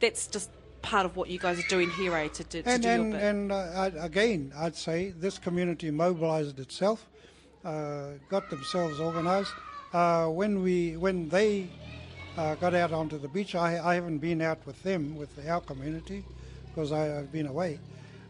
That's 0.00 0.26
just 0.26 0.48
part 0.88 1.04
of 1.04 1.16
what 1.16 1.28
you 1.28 1.38
guys 1.38 1.58
are 1.58 1.68
doing 1.68 1.90
here, 1.90 2.14
eh, 2.16 2.28
to, 2.28 2.44
to, 2.44 2.62
and, 2.66 2.82
do 2.82 2.88
and, 2.88 3.02
your 3.02 3.12
bit. 3.12 3.22
And 3.22 3.52
uh, 3.52 3.90
again, 4.00 4.52
I'd 4.56 4.74
say 4.74 5.10
this 5.10 5.38
community 5.38 5.90
mobilised 5.90 6.58
itself, 6.58 7.06
uh, 7.64 8.12
got 8.30 8.48
themselves 8.48 8.98
organised. 8.98 9.52
Uh, 9.92 10.26
when 10.28 10.62
we, 10.62 10.96
when 10.96 11.28
they 11.28 11.68
uh, 12.38 12.54
got 12.56 12.74
out 12.74 12.92
onto 12.92 13.18
the 13.18 13.28
beach, 13.28 13.54
I, 13.54 13.78
I 13.90 13.94
haven't 13.94 14.18
been 14.18 14.40
out 14.40 14.64
with 14.66 14.82
them, 14.82 15.16
with 15.16 15.30
our 15.46 15.60
community, 15.60 16.24
because 16.68 16.90
I, 16.90 17.04
have 17.20 17.30
been 17.30 17.46
away. 17.46 17.78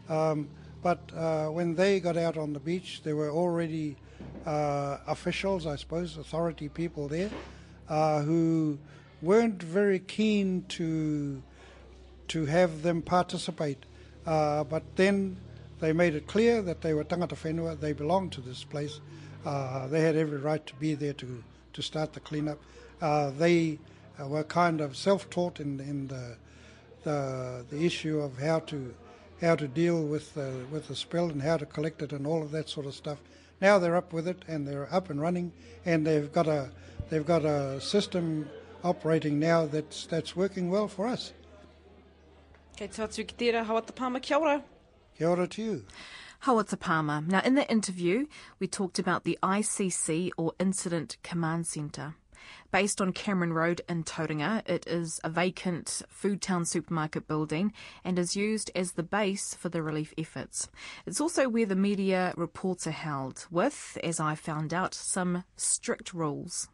Um, 0.09 0.49
But 0.81 0.99
uh, 1.13 1.47
when 1.47 1.75
they 1.75 1.99
got 1.99 2.15
out 2.15 2.37
on 2.37 2.53
the 2.53 2.59
beach, 2.59 3.01
there 3.03 3.15
were 3.15 3.31
already 3.31 3.97
uh, 4.45 4.97
officials, 5.07 5.65
I 5.65 5.75
suppose, 5.75 6.17
authority 6.17 6.69
people 6.69 7.07
there, 7.07 7.29
uh, 7.89 8.21
who 8.21 8.79
weren't 9.21 9.61
very 9.61 9.99
keen 9.99 10.63
to 10.69 11.41
to 12.29 12.45
have 12.45 12.81
them 12.81 13.01
participate. 13.01 13.85
Uh, 14.25 14.63
but 14.63 14.83
then 14.95 15.37
they 15.79 15.93
made 15.93 16.15
it 16.15 16.27
clear 16.27 16.61
that 16.61 16.81
they 16.81 16.93
were 16.93 17.03
tangata 17.03 17.35
whenua, 17.35 17.79
they 17.79 17.93
belonged 17.93 18.31
to 18.31 18.41
this 18.41 18.63
place. 18.63 18.99
Uh, 19.45 19.87
they 19.87 20.01
had 20.01 20.15
every 20.15 20.37
right 20.37 20.65
to 20.65 20.75
be 20.75 20.93
there 20.93 21.13
to, 21.13 21.43
to 21.73 21.81
start 21.81 22.13
the 22.13 22.19
cleanup. 22.19 22.59
Uh, 23.01 23.31
they 23.31 23.79
uh, 24.21 24.27
were 24.27 24.43
kind 24.43 24.81
of 24.81 24.97
self-taught 24.97 25.59
in, 25.59 25.79
in 25.79 26.07
the, 26.07 26.35
the, 27.03 27.65
the 27.69 27.85
issue 27.85 28.19
of 28.19 28.37
how 28.37 28.59
to 28.59 28.93
how 29.41 29.55
to 29.55 29.67
deal 29.67 30.03
with 30.03 30.33
the, 30.33 30.65
with 30.69 30.87
the 30.87 30.95
spill 30.95 31.29
and 31.29 31.41
how 31.41 31.57
to 31.57 31.65
collect 31.65 32.01
it 32.01 32.11
and 32.11 32.27
all 32.27 32.41
of 32.41 32.51
that 32.51 32.67
sort 32.67 32.85
of 32.85 32.93
stuff. 32.93 33.19
Now 33.61 33.79
they're 33.79 33.95
up 33.95 34.13
with 34.13 34.27
it 34.27 34.43
and 34.47 34.67
they're 34.67 34.93
up 34.93 35.09
and 35.09 35.21
running 35.21 35.51
and 35.85 36.05
they've 36.05 36.31
got 36.31 36.47
a 36.47 36.71
they've 37.09 37.25
got 37.25 37.45
a 37.45 37.79
system 37.81 38.49
operating 38.83 39.39
now 39.39 39.65
that's 39.65 40.05
that's 40.05 40.35
working 40.35 40.69
well 40.69 40.87
for 40.87 41.07
us. 41.07 41.33
Kei 42.79 42.87
te 42.87 43.01
atu 43.03 43.25
ki 43.27 43.35
tērā, 43.35 43.65
hawa 43.67 43.81
te 43.83 43.91
pāma, 43.91 44.21
kia 44.23 44.37
ora. 44.39 44.61
Kia 45.17 45.27
ora 45.27 45.47
to 45.47 45.61
you. 45.61 45.85
Hawata 46.45 46.79
Palmer. 46.79 47.19
Now, 47.19 47.41
in 47.41 47.55
the 47.55 47.69
interview, 47.69 48.27
we 48.57 48.67
talked 48.67 48.99
about 48.99 49.25
the 49.25 49.37
ICC 49.43 50.29
or 50.37 50.53
Incident 50.61 51.17
Command 51.21 51.67
Centre. 51.67 52.15
Based 52.71 53.01
on 53.01 53.11
Cameron 53.11 53.51
Road 53.51 53.81
in 53.89 54.05
Tauranga, 54.05 54.61
it 54.65 54.87
is 54.87 55.19
a 55.25 55.29
vacant 55.29 56.03
Food 56.07 56.41
Town 56.41 56.63
supermarket 56.63 57.27
building 57.27 57.73
and 58.05 58.17
is 58.17 58.37
used 58.37 58.71
as 58.73 58.93
the 58.93 59.03
base 59.03 59.53
for 59.53 59.67
the 59.67 59.83
relief 59.83 60.13
efforts. 60.17 60.69
It's 61.05 61.19
also 61.19 61.49
where 61.49 61.65
the 61.65 61.75
media 61.75 62.33
reports 62.37 62.87
are 62.87 62.91
held, 62.91 63.45
with, 63.51 63.97
as 64.05 64.21
I 64.21 64.35
found 64.35 64.73
out, 64.73 64.93
some 64.93 65.43
strict 65.57 66.13
rules. 66.13 66.69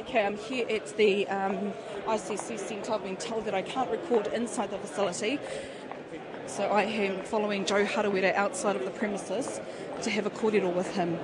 Okay, 0.00 0.26
I'm 0.26 0.36
here 0.36 0.66
at 0.68 0.96
the 0.96 1.28
um, 1.28 1.72
ICC 2.06 2.58
centre. 2.58 2.92
I've 2.92 3.04
been 3.04 3.16
told 3.16 3.44
that 3.44 3.54
I 3.54 3.62
can't 3.62 3.88
record 3.88 4.26
inside 4.28 4.70
the 4.70 4.78
facility. 4.78 5.38
So 6.46 6.64
I 6.64 6.82
am 6.82 7.22
following 7.22 7.64
Joe 7.64 7.84
Harawira 7.84 8.34
outside 8.34 8.74
of 8.74 8.84
the 8.84 8.90
premises 8.90 9.60
to 10.02 10.10
have 10.10 10.26
a 10.26 10.30
kōrero 10.30 10.74
with 10.74 10.90
him. 10.96 11.16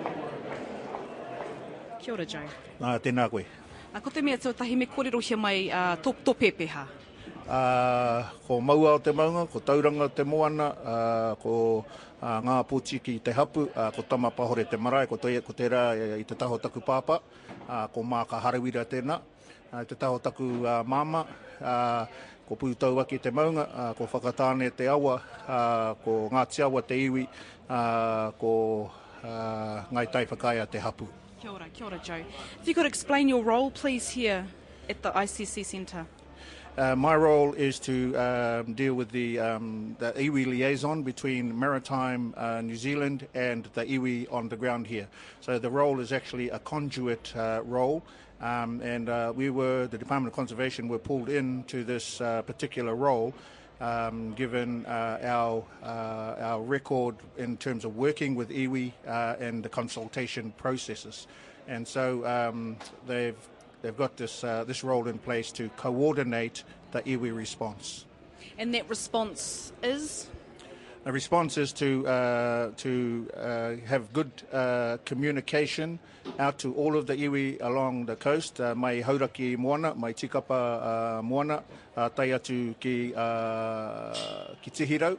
Kia 1.98 2.14
ora, 2.14 2.24
Joe. 2.24 2.46
Nā, 2.80 3.00
tēnā 3.02 3.28
koe. 3.28 3.42
Uh, 3.92 3.98
ko 3.98 4.10
te 4.10 4.22
mea 4.22 4.38
tahi 4.38 4.76
me 4.76 4.86
kōrero 4.86 5.20
here 5.20 5.36
mai 5.36 5.68
uh, 5.68 5.96
tō, 5.96 6.14
tō 6.24 6.36
pepeha. 6.36 6.86
Uh, 7.50 8.22
ko 8.46 8.60
maua 8.60 8.94
o 8.94 8.98
te 8.98 9.10
maunga, 9.10 9.50
ko 9.50 9.58
tauranga 9.58 10.06
o 10.06 10.08
te 10.08 10.22
moana, 10.22 10.68
uh, 10.86 11.34
ko 11.42 11.84
uh, 12.20 12.38
ngā 12.44 12.56
pōchi 12.68 13.00
ki 13.02 13.18
te 13.24 13.32
hapu, 13.36 13.66
uh, 13.74 13.90
ko 13.96 14.04
tama 14.06 14.30
pahore 14.30 14.64
te 14.68 14.76
marae, 14.76 15.08
ko, 15.10 15.16
te, 15.20 15.34
ko 15.44 15.56
tērā 15.56 15.84
i 16.20 16.24
te 16.24 16.36
taho 16.38 16.58
taku 16.60 16.82
pāpa, 16.84 17.20
uh, 17.66 17.86
ko 17.92 18.04
mā 18.06 18.22
ka 18.28 18.40
harawira 18.40 18.84
tēnā, 18.84 19.20
uh, 19.72 19.84
te 19.84 19.98
taho 19.98 20.20
taku 20.22 20.50
uh, 20.64 20.80
māma, 20.84 21.24
uh, 21.60 22.06
ko 22.48 22.58
pūtau 22.58 23.00
aki 23.02 23.20
te 23.22 23.30
maunga, 23.30 23.66
uh, 23.68 23.90
ko 23.98 24.08
whakatāne 24.10 24.70
te 24.76 24.88
awa, 24.90 25.20
uh, 25.46 25.94
ko 26.04 26.28
ngā 26.32 26.46
tiawa 26.50 26.84
te 26.86 26.98
iwi, 26.98 27.26
uh, 27.68 28.30
ko 28.40 28.52
uh, 29.24 29.82
ngai 29.90 30.06
tai 30.12 30.26
whakaia 30.26 30.66
te 30.70 30.78
hapu. 30.78 31.08
Kia 31.40 31.52
ora, 31.52 31.68
kia 31.72 31.86
ora, 31.86 31.98
Joe. 32.04 32.24
If 32.60 32.68
you 32.68 32.74
could 32.74 32.86
explain 32.86 33.28
your 33.28 33.42
role, 33.42 33.70
please, 33.70 34.10
here 34.10 34.44
at 34.90 35.02
the 35.02 35.10
ICC 35.10 35.64
Centre. 35.64 36.06
Uh, 36.78 36.94
my 36.94 37.16
role 37.16 37.52
is 37.54 37.78
to 37.80 38.16
um, 38.16 38.74
deal 38.74 38.94
with 38.94 39.10
the, 39.10 39.38
um, 39.40 39.96
the 39.98 40.12
iwi 40.12 40.46
liaison 40.46 41.02
between 41.02 41.58
maritime 41.58 42.32
uh, 42.36 42.60
New 42.60 42.76
Zealand 42.76 43.26
and 43.34 43.68
the 43.74 43.84
iwi 43.84 44.32
on 44.32 44.48
the 44.48 44.56
ground 44.56 44.86
here. 44.86 45.08
So 45.40 45.58
the 45.58 45.68
role 45.68 45.98
is 46.00 46.12
actually 46.12 46.48
a 46.50 46.60
conduit 46.60 47.34
uh, 47.36 47.62
role. 47.64 48.02
Um, 48.40 48.80
and 48.82 49.08
uh, 49.08 49.32
we 49.34 49.50
were, 49.50 49.88
the 49.88 49.98
Department 49.98 50.32
of 50.32 50.36
Conservation, 50.36 50.88
were 50.88 50.98
pulled 50.98 51.28
into 51.28 51.84
this 51.84 52.20
uh, 52.20 52.42
particular 52.42 52.94
role 52.94 53.34
um, 53.80 54.32
given 54.34 54.86
uh, 54.86 55.18
our, 55.22 55.64
uh, 55.82 56.36
our 56.38 56.62
record 56.62 57.16
in 57.36 57.56
terms 57.56 57.84
of 57.84 57.96
working 57.96 58.34
with 58.34 58.48
iwi 58.50 58.92
uh, 59.06 59.34
and 59.40 59.62
the 59.62 59.68
consultation 59.68 60.52
processes. 60.56 61.26
And 61.66 61.86
so 61.86 62.26
um, 62.26 62.76
they've, 63.06 63.36
they've 63.82 63.96
got 63.96 64.16
this, 64.16 64.44
uh, 64.44 64.64
this 64.64 64.84
role 64.84 65.08
in 65.08 65.18
place 65.18 65.52
to 65.52 65.68
coordinate 65.76 66.64
the 66.92 67.02
iwi 67.02 67.34
response. 67.34 68.06
And 68.58 68.74
that 68.74 68.88
response 68.88 69.72
is? 69.82 70.28
The 71.04 71.12
response 71.12 71.56
is 71.56 71.72
to, 71.74 72.06
uh, 72.06 72.70
to 72.76 73.30
uh, 73.34 73.76
have 73.86 74.12
good 74.12 74.30
uh, 74.52 74.98
communication 75.06 75.98
out 76.38 76.58
to 76.58 76.74
all 76.74 76.94
of 76.94 77.06
the 77.06 77.16
iwi 77.16 77.56
along 77.62 78.04
the 78.04 78.16
coast, 78.16 78.60
uh, 78.60 78.74
mai 78.74 79.00
hauraki 79.00 79.56
moana, 79.56 79.94
mai 79.94 80.12
tikapa 80.12 81.18
uh, 81.18 81.22
moana, 81.22 81.62
uh, 81.96 82.10
tai 82.10 82.28
atu 82.28 82.78
ki, 82.78 83.14
uh, 83.14 84.54
ki 84.60 84.70
Tihirau. 84.70 85.16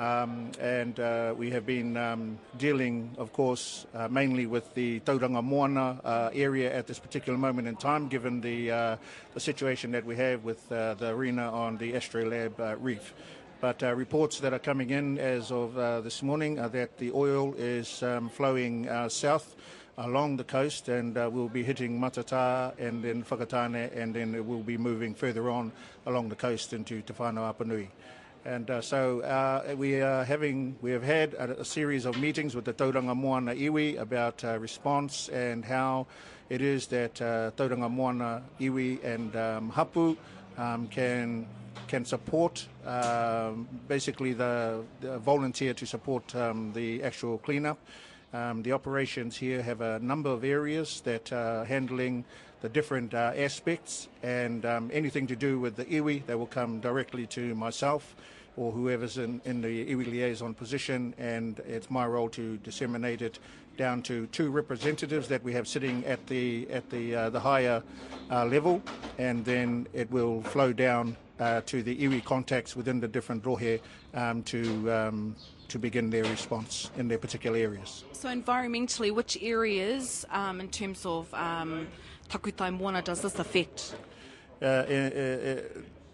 Um, 0.00 0.52
and 0.58 0.98
uh, 0.98 1.34
we 1.36 1.50
have 1.50 1.66
been 1.66 1.94
um, 1.98 2.38
dealing, 2.56 3.14
of 3.18 3.34
course, 3.34 3.84
uh, 3.94 4.08
mainly 4.08 4.46
with 4.46 4.72
the 4.72 5.00
Tauranga 5.00 5.44
Moana 5.44 6.00
uh, 6.02 6.30
area 6.32 6.74
at 6.74 6.86
this 6.86 6.98
particular 6.98 7.36
moment 7.38 7.68
in 7.68 7.76
time, 7.76 8.08
given 8.08 8.40
the, 8.40 8.70
uh, 8.70 8.96
the 9.34 9.40
situation 9.40 9.90
that 9.90 10.06
we 10.06 10.16
have 10.16 10.42
with 10.42 10.72
uh, 10.72 10.94
the 10.94 11.10
arena 11.10 11.52
on 11.52 11.76
the 11.76 11.92
Astrolab 11.92 12.58
uh, 12.58 12.76
Reef. 12.78 13.12
But 13.60 13.82
uh, 13.82 13.94
reports 13.94 14.40
that 14.40 14.54
are 14.54 14.58
coming 14.58 14.88
in 14.88 15.18
as 15.18 15.52
of 15.52 15.76
uh, 15.76 16.00
this 16.00 16.22
morning 16.22 16.58
are 16.58 16.70
that 16.70 16.96
the 16.96 17.12
oil 17.12 17.52
is 17.58 18.02
um, 18.02 18.30
flowing 18.30 18.88
uh, 18.88 19.10
south 19.10 19.54
along 19.98 20.38
the 20.38 20.44
coast 20.44 20.88
and 20.88 21.18
uh, 21.18 21.28
we'll 21.30 21.50
be 21.50 21.62
hitting 21.62 22.00
Matata 22.00 22.72
and 22.78 23.04
then 23.04 23.22
Whakatane 23.22 23.94
and 23.94 24.14
then 24.14 24.34
it 24.34 24.46
will 24.46 24.62
be 24.62 24.78
moving 24.78 25.14
further 25.14 25.50
on 25.50 25.72
along 26.06 26.30
the 26.30 26.36
coast 26.36 26.72
into 26.72 27.02
Te 27.02 27.12
Whanau 27.12 27.54
Apanui. 27.54 27.88
And 28.44 28.70
uh, 28.70 28.80
so 28.80 29.20
uh, 29.20 29.74
we 29.76 30.00
are 30.00 30.24
having, 30.24 30.76
we 30.80 30.92
have 30.92 31.02
had 31.02 31.34
a, 31.34 31.60
a 31.60 31.64
series 31.64 32.06
of 32.06 32.18
meetings 32.18 32.54
with 32.54 32.64
the 32.64 32.72
Tauranga 32.72 33.14
Moana 33.14 33.54
Iwi 33.54 33.98
about 33.98 34.42
uh, 34.44 34.58
response 34.58 35.28
and 35.28 35.62
how 35.64 36.06
it 36.48 36.62
is 36.62 36.86
that 36.86 37.20
uh, 37.20 37.50
Tauranga 37.56 37.90
Moana 37.90 38.42
Iwi 38.58 39.04
and 39.04 39.36
um, 39.36 39.70
Hapu 39.70 40.16
um, 40.56 40.88
can 40.88 41.46
can 41.86 42.04
support 42.04 42.66
um, 42.86 43.66
basically 43.88 44.32
the, 44.32 44.82
the 45.00 45.18
volunteer 45.18 45.74
to 45.74 45.86
support 45.86 46.34
um, 46.36 46.72
the 46.72 47.02
actual 47.02 47.38
cleanup. 47.38 47.78
Um, 48.32 48.62
the 48.62 48.72
operations 48.72 49.36
here 49.36 49.60
have 49.62 49.80
a 49.80 49.98
number 49.98 50.30
of 50.30 50.44
areas 50.44 51.00
that 51.02 51.32
are 51.32 51.64
handling 51.64 52.24
the 52.60 52.68
different 52.68 53.14
uh, 53.14 53.32
aspects 53.36 54.08
and 54.22 54.64
um, 54.66 54.90
anything 54.92 55.26
to 55.26 55.36
do 55.36 55.58
with 55.58 55.76
the 55.76 55.84
iwi, 55.86 56.24
they 56.26 56.34
will 56.34 56.46
come 56.46 56.80
directly 56.80 57.26
to 57.26 57.54
myself 57.54 58.14
or 58.56 58.72
whoever's 58.72 59.16
in, 59.18 59.40
in 59.44 59.62
the 59.62 59.86
iwi 59.94 60.10
liaison 60.10 60.54
position 60.54 61.14
and 61.18 61.60
it's 61.60 61.90
my 61.90 62.06
role 62.06 62.28
to 62.28 62.56
disseminate 62.58 63.22
it 63.22 63.38
down 63.76 64.02
to 64.02 64.26
two 64.26 64.50
representatives 64.50 65.28
that 65.28 65.42
we 65.42 65.52
have 65.52 65.66
sitting 65.66 66.04
at 66.04 66.24
the 66.26 66.68
at 66.70 66.88
the 66.90 67.14
uh, 67.14 67.30
the 67.30 67.40
higher 67.40 67.82
uh, 68.30 68.44
level 68.44 68.82
and 69.18 69.44
then 69.44 69.86
it 69.94 70.10
will 70.10 70.42
flow 70.42 70.72
down 70.72 71.16
uh, 71.38 71.62
to 71.62 71.82
the 71.82 71.96
iwi 71.96 72.22
contacts 72.22 72.76
within 72.76 73.00
the 73.00 73.08
different 73.08 73.42
rohe 73.44 73.80
um, 74.14 74.42
to 74.42 74.92
um, 74.92 75.34
to 75.68 75.78
begin 75.78 76.10
their 76.10 76.24
response 76.24 76.90
in 76.98 77.06
their 77.08 77.16
particular 77.16 77.56
areas. 77.56 78.04
So, 78.12 78.28
environmentally, 78.28 79.14
which 79.14 79.38
areas, 79.40 80.26
um, 80.30 80.60
in 80.60 80.68
terms 80.68 81.06
of 81.06 81.32
takutai 82.30 82.76
moana, 82.76 83.02
does 83.02 83.20
this 83.20 83.38
affect? 83.38 83.94
Uh, 84.62 84.84
in, 84.88 85.12
uh, 85.12 85.62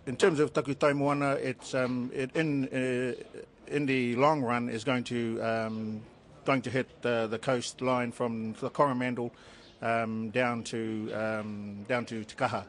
in 0.06 0.16
terms 0.16 0.40
of 0.40 0.52
takutai 0.52 0.96
moana, 0.96 1.32
it's 1.32 1.74
um, 1.74 2.10
it 2.14 2.34
in 2.34 2.68
uh, 2.68 3.42
in 3.68 3.86
the 3.86 4.16
long 4.16 4.42
run 4.42 4.68
is 4.68 4.84
going 4.84 5.04
to 5.04 5.40
um, 5.42 6.00
going 6.44 6.62
to 6.62 6.70
hit 6.70 7.02
the, 7.02 7.26
the 7.26 7.38
coastline 7.38 8.12
from 8.12 8.54
the 8.54 8.70
Coromandel 8.70 9.32
um, 9.82 10.30
down 10.30 10.62
to 10.62 11.12
um, 11.12 11.84
down 11.88 12.06
to 12.06 12.24
Te 12.24 12.34
Kaha. 12.34 12.64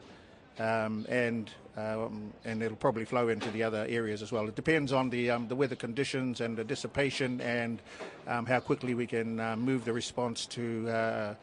Um, 0.58 1.06
and 1.08 1.48
um, 1.76 2.32
and 2.44 2.60
it'll 2.60 2.76
probably 2.76 3.04
flow 3.04 3.28
into 3.28 3.48
the 3.52 3.62
other 3.62 3.86
areas 3.88 4.20
as 4.22 4.32
well. 4.32 4.48
It 4.48 4.56
depends 4.56 4.92
on 4.92 5.08
the 5.10 5.30
um, 5.30 5.46
the 5.46 5.54
weather 5.54 5.76
conditions 5.76 6.40
and 6.40 6.56
the 6.56 6.64
dissipation 6.64 7.40
and 7.40 7.80
um, 8.26 8.44
how 8.46 8.58
quickly 8.58 8.94
we 8.94 9.06
can 9.06 9.38
uh, 9.38 9.56
move 9.56 9.84
the 9.84 9.92
response 9.92 10.46
to 10.46 10.88
uh, 10.88 11.34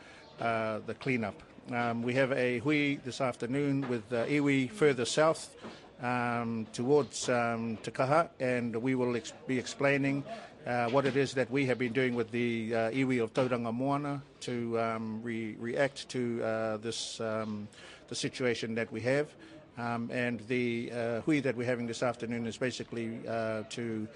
uh, 0.41 0.79
the 0.85 0.93
cleanup. 0.95 1.41
Um, 1.71 2.03
we 2.03 2.13
have 2.13 2.31
a 2.31 2.59
hui 2.59 2.97
this 2.97 3.19
afternoon 3.21 3.89
with 3.89 4.13
uh, 4.13 4.25
iwi 4.25 4.69
further 4.69 5.03
south 5.03 5.55
um, 5.99 6.67
towards 6.71 7.27
um, 7.27 7.77
Te 7.77 7.89
Kaha, 7.89 8.29
and 8.39 8.75
we 8.75 8.93
will 8.93 9.15
ex- 9.15 9.33
be 9.47 9.57
explaining 9.57 10.23
uh, 10.67 10.89
what 10.89 11.07
it 11.07 11.17
is 11.17 11.33
that 11.33 11.49
we 11.49 11.65
have 11.65 11.79
been 11.79 11.91
doing 11.91 12.13
with 12.13 12.29
the 12.29 12.71
uh, 12.71 12.77
iwi 12.91 13.19
of 13.23 13.33
Tauranga 13.33 13.73
Moana 13.73 14.21
to 14.41 14.79
um, 14.79 15.23
re- 15.23 15.55
react 15.59 16.07
to 16.09 16.43
uh, 16.43 16.77
this 16.77 17.19
um, 17.19 17.67
the 18.09 18.15
situation 18.15 18.75
that 18.75 18.91
we 18.91 19.01
have. 19.01 19.33
Um, 19.79 20.11
and 20.13 20.41
the 20.41 20.91
uh, 20.91 21.21
hui 21.21 21.39
that 21.39 21.57
we're 21.57 21.65
having 21.65 21.87
this 21.87 22.03
afternoon 22.03 22.45
is 22.45 22.57
basically 22.57 23.27
uh, 23.27 23.63
to 23.71 24.07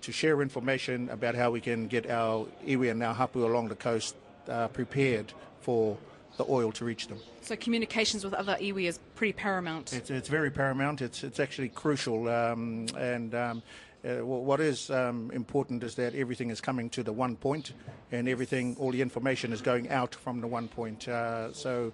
to 0.00 0.10
share 0.10 0.40
information 0.40 1.10
about 1.10 1.34
how 1.34 1.50
we 1.50 1.60
can 1.60 1.86
get 1.86 2.08
our 2.08 2.46
iwi 2.66 2.90
and 2.90 3.02
our 3.02 3.14
hapu 3.14 3.44
along 3.44 3.68
the 3.68 3.76
coast 3.76 4.16
uh, 4.48 4.68
prepared 4.68 5.34
for 5.60 5.98
the 6.36 6.44
oil 6.48 6.72
to 6.72 6.84
reach 6.84 7.08
them. 7.08 7.18
So 7.42 7.56
communications 7.56 8.24
with 8.24 8.34
other 8.34 8.56
iwi 8.60 8.88
is 8.88 8.98
pretty 9.14 9.32
paramount. 9.32 9.92
It's, 9.92 10.10
it's 10.10 10.28
very 10.28 10.50
paramount. 10.50 11.02
It's, 11.02 11.24
it's 11.24 11.40
actually 11.40 11.68
crucial. 11.68 12.28
Um, 12.28 12.86
and 12.98 13.34
um, 13.34 13.62
uh, 14.04 14.24
what 14.24 14.60
is 14.60 14.90
um, 14.90 15.30
important 15.32 15.82
is 15.82 15.94
that 15.94 16.14
everything 16.14 16.50
is 16.50 16.60
coming 16.60 16.90
to 16.90 17.02
the 17.02 17.12
one 17.12 17.36
point 17.36 17.72
and 18.12 18.28
everything, 18.28 18.76
all 18.78 18.90
the 18.90 19.00
information 19.00 19.52
is 19.52 19.62
going 19.62 19.88
out 19.90 20.14
from 20.14 20.40
the 20.40 20.46
one 20.46 20.68
point. 20.68 21.08
Uh, 21.08 21.52
so 21.52 21.92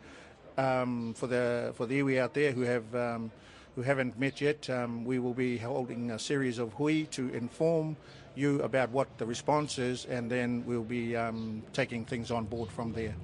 um, 0.59 1.15
for 1.15 1.27
the 1.27 1.73
for 1.75 1.87
the 1.87 2.01
iwi 2.01 2.19
out 2.19 2.35
there 2.35 2.53
who 2.53 2.63
have 2.63 2.95
um, 2.95 3.31
who 3.77 3.83
haven't 3.83 4.19
met 4.19 4.41
yet, 4.41 4.69
um, 4.69 5.05
we 5.05 5.19
will 5.19 5.35
be 5.35 5.57
holding 5.57 6.11
a 6.11 6.19
series 6.19 6.59
of 6.59 6.73
hui 6.75 7.05
to 7.05 7.29
inform 7.29 7.97
you 8.35 8.61
about 8.63 8.91
what 8.91 9.07
the 9.19 9.27
response 9.27 9.79
is, 9.79 10.07
and 10.07 10.31
then 10.31 10.65
we'll 10.67 10.83
be 10.83 11.17
um, 11.17 11.63
taking 11.73 12.05
things 12.05 12.31
on 12.31 12.45
board 12.45 12.71
from 12.71 12.93
there. 12.93 13.15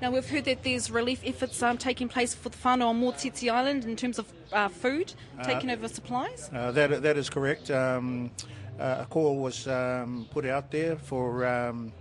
Now 0.00 0.12
we've 0.12 0.28
heard 0.28 0.44
that 0.44 0.62
there's 0.62 0.92
relief 0.92 1.22
efforts 1.24 1.60
um, 1.60 1.76
taking 1.76 2.08
place 2.08 2.32
for 2.32 2.50
the 2.50 2.56
whānau 2.56 2.86
on 2.86 3.00
Motiti 3.00 3.50
Island 3.50 3.84
in 3.84 3.96
terms 3.96 4.20
of 4.20 4.32
uh, 4.52 4.68
food, 4.68 5.12
taking 5.42 5.70
over 5.70 5.88
supplies. 5.88 6.48
Uh, 6.54 6.70
that 6.70 7.02
that 7.02 7.16
is 7.16 7.28
correct. 7.28 7.68
Um, 7.72 8.30
uh, 8.78 8.98
a 9.00 9.06
call 9.06 9.36
was 9.38 9.66
um, 9.66 10.28
put 10.30 10.46
out 10.46 10.70
there 10.70 10.94
for, 10.94 11.44
um, 11.44 11.92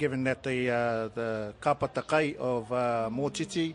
given 0.00 0.24
that 0.24 0.42
the 0.42 0.68
uh, 0.68 1.08
the 1.14 1.54
kapatakai 1.60 2.36
of 2.38 2.72
uh, 2.72 3.08
Motiti 3.12 3.74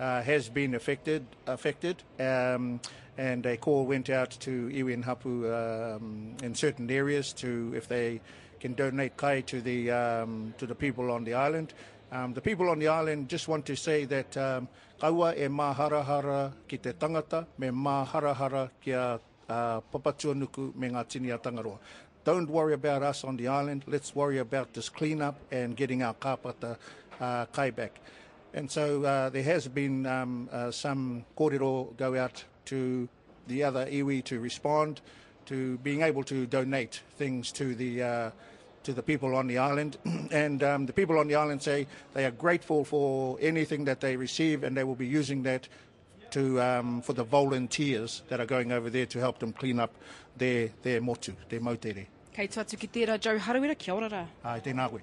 uh, 0.00 0.22
has 0.22 0.48
been 0.48 0.74
affected, 0.74 1.24
affected, 1.46 2.02
um, 2.18 2.80
and 3.16 3.46
a 3.46 3.56
call 3.56 3.86
went 3.86 4.10
out 4.10 4.30
to 4.40 4.68
iwi 4.74 4.92
and 4.92 5.04
hapu 5.04 5.54
um, 5.54 6.34
in 6.42 6.52
certain 6.56 6.90
areas 6.90 7.32
to 7.34 7.72
if 7.76 7.86
they 7.86 8.20
can 8.58 8.74
donate 8.74 9.16
kai 9.16 9.40
to 9.42 9.60
the 9.60 9.90
um, 9.92 10.52
to 10.58 10.66
the 10.66 10.74
people 10.74 11.12
on 11.12 11.22
the 11.22 11.34
island. 11.34 11.74
Um, 12.12 12.34
the 12.34 12.40
people 12.40 12.68
on 12.68 12.80
the 12.80 12.88
island 12.88 13.28
just 13.28 13.46
want 13.46 13.64
to 13.66 13.76
say 13.76 14.04
that 14.06 14.36
um, 14.36 14.68
kaua 15.00 15.36
e 15.36 15.46
maharahara 15.46 16.52
ki 16.66 16.78
te 16.78 16.92
tangata, 16.92 17.46
me 17.56 17.68
maharahara 17.68 18.68
ki 18.80 18.92
a 18.92 19.20
uh, 19.48 19.80
papatuanuku 19.92 20.74
me 20.74 20.88
ngā 20.88 21.08
tini 21.08 21.30
a 21.30 21.38
Tangaroa. 21.38 21.78
Don't 22.24 22.50
worry 22.50 22.74
about 22.74 23.02
us 23.04 23.22
on 23.22 23.36
the 23.36 23.46
island. 23.46 23.84
Let's 23.86 24.14
worry 24.14 24.38
about 24.38 24.74
this 24.74 24.88
cleanup 24.88 25.38
and 25.52 25.76
getting 25.76 26.02
our 26.02 26.14
kāpata 26.14 26.76
uh, 27.20 27.46
kai 27.46 27.70
back. 27.70 28.00
And 28.54 28.68
so 28.68 29.04
uh, 29.04 29.30
there 29.30 29.44
has 29.44 29.68
been 29.68 30.04
um, 30.06 30.48
uh, 30.50 30.72
some 30.72 31.24
kōrero 31.38 31.96
go 31.96 32.16
out 32.16 32.42
to 32.66 33.08
the 33.46 33.62
other 33.62 33.86
iwi 33.86 34.24
to 34.24 34.40
respond 34.40 35.00
to 35.46 35.78
being 35.78 36.02
able 36.02 36.24
to 36.24 36.46
donate 36.46 37.02
things 37.16 37.52
to 37.52 37.74
the 37.74 38.02
uh, 38.02 38.30
to 38.84 38.92
the 38.92 39.02
people 39.02 39.34
on 39.34 39.46
the 39.46 39.58
island. 39.58 39.98
and 40.30 40.62
um, 40.62 40.86
the 40.86 40.92
people 40.92 41.18
on 41.18 41.28
the 41.28 41.34
island 41.34 41.62
say 41.62 41.86
they 42.14 42.24
are 42.24 42.30
grateful 42.30 42.84
for 42.84 43.38
anything 43.40 43.84
that 43.84 44.00
they 44.00 44.16
receive 44.16 44.64
and 44.64 44.76
they 44.76 44.84
will 44.84 44.94
be 44.94 45.06
using 45.06 45.42
that 45.42 45.68
to 46.30 46.60
um, 46.60 47.02
for 47.02 47.12
the 47.12 47.24
volunteers 47.24 48.22
that 48.28 48.40
are 48.40 48.46
going 48.46 48.72
over 48.72 48.88
there 48.88 49.06
to 49.06 49.18
help 49.18 49.38
them 49.38 49.52
clean 49.52 49.80
up 49.80 49.92
their, 50.36 50.70
their 50.82 51.00
motu, 51.00 51.32
their 51.48 51.60
mautere. 51.60 52.06
Kei 52.32 52.46
tatu 52.46 52.76
ki 52.78 52.86
tērā, 52.88 53.18
Joe 53.18 53.38
Harawira, 53.38 53.76
kia 53.76 53.94
ora 53.94 54.08
rā. 54.08 54.20
Ai, 54.44 54.60
tēnā 54.60 54.86
koe. 54.88 55.00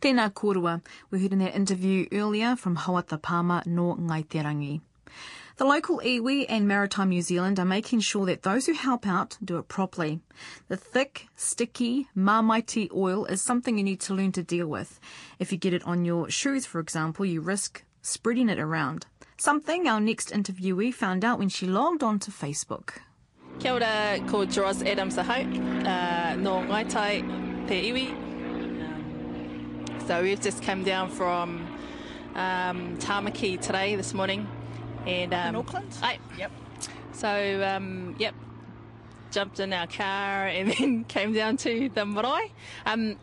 Tēnā 0.00 0.30
kōrua. 0.32 0.80
We 1.10 1.20
heard 1.20 1.34
in 1.34 1.40
that 1.40 1.54
interview 1.54 2.06
earlier 2.12 2.56
from 2.56 2.76
Hawata 2.76 3.20
Palmer 3.20 3.62
no 3.66 3.94
Ngaiterangi. 3.94 4.80
The 5.58 5.64
local 5.64 6.00
iwi 6.00 6.44
and 6.50 6.68
Maritime 6.68 7.08
New 7.08 7.22
Zealand 7.22 7.58
are 7.58 7.64
making 7.64 8.00
sure 8.00 8.26
that 8.26 8.42
those 8.42 8.66
who 8.66 8.74
help 8.74 9.06
out 9.06 9.38
do 9.42 9.56
it 9.56 9.68
properly. 9.68 10.20
The 10.68 10.76
thick, 10.76 11.28
sticky, 11.34 12.08
marmite 12.14 12.90
oil 12.94 13.24
is 13.24 13.40
something 13.40 13.78
you 13.78 13.84
need 13.84 14.00
to 14.00 14.12
learn 14.12 14.32
to 14.32 14.42
deal 14.42 14.66
with. 14.66 15.00
If 15.38 15.52
you 15.52 15.56
get 15.56 15.72
it 15.72 15.82
on 15.84 16.04
your 16.04 16.28
shoes, 16.28 16.66
for 16.66 16.78
example, 16.78 17.24
you 17.24 17.40
risk 17.40 17.84
spreading 18.02 18.50
it 18.50 18.58
around. 18.58 19.06
Something 19.38 19.88
our 19.88 19.98
next 19.98 20.28
interviewee 20.28 20.92
found 20.92 21.24
out 21.24 21.38
when 21.38 21.48
she 21.48 21.66
logged 21.66 22.02
on 22.02 22.18
to 22.18 22.30
Facebook. 22.30 22.98
Kia 23.58 23.72
ora, 23.72 24.20
ko 24.28 24.44
Jaros 24.44 24.86
Adams 24.86 25.16
ahau, 25.16 25.40
uh, 25.86 26.36
no 26.36 26.56
Ngaitai 26.56 27.66
Te 27.66 27.92
Iwi. 27.92 28.14
So 30.06 30.22
we've 30.22 30.38
just 30.40 30.62
come 30.62 30.84
down 30.84 31.08
from 31.08 31.66
um, 32.34 32.98
Tamaki 32.98 33.58
today, 33.58 33.96
this 33.96 34.12
morning. 34.12 34.46
And, 35.06 35.32
um, 35.32 35.48
In 35.48 35.56
Auckland? 35.56 35.96
Aye. 36.02 36.18
Yep. 36.36 36.50
So, 37.12 37.62
um, 37.64 38.16
yep, 38.18 38.34
jumped 39.30 39.60
in 39.60 39.72
our 39.72 39.86
car 39.86 40.46
and 40.46 40.72
then 40.72 41.04
came 41.04 41.32
down 41.32 41.56
to 41.58 41.88
the 41.88 42.04
marae. 42.04 42.52
Um, 42.84 43.16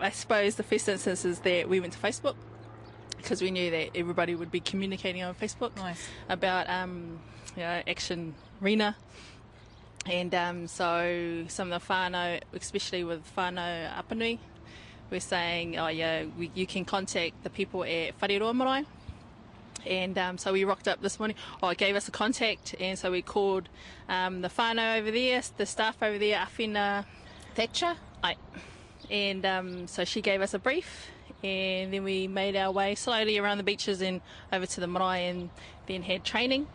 I 0.00 0.10
suppose 0.10 0.54
the 0.54 0.62
first 0.62 0.88
instance 0.88 1.24
is 1.24 1.40
that 1.40 1.68
we 1.68 1.80
went 1.80 1.92
to 1.92 1.98
Facebook 1.98 2.36
because 3.16 3.40
we 3.42 3.50
knew 3.50 3.70
that 3.70 3.90
everybody 3.94 4.34
would 4.34 4.50
be 4.50 4.60
communicating 4.60 5.22
on 5.22 5.34
Facebook 5.34 5.74
Nice. 5.76 6.06
about 6.28 6.68
um, 6.68 7.18
you 7.56 7.62
know, 7.62 7.82
Action 7.86 8.34
Rena. 8.60 8.96
And 10.06 10.34
um, 10.34 10.66
so 10.66 11.44
some 11.48 11.72
of 11.72 11.82
the 11.86 11.92
whānau, 11.92 12.40
especially 12.52 13.04
with 13.04 13.22
whānau 13.36 13.90
Apanui, 13.94 14.38
we're 15.10 15.20
saying, 15.20 15.78
oh 15.78 15.88
yeah, 15.88 16.24
we, 16.38 16.50
you 16.54 16.66
can 16.66 16.84
contact 16.84 17.42
the 17.42 17.50
people 17.50 17.84
at 17.84 18.18
Whareroa 18.20 18.54
Marae. 18.54 18.84
And 19.86 20.16
um, 20.18 20.38
so 20.38 20.52
we 20.52 20.64
rocked 20.64 20.88
up 20.88 21.00
this 21.02 21.18
morning. 21.18 21.36
Oh, 21.62 21.68
it 21.68 21.78
gave 21.78 21.96
us 21.96 22.08
a 22.08 22.10
contact, 22.10 22.74
and 22.80 22.98
so 22.98 23.10
we 23.10 23.22
called 23.22 23.68
um, 24.08 24.40
the 24.40 24.48
whānau 24.48 24.98
over 24.98 25.10
there, 25.10 25.42
the 25.56 25.66
staff 25.66 26.02
over 26.02 26.18
there, 26.18 26.38
Afina 26.38 27.04
Thatcher. 27.54 27.94
Aye. 28.22 28.36
And 29.10 29.44
um, 29.44 29.86
so 29.86 30.04
she 30.04 30.22
gave 30.22 30.40
us 30.40 30.54
a 30.54 30.58
brief, 30.58 31.08
and 31.42 31.92
then 31.92 32.04
we 32.04 32.26
made 32.26 32.56
our 32.56 32.72
way 32.72 32.94
slowly 32.94 33.38
around 33.38 33.58
the 33.58 33.64
beaches 33.64 34.00
and 34.00 34.20
over 34.52 34.66
to 34.66 34.80
the 34.80 34.86
marae, 34.86 35.28
and 35.28 35.50
then 35.86 36.02
had 36.02 36.24
training. 36.24 36.66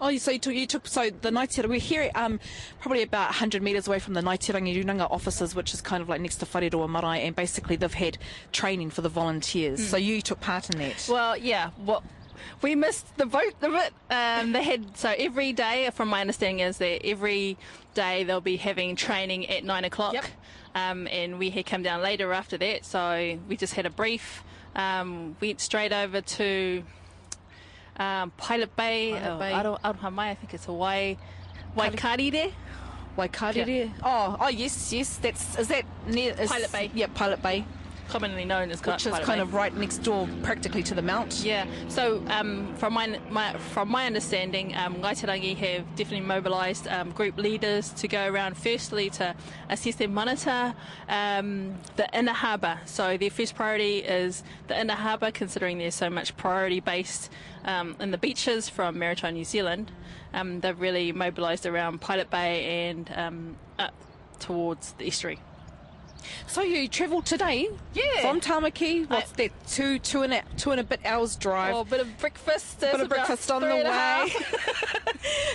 Oh, 0.00 0.14
so 0.18 0.30
you 0.30 0.38
took, 0.38 0.54
you 0.54 0.66
took 0.66 0.86
so 0.86 1.08
the 1.08 1.30
Naitira, 1.30 1.68
we're 1.68 1.80
here 1.80 2.10
um, 2.14 2.38
probably 2.80 3.02
about 3.02 3.28
100 3.28 3.62
metres 3.62 3.88
away 3.88 3.98
from 3.98 4.14
the 4.14 4.20
Ngaiterangi 4.20 4.84
Runanga 4.84 5.10
offices, 5.10 5.54
which 5.54 5.72
is 5.72 5.80
kind 5.80 6.02
of 6.02 6.08
like 6.08 6.20
next 6.20 6.36
to 6.36 6.46
Whareroa 6.46 6.88
Marae, 6.88 7.20
and 7.20 7.34
basically 7.34 7.76
they've 7.76 7.92
had 7.92 8.18
training 8.52 8.90
for 8.90 9.00
the 9.00 9.08
volunteers. 9.08 9.86
So 9.86 9.96
you 9.96 10.20
took 10.20 10.40
part 10.40 10.68
in 10.68 10.78
that. 10.80 11.08
Well, 11.10 11.36
yeah. 11.36 11.70
What 11.76 12.02
we 12.62 12.74
missed 12.74 13.16
the 13.16 13.26
boat 13.26 13.54
a 13.62 13.68
bit. 13.68 13.92
Um, 14.10 14.52
they 14.52 14.62
had 14.62 14.96
so 14.96 15.14
every 15.16 15.52
day, 15.52 15.90
from 15.92 16.08
my 16.08 16.20
understanding, 16.20 16.60
is 16.60 16.78
that 16.78 17.04
every 17.04 17.56
day 17.94 18.24
they'll 18.24 18.40
be 18.40 18.56
having 18.56 18.96
training 18.96 19.48
at 19.48 19.64
nine 19.64 19.84
o'clock. 19.84 20.14
Yep. 20.14 20.24
Um, 20.74 21.06
and 21.08 21.38
we 21.38 21.50
had 21.50 21.66
come 21.66 21.82
down 21.82 22.02
later 22.02 22.32
after 22.32 22.58
that, 22.58 22.84
so 22.84 23.38
we 23.48 23.56
just 23.56 23.74
had 23.74 23.86
a 23.86 23.90
brief. 23.90 24.44
Um, 24.74 25.36
went 25.40 25.60
straight 25.60 25.92
over 25.92 26.20
to 26.20 26.82
um, 27.96 28.30
Pilot 28.36 28.76
Bay, 28.76 29.12
Pilot 29.12 29.30
oh, 29.30 29.38
Bay. 29.38 29.52
Aro- 29.52 29.80
Aroha 29.80 30.12
Mai, 30.12 30.30
I 30.30 30.34
think 30.34 30.52
it's 30.52 30.68
a 30.68 30.72
Wai, 30.72 31.16
Waikari 31.76 32.30
there. 32.30 32.50
Waikatere. 33.16 33.90
Oh, 34.02 34.36
oh 34.38 34.48
yes, 34.48 34.92
yes. 34.92 35.16
That's 35.16 35.58
is 35.58 35.68
that 35.68 35.84
near 36.06 36.34
is, 36.38 36.50
Pilot 36.50 36.72
Bay. 36.72 36.90
Yeah, 36.94 37.06
Pilot 37.14 37.42
Bay, 37.42 37.64
commonly 38.08 38.44
known 38.44 38.70
as 38.70 38.82
which 38.84 39.06
is 39.06 39.18
kind 39.20 39.40
of 39.40 39.54
right 39.54 39.74
next 39.74 39.98
door, 39.98 40.28
practically 40.42 40.82
to 40.84 40.94
the 40.94 41.02
mount. 41.02 41.42
Yeah. 41.44 41.66
So 41.88 42.22
um, 42.28 42.74
from 42.76 42.94
my, 42.94 43.18
my 43.30 43.56
from 43.58 43.88
my 43.88 44.06
understanding, 44.06 44.76
um, 44.76 44.96
Ngaiterangi 44.96 45.56
have 45.56 45.84
definitely 45.96 46.26
mobilised 46.26 46.88
um, 46.88 47.10
group 47.10 47.36
leaders 47.36 47.90
to 47.94 48.08
go 48.08 48.26
around. 48.26 48.56
Firstly, 48.56 49.10
to 49.10 49.34
assess 49.68 50.00
and 50.00 50.14
monitor 50.14 50.74
um, 51.08 51.74
the 51.96 52.08
inner 52.16 52.32
harbour. 52.32 52.80
So 52.84 53.16
their 53.16 53.30
first 53.30 53.54
priority 53.54 53.98
is 53.98 54.42
the 54.68 54.78
inner 54.78 54.94
harbour, 54.94 55.30
considering 55.30 55.78
there's 55.78 55.94
so 55.94 56.10
much 56.10 56.36
priority 56.36 56.80
based 56.80 57.30
um, 57.64 57.96
in 58.00 58.10
the 58.10 58.18
beaches 58.18 58.68
from 58.68 58.98
Maritime 58.98 59.34
New 59.34 59.44
Zealand. 59.44 59.92
Um, 60.32 60.60
they've 60.60 60.78
really 60.78 61.12
mobilised 61.12 61.66
around 61.66 62.00
Pilot 62.00 62.30
Bay 62.30 62.88
and 62.88 63.10
um, 63.14 63.56
up 63.78 63.94
towards 64.38 64.92
the 64.92 65.06
estuary. 65.06 65.38
So 66.46 66.62
you 66.62 66.88
travelled 66.88 67.26
today? 67.26 67.68
Yeah. 67.94 68.20
From 68.20 68.40
Tamaki. 68.40 69.08
What's 69.08 69.32
I- 69.32 69.36
that? 69.36 69.66
Two, 69.66 69.98
two 69.98 70.22
and 70.22 70.34
a, 70.34 70.42
two 70.56 70.70
and 70.70 70.80
a 70.80 70.84
bit 70.84 71.00
hours 71.04 71.36
drive. 71.36 71.74
Oh, 71.74 71.80
a 71.80 71.84
bit 71.84 72.00
of 72.00 72.18
breakfast. 72.18 72.82
A 72.82 72.92
bit 72.92 73.00
of 73.00 73.08
breakfast 73.08 73.50
on 73.50 73.62
the 73.62 73.68
three 73.68 73.80
and 73.80 73.88
a 73.88 73.90
way. 73.90 74.32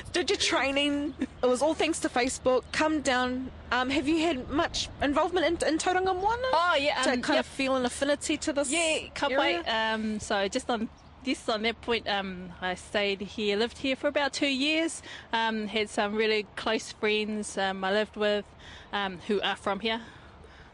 Did 0.14 0.30
your 0.30 0.38
training? 0.38 1.14
It 1.42 1.46
was 1.46 1.62
all 1.62 1.74
thanks 1.74 2.00
to 2.00 2.10
Facebook. 2.10 2.64
Come 2.72 3.02
down. 3.02 3.52
Um, 3.72 3.90
have 3.90 4.08
you 4.08 4.20
had 4.20 4.50
much 4.50 4.90
involvement 5.02 5.46
in, 5.46 5.68
in 5.68 5.78
Tauranga 5.78 6.14
Moana? 6.14 6.48
Oh, 6.54 6.76
yeah, 6.78 7.02
to 7.04 7.12
um, 7.12 7.22
kind 7.22 7.38
yep. 7.38 7.46
of 7.46 7.46
feel 7.46 7.76
an 7.76 7.86
affinity 7.86 8.36
to 8.38 8.54
this. 8.54 8.70
Yeah, 8.70 9.08
wait. 9.30 9.64
Um, 9.64 10.20
so 10.20 10.48
just 10.50 10.70
on 10.70 10.90
this 11.24 11.48
on 11.48 11.62
that 11.62 11.80
point, 11.82 12.08
um, 12.08 12.50
I 12.62 12.76
stayed 12.76 13.22
here, 13.22 13.58
lived 13.58 13.78
here 13.78 13.96
for 13.96 14.08
about 14.08 14.34
two 14.34 14.48
years. 14.48 15.02
Um, 15.32 15.68
had 15.68 15.90
some 15.90 16.16
really 16.16 16.46
close 16.56 16.92
friends 16.92 17.58
um, 17.58 17.84
I 17.84 17.92
lived 17.92 18.16
with 18.16 18.46
um, 18.92 19.20
who 19.28 19.40
are 19.42 19.56
from 19.56 19.80
here, 19.80 20.02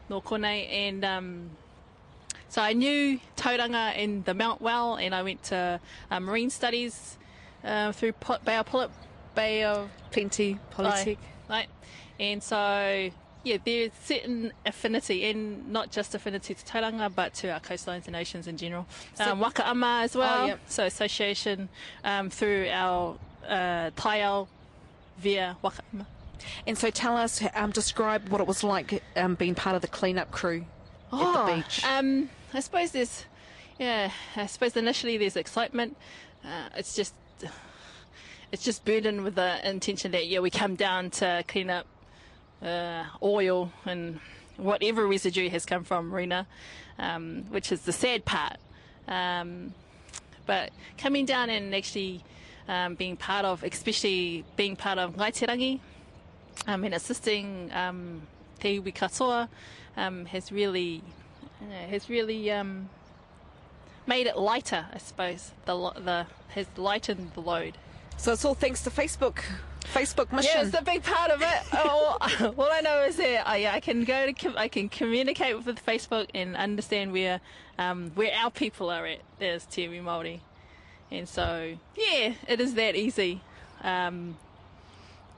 Nokone, 0.09 0.67
and 0.71 1.03
um, 1.03 1.49
so 2.49 2.61
I 2.61 2.73
knew 2.73 3.19
Tauranga 3.35 3.93
and 3.95 4.23
the 4.25 4.33
Mount 4.33 4.61
well, 4.61 4.95
and 4.95 5.13
I 5.13 5.21
went 5.23 5.43
to 5.43 5.79
uh, 6.09 6.19
marine 6.19 6.49
studies 6.49 7.17
uh, 7.63 7.91
through 7.91 8.13
Bay 8.45 8.55
of 8.55 8.65
Pullet, 8.65 8.89
Bay 9.35 9.63
of 9.63 9.89
Plenty, 10.11 10.59
Politic. 10.71 11.19
Right. 11.49 11.67
And 12.19 12.41
so, 12.41 13.11
yeah, 13.43 13.57
there's 13.63 13.91
certain 14.03 14.53
affinity, 14.65 15.29
and 15.29 15.71
not 15.71 15.91
just 15.91 16.15
affinity 16.15 16.53
to 16.53 16.65
Tauranga, 16.65 17.13
but 17.13 17.33
to 17.35 17.49
our 17.49 17.59
coastlines 17.59 18.07
and 18.07 18.15
oceans 18.15 18.47
in 18.47 18.57
general. 18.57 18.87
Um, 19.19 19.39
Wakaama 19.39 20.03
as 20.03 20.15
well. 20.15 20.43
Oh, 20.43 20.45
yep. 20.47 20.59
So 20.67 20.85
association 20.85 21.69
um, 22.03 22.29
through 22.29 22.69
our 22.71 23.17
uh, 23.47 23.91
taiao 23.95 24.47
via 25.19 25.57
Wakaama. 25.63 26.05
And 26.65 26.77
so 26.77 26.89
tell 26.89 27.15
us, 27.17 27.43
um, 27.55 27.71
describe 27.71 28.29
what 28.29 28.41
it 28.41 28.47
was 28.47 28.63
like 28.63 29.03
um, 29.15 29.35
being 29.35 29.55
part 29.55 29.75
of 29.75 29.81
the 29.81 29.87
cleanup 29.87 30.31
crew 30.31 30.65
at 31.11 31.45
the 31.45 31.55
beach. 31.55 31.83
Um, 31.85 32.29
I 32.53 32.59
suppose 32.59 32.91
there's, 32.91 33.25
yeah, 33.79 34.11
I 34.35 34.45
suppose 34.45 34.75
initially 34.75 35.17
there's 35.17 35.35
excitement. 35.35 35.97
Uh, 36.43 36.69
it's 36.75 36.95
just, 36.95 37.13
it's 38.51 38.63
just 38.63 38.85
burdened 38.85 39.23
with 39.23 39.35
the 39.35 39.69
intention 39.69 40.11
that 40.11 40.27
yeah 40.27 40.39
we 40.39 40.49
come 40.49 40.75
down 40.75 41.09
to 41.09 41.43
clean 41.47 41.69
up 41.69 41.85
uh, 42.61 43.03
oil 43.21 43.71
and 43.85 44.19
whatever 44.57 45.05
residue 45.05 45.49
has 45.49 45.65
come 45.65 45.83
from 45.83 46.13
Rena, 46.13 46.47
um, 46.97 47.45
which 47.49 47.71
is 47.71 47.81
the 47.81 47.91
sad 47.91 48.25
part. 48.25 48.57
Um, 49.07 49.73
but 50.45 50.71
coming 50.97 51.25
down 51.25 51.49
and 51.49 51.75
actually 51.75 52.23
um, 52.67 52.95
being 52.95 53.15
part 53.17 53.45
of, 53.45 53.63
especially 53.63 54.43
being 54.55 54.75
part 54.75 54.97
of 54.97 55.15
Ngaiterangi, 55.15 55.79
um, 56.65 56.83
and 56.83 56.93
assisting 56.93 57.69
um, 57.73 58.21
Te 58.59 58.79
Iwi 58.79 58.93
Katoa 58.93 59.49
um, 59.95 60.25
has 60.25 60.51
really, 60.51 61.03
you 61.61 61.67
know, 61.67 61.87
has 61.89 62.09
really 62.09 62.51
um, 62.51 62.89
made 64.05 64.27
it 64.27 64.37
lighter, 64.37 64.85
I 64.93 64.97
suppose. 64.97 65.51
The 65.65 65.75
the 65.75 66.25
has 66.49 66.67
lightened 66.77 67.31
the 67.33 67.41
load. 67.41 67.77
So 68.17 68.33
it's 68.33 68.43
all 68.43 68.55
thanks 68.55 68.81
to 68.83 68.89
Facebook. 68.89 69.39
Facebook 69.93 70.33
mission. 70.33 70.51
Yeah, 70.53 70.65
it's 70.65 70.77
a 70.77 70.81
big 70.81 71.01
part 71.03 71.31
of 71.31 71.41
it. 71.41 71.73
all, 71.85 72.17
all 72.57 72.69
I 72.71 72.81
know 72.81 73.03
is 73.03 73.15
that 73.17 73.47
I, 73.47 73.75
I 73.75 73.79
can 73.79 74.03
go 74.03 74.31
to 74.31 74.57
I 74.57 74.67
can 74.67 74.89
communicate 74.89 75.63
with 75.65 75.85
Facebook 75.85 76.27
and 76.33 76.57
understand 76.57 77.13
where 77.13 77.39
um, 77.77 78.11
where 78.15 78.33
our 78.35 78.51
people 78.51 78.89
are 78.89 79.05
at 79.05 79.19
There's 79.39 79.65
Te 79.65 79.87
Iwi 79.87 80.03
Māori, 80.03 80.39
and 81.09 81.27
so 81.27 81.77
yeah, 81.95 82.33
it 82.47 82.59
is 82.59 82.73
that 82.73 82.95
easy 82.95 83.41
um, 83.81 84.37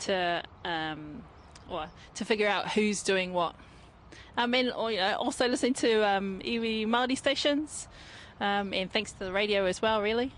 to 0.02 0.44
um, 0.66 1.24
well, 1.70 1.90
to 2.16 2.26
figure 2.26 2.48
out 2.48 2.72
who's 2.72 3.04
doing 3.04 3.34
what. 3.34 3.56
I 4.38 4.46
mean, 4.46 4.70
or, 4.70 4.92
you 4.92 4.98
know, 4.98 5.16
also 5.16 5.48
listening 5.48 5.74
to 5.76 6.08
um, 6.08 6.42
iwi 6.44 6.86
Māori 6.88 7.18
stations, 7.18 7.88
um, 8.40 8.74
and 8.74 8.92
thanks 8.92 9.12
to 9.14 9.20
the 9.20 9.32
radio 9.32 9.66
as 9.66 9.82
well, 9.82 10.02
really. 10.02 10.32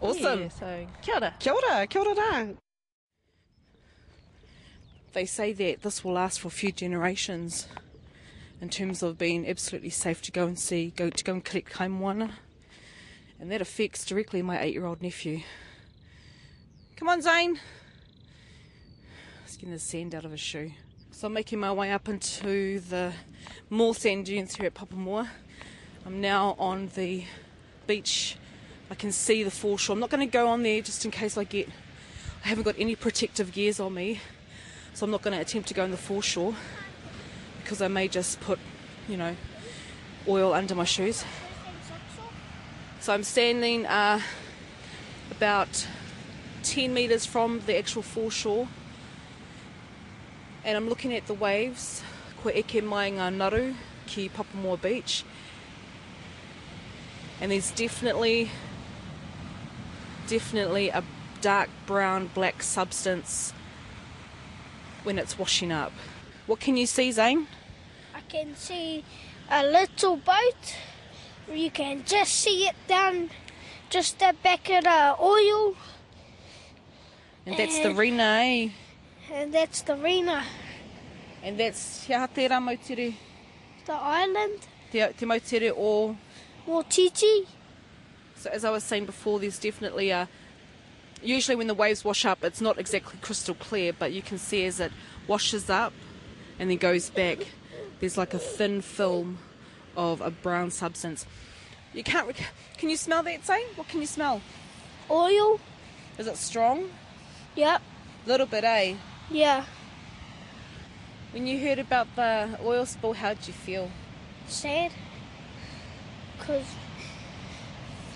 Awesome. 0.00 0.42
Yeah, 0.42 0.48
so 0.48 0.86
kia 1.02 1.14
ora. 1.16 1.34
Kia 1.38 1.52
ora, 1.52 1.86
kia 1.86 2.02
ora 2.02 2.14
rā. 2.14 2.56
They 5.12 5.26
say 5.26 5.52
that 5.52 5.82
this 5.82 6.04
will 6.04 6.12
last 6.12 6.40
for 6.40 6.48
a 6.48 6.52
few 6.52 6.70
generations 6.70 7.66
in 8.60 8.68
terms 8.68 9.02
of 9.02 9.18
being 9.18 9.48
absolutely 9.48 9.90
safe 9.90 10.22
to 10.22 10.32
go 10.32 10.46
and 10.46 10.58
see, 10.58 10.92
go 10.96 11.10
to 11.10 11.24
go 11.24 11.32
and 11.32 11.44
collect 11.44 11.72
kaimoana. 11.72 12.32
And 13.40 13.50
that 13.50 13.60
affects 13.60 14.04
directly 14.04 14.42
my 14.42 14.60
eight 14.60 14.74
year 14.74 14.84
old 14.84 15.02
nephew. 15.02 15.40
Come 16.96 17.08
on, 17.08 17.22
Zane. 17.22 17.58
The 19.62 19.78
sand 19.78 20.14
out 20.14 20.24
of 20.24 20.30
his 20.30 20.40
shoe. 20.40 20.72
So 21.10 21.26
I'm 21.26 21.34
making 21.34 21.60
my 21.60 21.70
way 21.70 21.92
up 21.92 22.08
into 22.08 22.80
the 22.80 23.12
more 23.68 23.94
sand 23.94 24.24
dunes 24.24 24.56
here 24.56 24.64
at 24.64 24.74
Papamoa. 24.74 25.28
I'm 26.06 26.18
now 26.18 26.56
on 26.58 26.88
the 26.94 27.24
beach. 27.86 28.36
I 28.90 28.94
can 28.94 29.12
see 29.12 29.42
the 29.42 29.50
foreshore. 29.50 29.92
I'm 29.92 30.00
not 30.00 30.08
going 30.08 30.26
to 30.26 30.32
go 30.32 30.48
on 30.48 30.62
there 30.62 30.80
just 30.80 31.04
in 31.04 31.10
case 31.10 31.36
I 31.36 31.44
get. 31.44 31.68
I 32.42 32.48
haven't 32.48 32.64
got 32.64 32.76
any 32.78 32.96
protective 32.96 33.52
gears 33.52 33.78
on 33.80 33.92
me, 33.92 34.20
so 34.94 35.04
I'm 35.04 35.10
not 35.10 35.20
going 35.20 35.36
to 35.36 35.40
attempt 35.42 35.68
to 35.68 35.74
go 35.74 35.84
on 35.84 35.90
the 35.90 35.98
foreshore 35.98 36.54
because 37.62 37.82
I 37.82 37.88
may 37.88 38.08
just 38.08 38.40
put, 38.40 38.58
you 39.08 39.18
know, 39.18 39.36
oil 40.26 40.54
under 40.54 40.74
my 40.74 40.84
shoes. 40.84 41.22
So 43.00 43.12
I'm 43.12 43.24
standing 43.24 43.84
uh, 43.84 44.20
about 45.30 45.86
10 46.62 46.94
metres 46.94 47.26
from 47.26 47.60
the 47.66 47.76
actual 47.76 48.02
foreshore 48.02 48.66
and 50.64 50.76
I'm 50.76 50.88
looking 50.88 51.14
at 51.14 51.26
the 51.26 51.34
waves. 51.34 52.02
Ko 52.42 52.50
eke 52.50 52.82
mai 52.82 53.10
ngā 53.10 53.32
naru 53.34 53.74
ki 54.06 54.28
Papamoa 54.30 54.80
Beach. 54.80 55.24
And 57.40 57.50
there's 57.52 57.70
definitely, 57.70 58.50
definitely 60.26 60.88
a 60.90 61.02
dark 61.40 61.70
brown 61.86 62.30
black 62.34 62.62
substance 62.62 63.52
when 65.04 65.18
it's 65.18 65.38
washing 65.38 65.72
up. 65.72 65.92
What 66.46 66.60
can 66.60 66.76
you 66.76 66.86
see, 66.86 67.12
Zane? 67.12 67.46
I 68.14 68.20
can 68.28 68.54
see 68.56 69.04
a 69.50 69.64
little 69.64 70.16
boat. 70.16 70.76
You 71.50 71.70
can 71.70 72.04
just 72.04 72.32
see 72.34 72.66
it 72.68 72.76
down 72.86 73.30
just 73.88 74.18
the 74.18 74.34
back 74.42 74.68
of 74.70 74.84
the 74.84 75.16
oil, 75.20 75.74
And 77.46 77.56
that's 77.56 77.78
the 77.78 77.88
And- 77.88 77.98
Rena, 77.98 78.22
eh? 78.44 78.68
And 79.32 79.52
that's 79.52 79.82
the 79.82 79.96
Rena, 79.96 80.44
And 81.42 81.58
that's 81.58 82.06
Te 82.06 82.12
Hatera 82.12 82.58
Mautere, 82.60 83.14
the 83.86 83.92
island, 83.92 84.66
Te, 84.90 85.06
te 85.16 85.26
Mautere 85.26 85.72
o 85.76 86.16
Motiti. 86.66 87.46
So 88.36 88.50
as 88.50 88.64
I 88.64 88.70
was 88.70 88.84
saying 88.84 89.06
before, 89.06 89.38
there's 89.38 89.58
definitely 89.58 90.10
a. 90.10 90.28
Usually, 91.22 91.54
when 91.54 91.66
the 91.66 91.74
waves 91.74 92.04
wash 92.04 92.24
up, 92.24 92.42
it's 92.42 92.60
not 92.60 92.78
exactly 92.78 93.18
crystal 93.20 93.54
clear, 93.54 93.92
but 93.92 94.12
you 94.12 94.22
can 94.22 94.38
see 94.38 94.64
as 94.64 94.80
it 94.80 94.90
washes 95.26 95.68
up 95.68 95.92
and 96.58 96.70
then 96.70 96.78
goes 96.78 97.10
back, 97.10 97.38
there's 98.00 98.16
like 98.16 98.32
a 98.32 98.38
thin 98.38 98.80
film 98.80 99.38
of 99.96 100.20
a 100.22 100.30
brown 100.30 100.70
substance. 100.70 101.26
You 101.92 102.02
can't. 102.02 102.26
Rec- 102.26 102.52
can 102.78 102.88
you 102.88 102.96
smell 102.96 103.22
that, 103.22 103.44
Zane? 103.44 103.66
What 103.76 103.88
can 103.88 104.00
you 104.00 104.06
smell? 104.06 104.40
Oil. 105.10 105.60
Is 106.18 106.26
it 106.26 106.36
strong? 106.36 106.90
Yep. 107.56 107.82
A 108.24 108.28
Little 108.28 108.46
bit, 108.46 108.64
eh? 108.64 108.94
Yeah. 109.30 109.64
When 111.32 111.46
you 111.46 111.60
heard 111.60 111.78
about 111.78 112.08
the 112.16 112.58
oil 112.64 112.84
spill, 112.84 113.12
how 113.12 113.34
did 113.34 113.46
you 113.46 113.52
feel? 113.52 113.90
Sad. 114.48 114.90
Cause, 116.40 116.64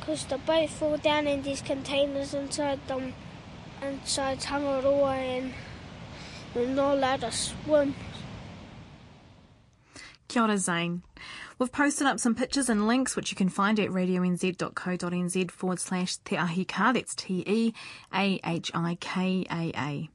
cause 0.00 0.24
the 0.26 0.38
boat 0.38 0.70
fell 0.70 0.96
down 0.96 1.28
and 1.28 1.44
there's 1.44 1.62
containers 1.62 2.34
inside 2.34 2.80
them, 2.88 3.14
inside 3.80 4.40
Tangaroa 4.40 5.14
and 5.14 5.54
we're 6.54 6.66
not 6.66 6.94
allowed 6.94 7.20
to 7.20 7.30
swim. 7.30 7.94
Kia 10.26 10.42
ora, 10.42 10.58
Zane. 10.58 11.02
We've 11.58 11.70
posted 11.70 12.08
up 12.08 12.18
some 12.18 12.34
pictures 12.34 12.68
and 12.68 12.88
links 12.88 13.14
which 13.14 13.30
you 13.30 13.36
can 13.36 13.48
find 13.48 13.78
at 13.78 13.90
radionz.co.nz 13.90 15.50
forward 15.52 15.78
slash 15.78 16.16
te 16.24 16.36
ahi 16.36 16.64
ka. 16.64 16.90
That's 16.90 17.14
T 17.14 17.44
E 17.46 17.72
A 18.12 18.40
H 18.44 18.72
I 18.74 18.96
K 19.00 19.46
A 19.48 19.72
A. 19.76 20.10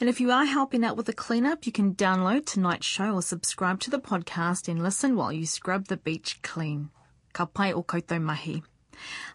And 0.00 0.08
if 0.08 0.18
you 0.18 0.30
are 0.30 0.46
helping 0.46 0.82
out 0.82 0.96
with 0.96 1.04
the 1.04 1.12
cleanup, 1.12 1.66
you 1.66 1.72
can 1.72 1.94
download 1.94 2.46
tonight's 2.46 2.86
show 2.86 3.12
or 3.12 3.20
subscribe 3.20 3.80
to 3.80 3.90
the 3.90 3.98
podcast 3.98 4.66
and 4.66 4.82
listen 4.82 5.14
while 5.14 5.30
you 5.30 5.44
scrub 5.44 5.88
the 5.88 5.98
beach 5.98 6.40
clean. 6.40 6.88
Ka 7.34 7.44
pai 7.44 7.74
o 7.74 7.82
koutou 7.82 8.18
mahi. 8.18 8.62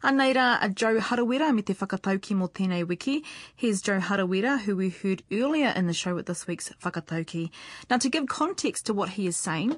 Anei 0.03 0.35
a 0.35 0.67
Joe 0.69 0.95
Harawira 0.95 1.53
me 1.53 1.61
te 1.61 1.75
whakatauki 1.75 2.35
mō 2.35 2.51
tēnei 2.51 2.87
wiki. 2.87 3.23
Here's 3.55 3.79
Joe 3.79 3.99
Harawira, 3.99 4.61
who 4.61 4.75
we 4.75 4.89
heard 4.89 5.21
earlier 5.31 5.69
in 5.75 5.85
the 5.85 5.93
show 5.93 6.15
with 6.15 6.25
this 6.25 6.47
week's 6.47 6.71
whakatauki. 6.83 7.51
Now, 7.87 7.97
to 7.97 8.09
give 8.09 8.25
context 8.25 8.87
to 8.87 8.93
what 8.95 9.09
he 9.09 9.27
is 9.27 9.37
saying, 9.37 9.77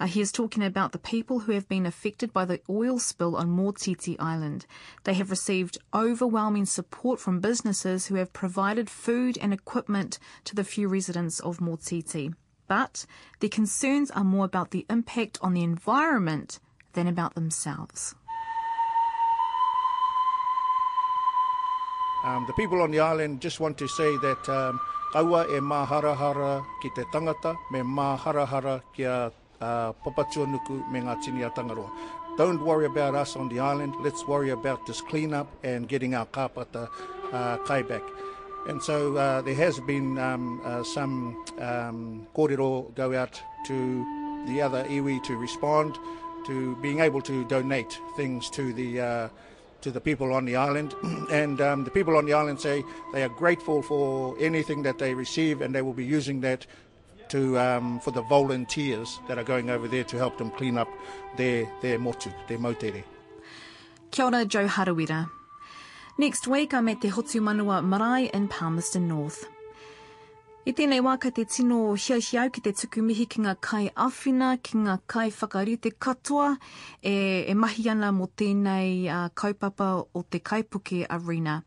uh, 0.00 0.06
he 0.06 0.20
is 0.20 0.32
talking 0.32 0.62
about 0.62 0.92
the 0.92 0.98
people 0.98 1.40
who 1.40 1.52
have 1.52 1.68
been 1.68 1.86
affected 1.86 2.32
by 2.32 2.44
the 2.44 2.60
oil 2.68 2.98
spill 2.98 3.36
on 3.36 3.48
Mōtiti 3.48 4.16
Island. 4.18 4.66
They 5.04 5.14
have 5.14 5.30
received 5.30 5.78
overwhelming 5.94 6.66
support 6.66 7.20
from 7.20 7.40
businesses 7.40 8.06
who 8.06 8.16
have 8.16 8.32
provided 8.32 8.90
food 8.90 9.38
and 9.40 9.52
equipment 9.52 10.18
to 10.44 10.54
the 10.54 10.64
few 10.64 10.88
residents 10.88 11.40
of 11.40 11.58
Mōtiti. 11.58 12.34
But 12.66 13.06
their 13.40 13.50
concerns 13.50 14.10
are 14.10 14.24
more 14.24 14.44
about 14.44 14.70
the 14.70 14.86
impact 14.90 15.38
on 15.40 15.54
the 15.54 15.62
environment 15.62 16.60
than 16.92 17.06
about 17.06 17.34
themselves. 17.34 18.14
Um, 22.24 22.44
the 22.46 22.52
people 22.52 22.82
on 22.82 22.90
the 22.90 22.98
island 23.00 23.40
just 23.40 23.60
want 23.60 23.78
to 23.78 23.86
say 23.86 24.16
that 24.18 24.48
um, 24.48 24.80
kaua 25.14 25.46
e 25.48 25.60
maharahara 25.60 26.64
ki 26.82 26.90
te 26.90 27.02
tangata, 27.12 27.56
me 27.70 27.80
maharahara 27.80 28.82
ki 28.92 29.04
a 29.04 29.32
uh, 29.60 29.92
me 30.90 31.00
ngā 31.00 31.22
tini 31.22 31.42
a 31.42 31.50
Tangaroa. 31.50 31.90
Don't 32.36 32.62
worry 32.64 32.86
about 32.86 33.14
us 33.14 33.34
on 33.36 33.48
the 33.48 33.58
island, 33.58 33.94
let's 34.00 34.26
worry 34.26 34.50
about 34.50 34.86
this 34.86 35.00
cleanup 35.00 35.48
and 35.64 35.88
getting 35.88 36.14
our 36.14 36.26
kāpata 36.26 36.88
uh, 37.32 37.56
kai 37.58 37.82
back. 37.82 38.02
And 38.68 38.82
so 38.82 39.16
uh, 39.16 39.40
there 39.42 39.54
has 39.54 39.80
been 39.80 40.18
um, 40.18 40.60
uh, 40.64 40.82
some 40.84 41.44
um, 41.58 42.26
kōrero 42.36 42.94
go 42.94 43.14
out 43.14 43.40
to 43.66 44.44
the 44.46 44.60
other 44.62 44.84
iwi 44.84 45.22
to 45.24 45.36
respond 45.36 45.98
to 46.46 46.76
being 46.76 47.00
able 47.00 47.20
to 47.22 47.44
donate 47.44 47.98
things 48.16 48.48
to 48.50 48.72
the 48.72 49.00
uh, 49.00 49.28
to 49.80 49.90
the 49.90 50.00
people 50.00 50.32
on 50.32 50.44
the 50.44 50.56
island. 50.56 50.94
and 51.30 51.60
um, 51.60 51.84
the 51.84 51.90
people 51.90 52.16
on 52.16 52.26
the 52.26 52.32
island 52.34 52.60
say 52.60 52.84
they 53.12 53.22
are 53.22 53.28
grateful 53.28 53.82
for 53.82 54.36
anything 54.38 54.82
that 54.82 54.98
they 54.98 55.14
receive 55.14 55.60
and 55.60 55.74
they 55.74 55.82
will 55.82 55.92
be 55.92 56.04
using 56.04 56.40
that 56.40 56.66
to, 57.28 57.58
um, 57.58 58.00
for 58.00 58.10
the 58.10 58.22
volunteers 58.22 59.20
that 59.28 59.38
are 59.38 59.44
going 59.44 59.70
over 59.70 59.88
there 59.88 60.04
to 60.04 60.16
help 60.16 60.38
them 60.38 60.50
clean 60.50 60.78
up 60.78 60.88
their, 61.36 61.68
their 61.82 61.98
motu, 61.98 62.30
their 62.46 62.58
motere. 62.58 63.04
Kia 64.10 64.24
ora, 64.24 64.44
Joe 64.44 64.66
Harawira. 64.66 65.30
Next 66.18 66.48
week, 66.48 66.74
I'm 66.74 66.88
at 66.88 67.00
Te 67.00 67.10
Hotu 67.10 67.40
Manua 67.40 67.82
Marae 67.82 68.30
in 68.34 68.48
Palmerston 68.48 69.06
North. 69.06 69.46
I 70.68 70.72
tēnei 70.76 71.00
wā 71.00 71.14
ka 71.16 71.30
te 71.32 71.46
tino 71.48 71.94
hia 71.96 72.18
hiau 72.20 72.50
ki 72.52 72.60
te 72.60 72.74
tuku 72.76 73.00
mihi 73.00 73.24
ki 73.24 73.40
ngā 73.40 73.54
kai 73.64 73.86
awhina, 74.04 74.50
ki 74.60 74.82
ngā 74.82 74.96
kai 75.08 75.30
whakarite 75.32 75.94
katoa, 75.96 76.58
e, 77.00 77.12
e 77.48 77.54
mahi 77.56 77.86
ana 77.88 78.10
mo 78.12 78.26
tēnei 78.36 79.06
uh, 79.08 79.30
kaupapa 79.32 79.86
o 80.12 80.24
te 80.28 80.42
Kaipuke 80.44 81.06
Arena. 81.08 81.62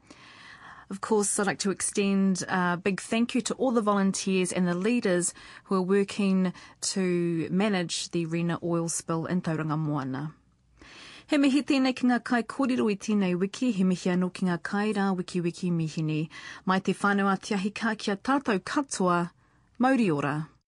Of 0.92 1.00
course, 1.00 1.40
I'd 1.40 1.48
like 1.48 1.60
to 1.60 1.72
extend 1.72 2.44
a 2.50 2.76
big 2.76 3.00
thank 3.00 3.34
you 3.34 3.40
to 3.44 3.54
all 3.54 3.72
the 3.72 3.80
volunteers 3.80 4.52
and 4.52 4.68
the 4.68 4.76
leaders 4.76 5.34
who 5.64 5.76
are 5.76 5.82
working 5.82 6.52
to 6.82 7.48
manage 7.50 8.10
the 8.12 8.26
Rena 8.26 8.60
oil 8.62 8.90
spill 8.90 9.26
in 9.26 9.42
Tauranga 9.42 9.80
Moana. 9.80 10.34
He 11.28 11.38
mihi 11.38 11.64
tēnei 11.64 11.96
ki 11.96 12.08
ngā 12.12 12.20
kai 12.26 12.44
kōrero 12.44 12.92
i 12.92 12.98
tēnei 12.98 13.40
wiki, 13.40 13.72
he 13.72 13.86
mihi 13.86 14.12
anō 14.12 14.34
ki 14.34 14.48
ngā 14.50 14.62
kai 14.62 14.92
rā 14.92 15.16
wiki 15.16 15.40
wiki 15.40 15.72
mihini. 15.72 16.28
Mai 16.66 16.80
te 16.80 16.92
whānau 16.92 17.32
a 17.32 17.38
tiahi 17.38 17.72
kā 17.72 17.98
kia 17.98 18.18
tātou 18.18 18.60
katoa, 18.60 19.30
Mauri 19.80 20.12
ora. 20.12 20.52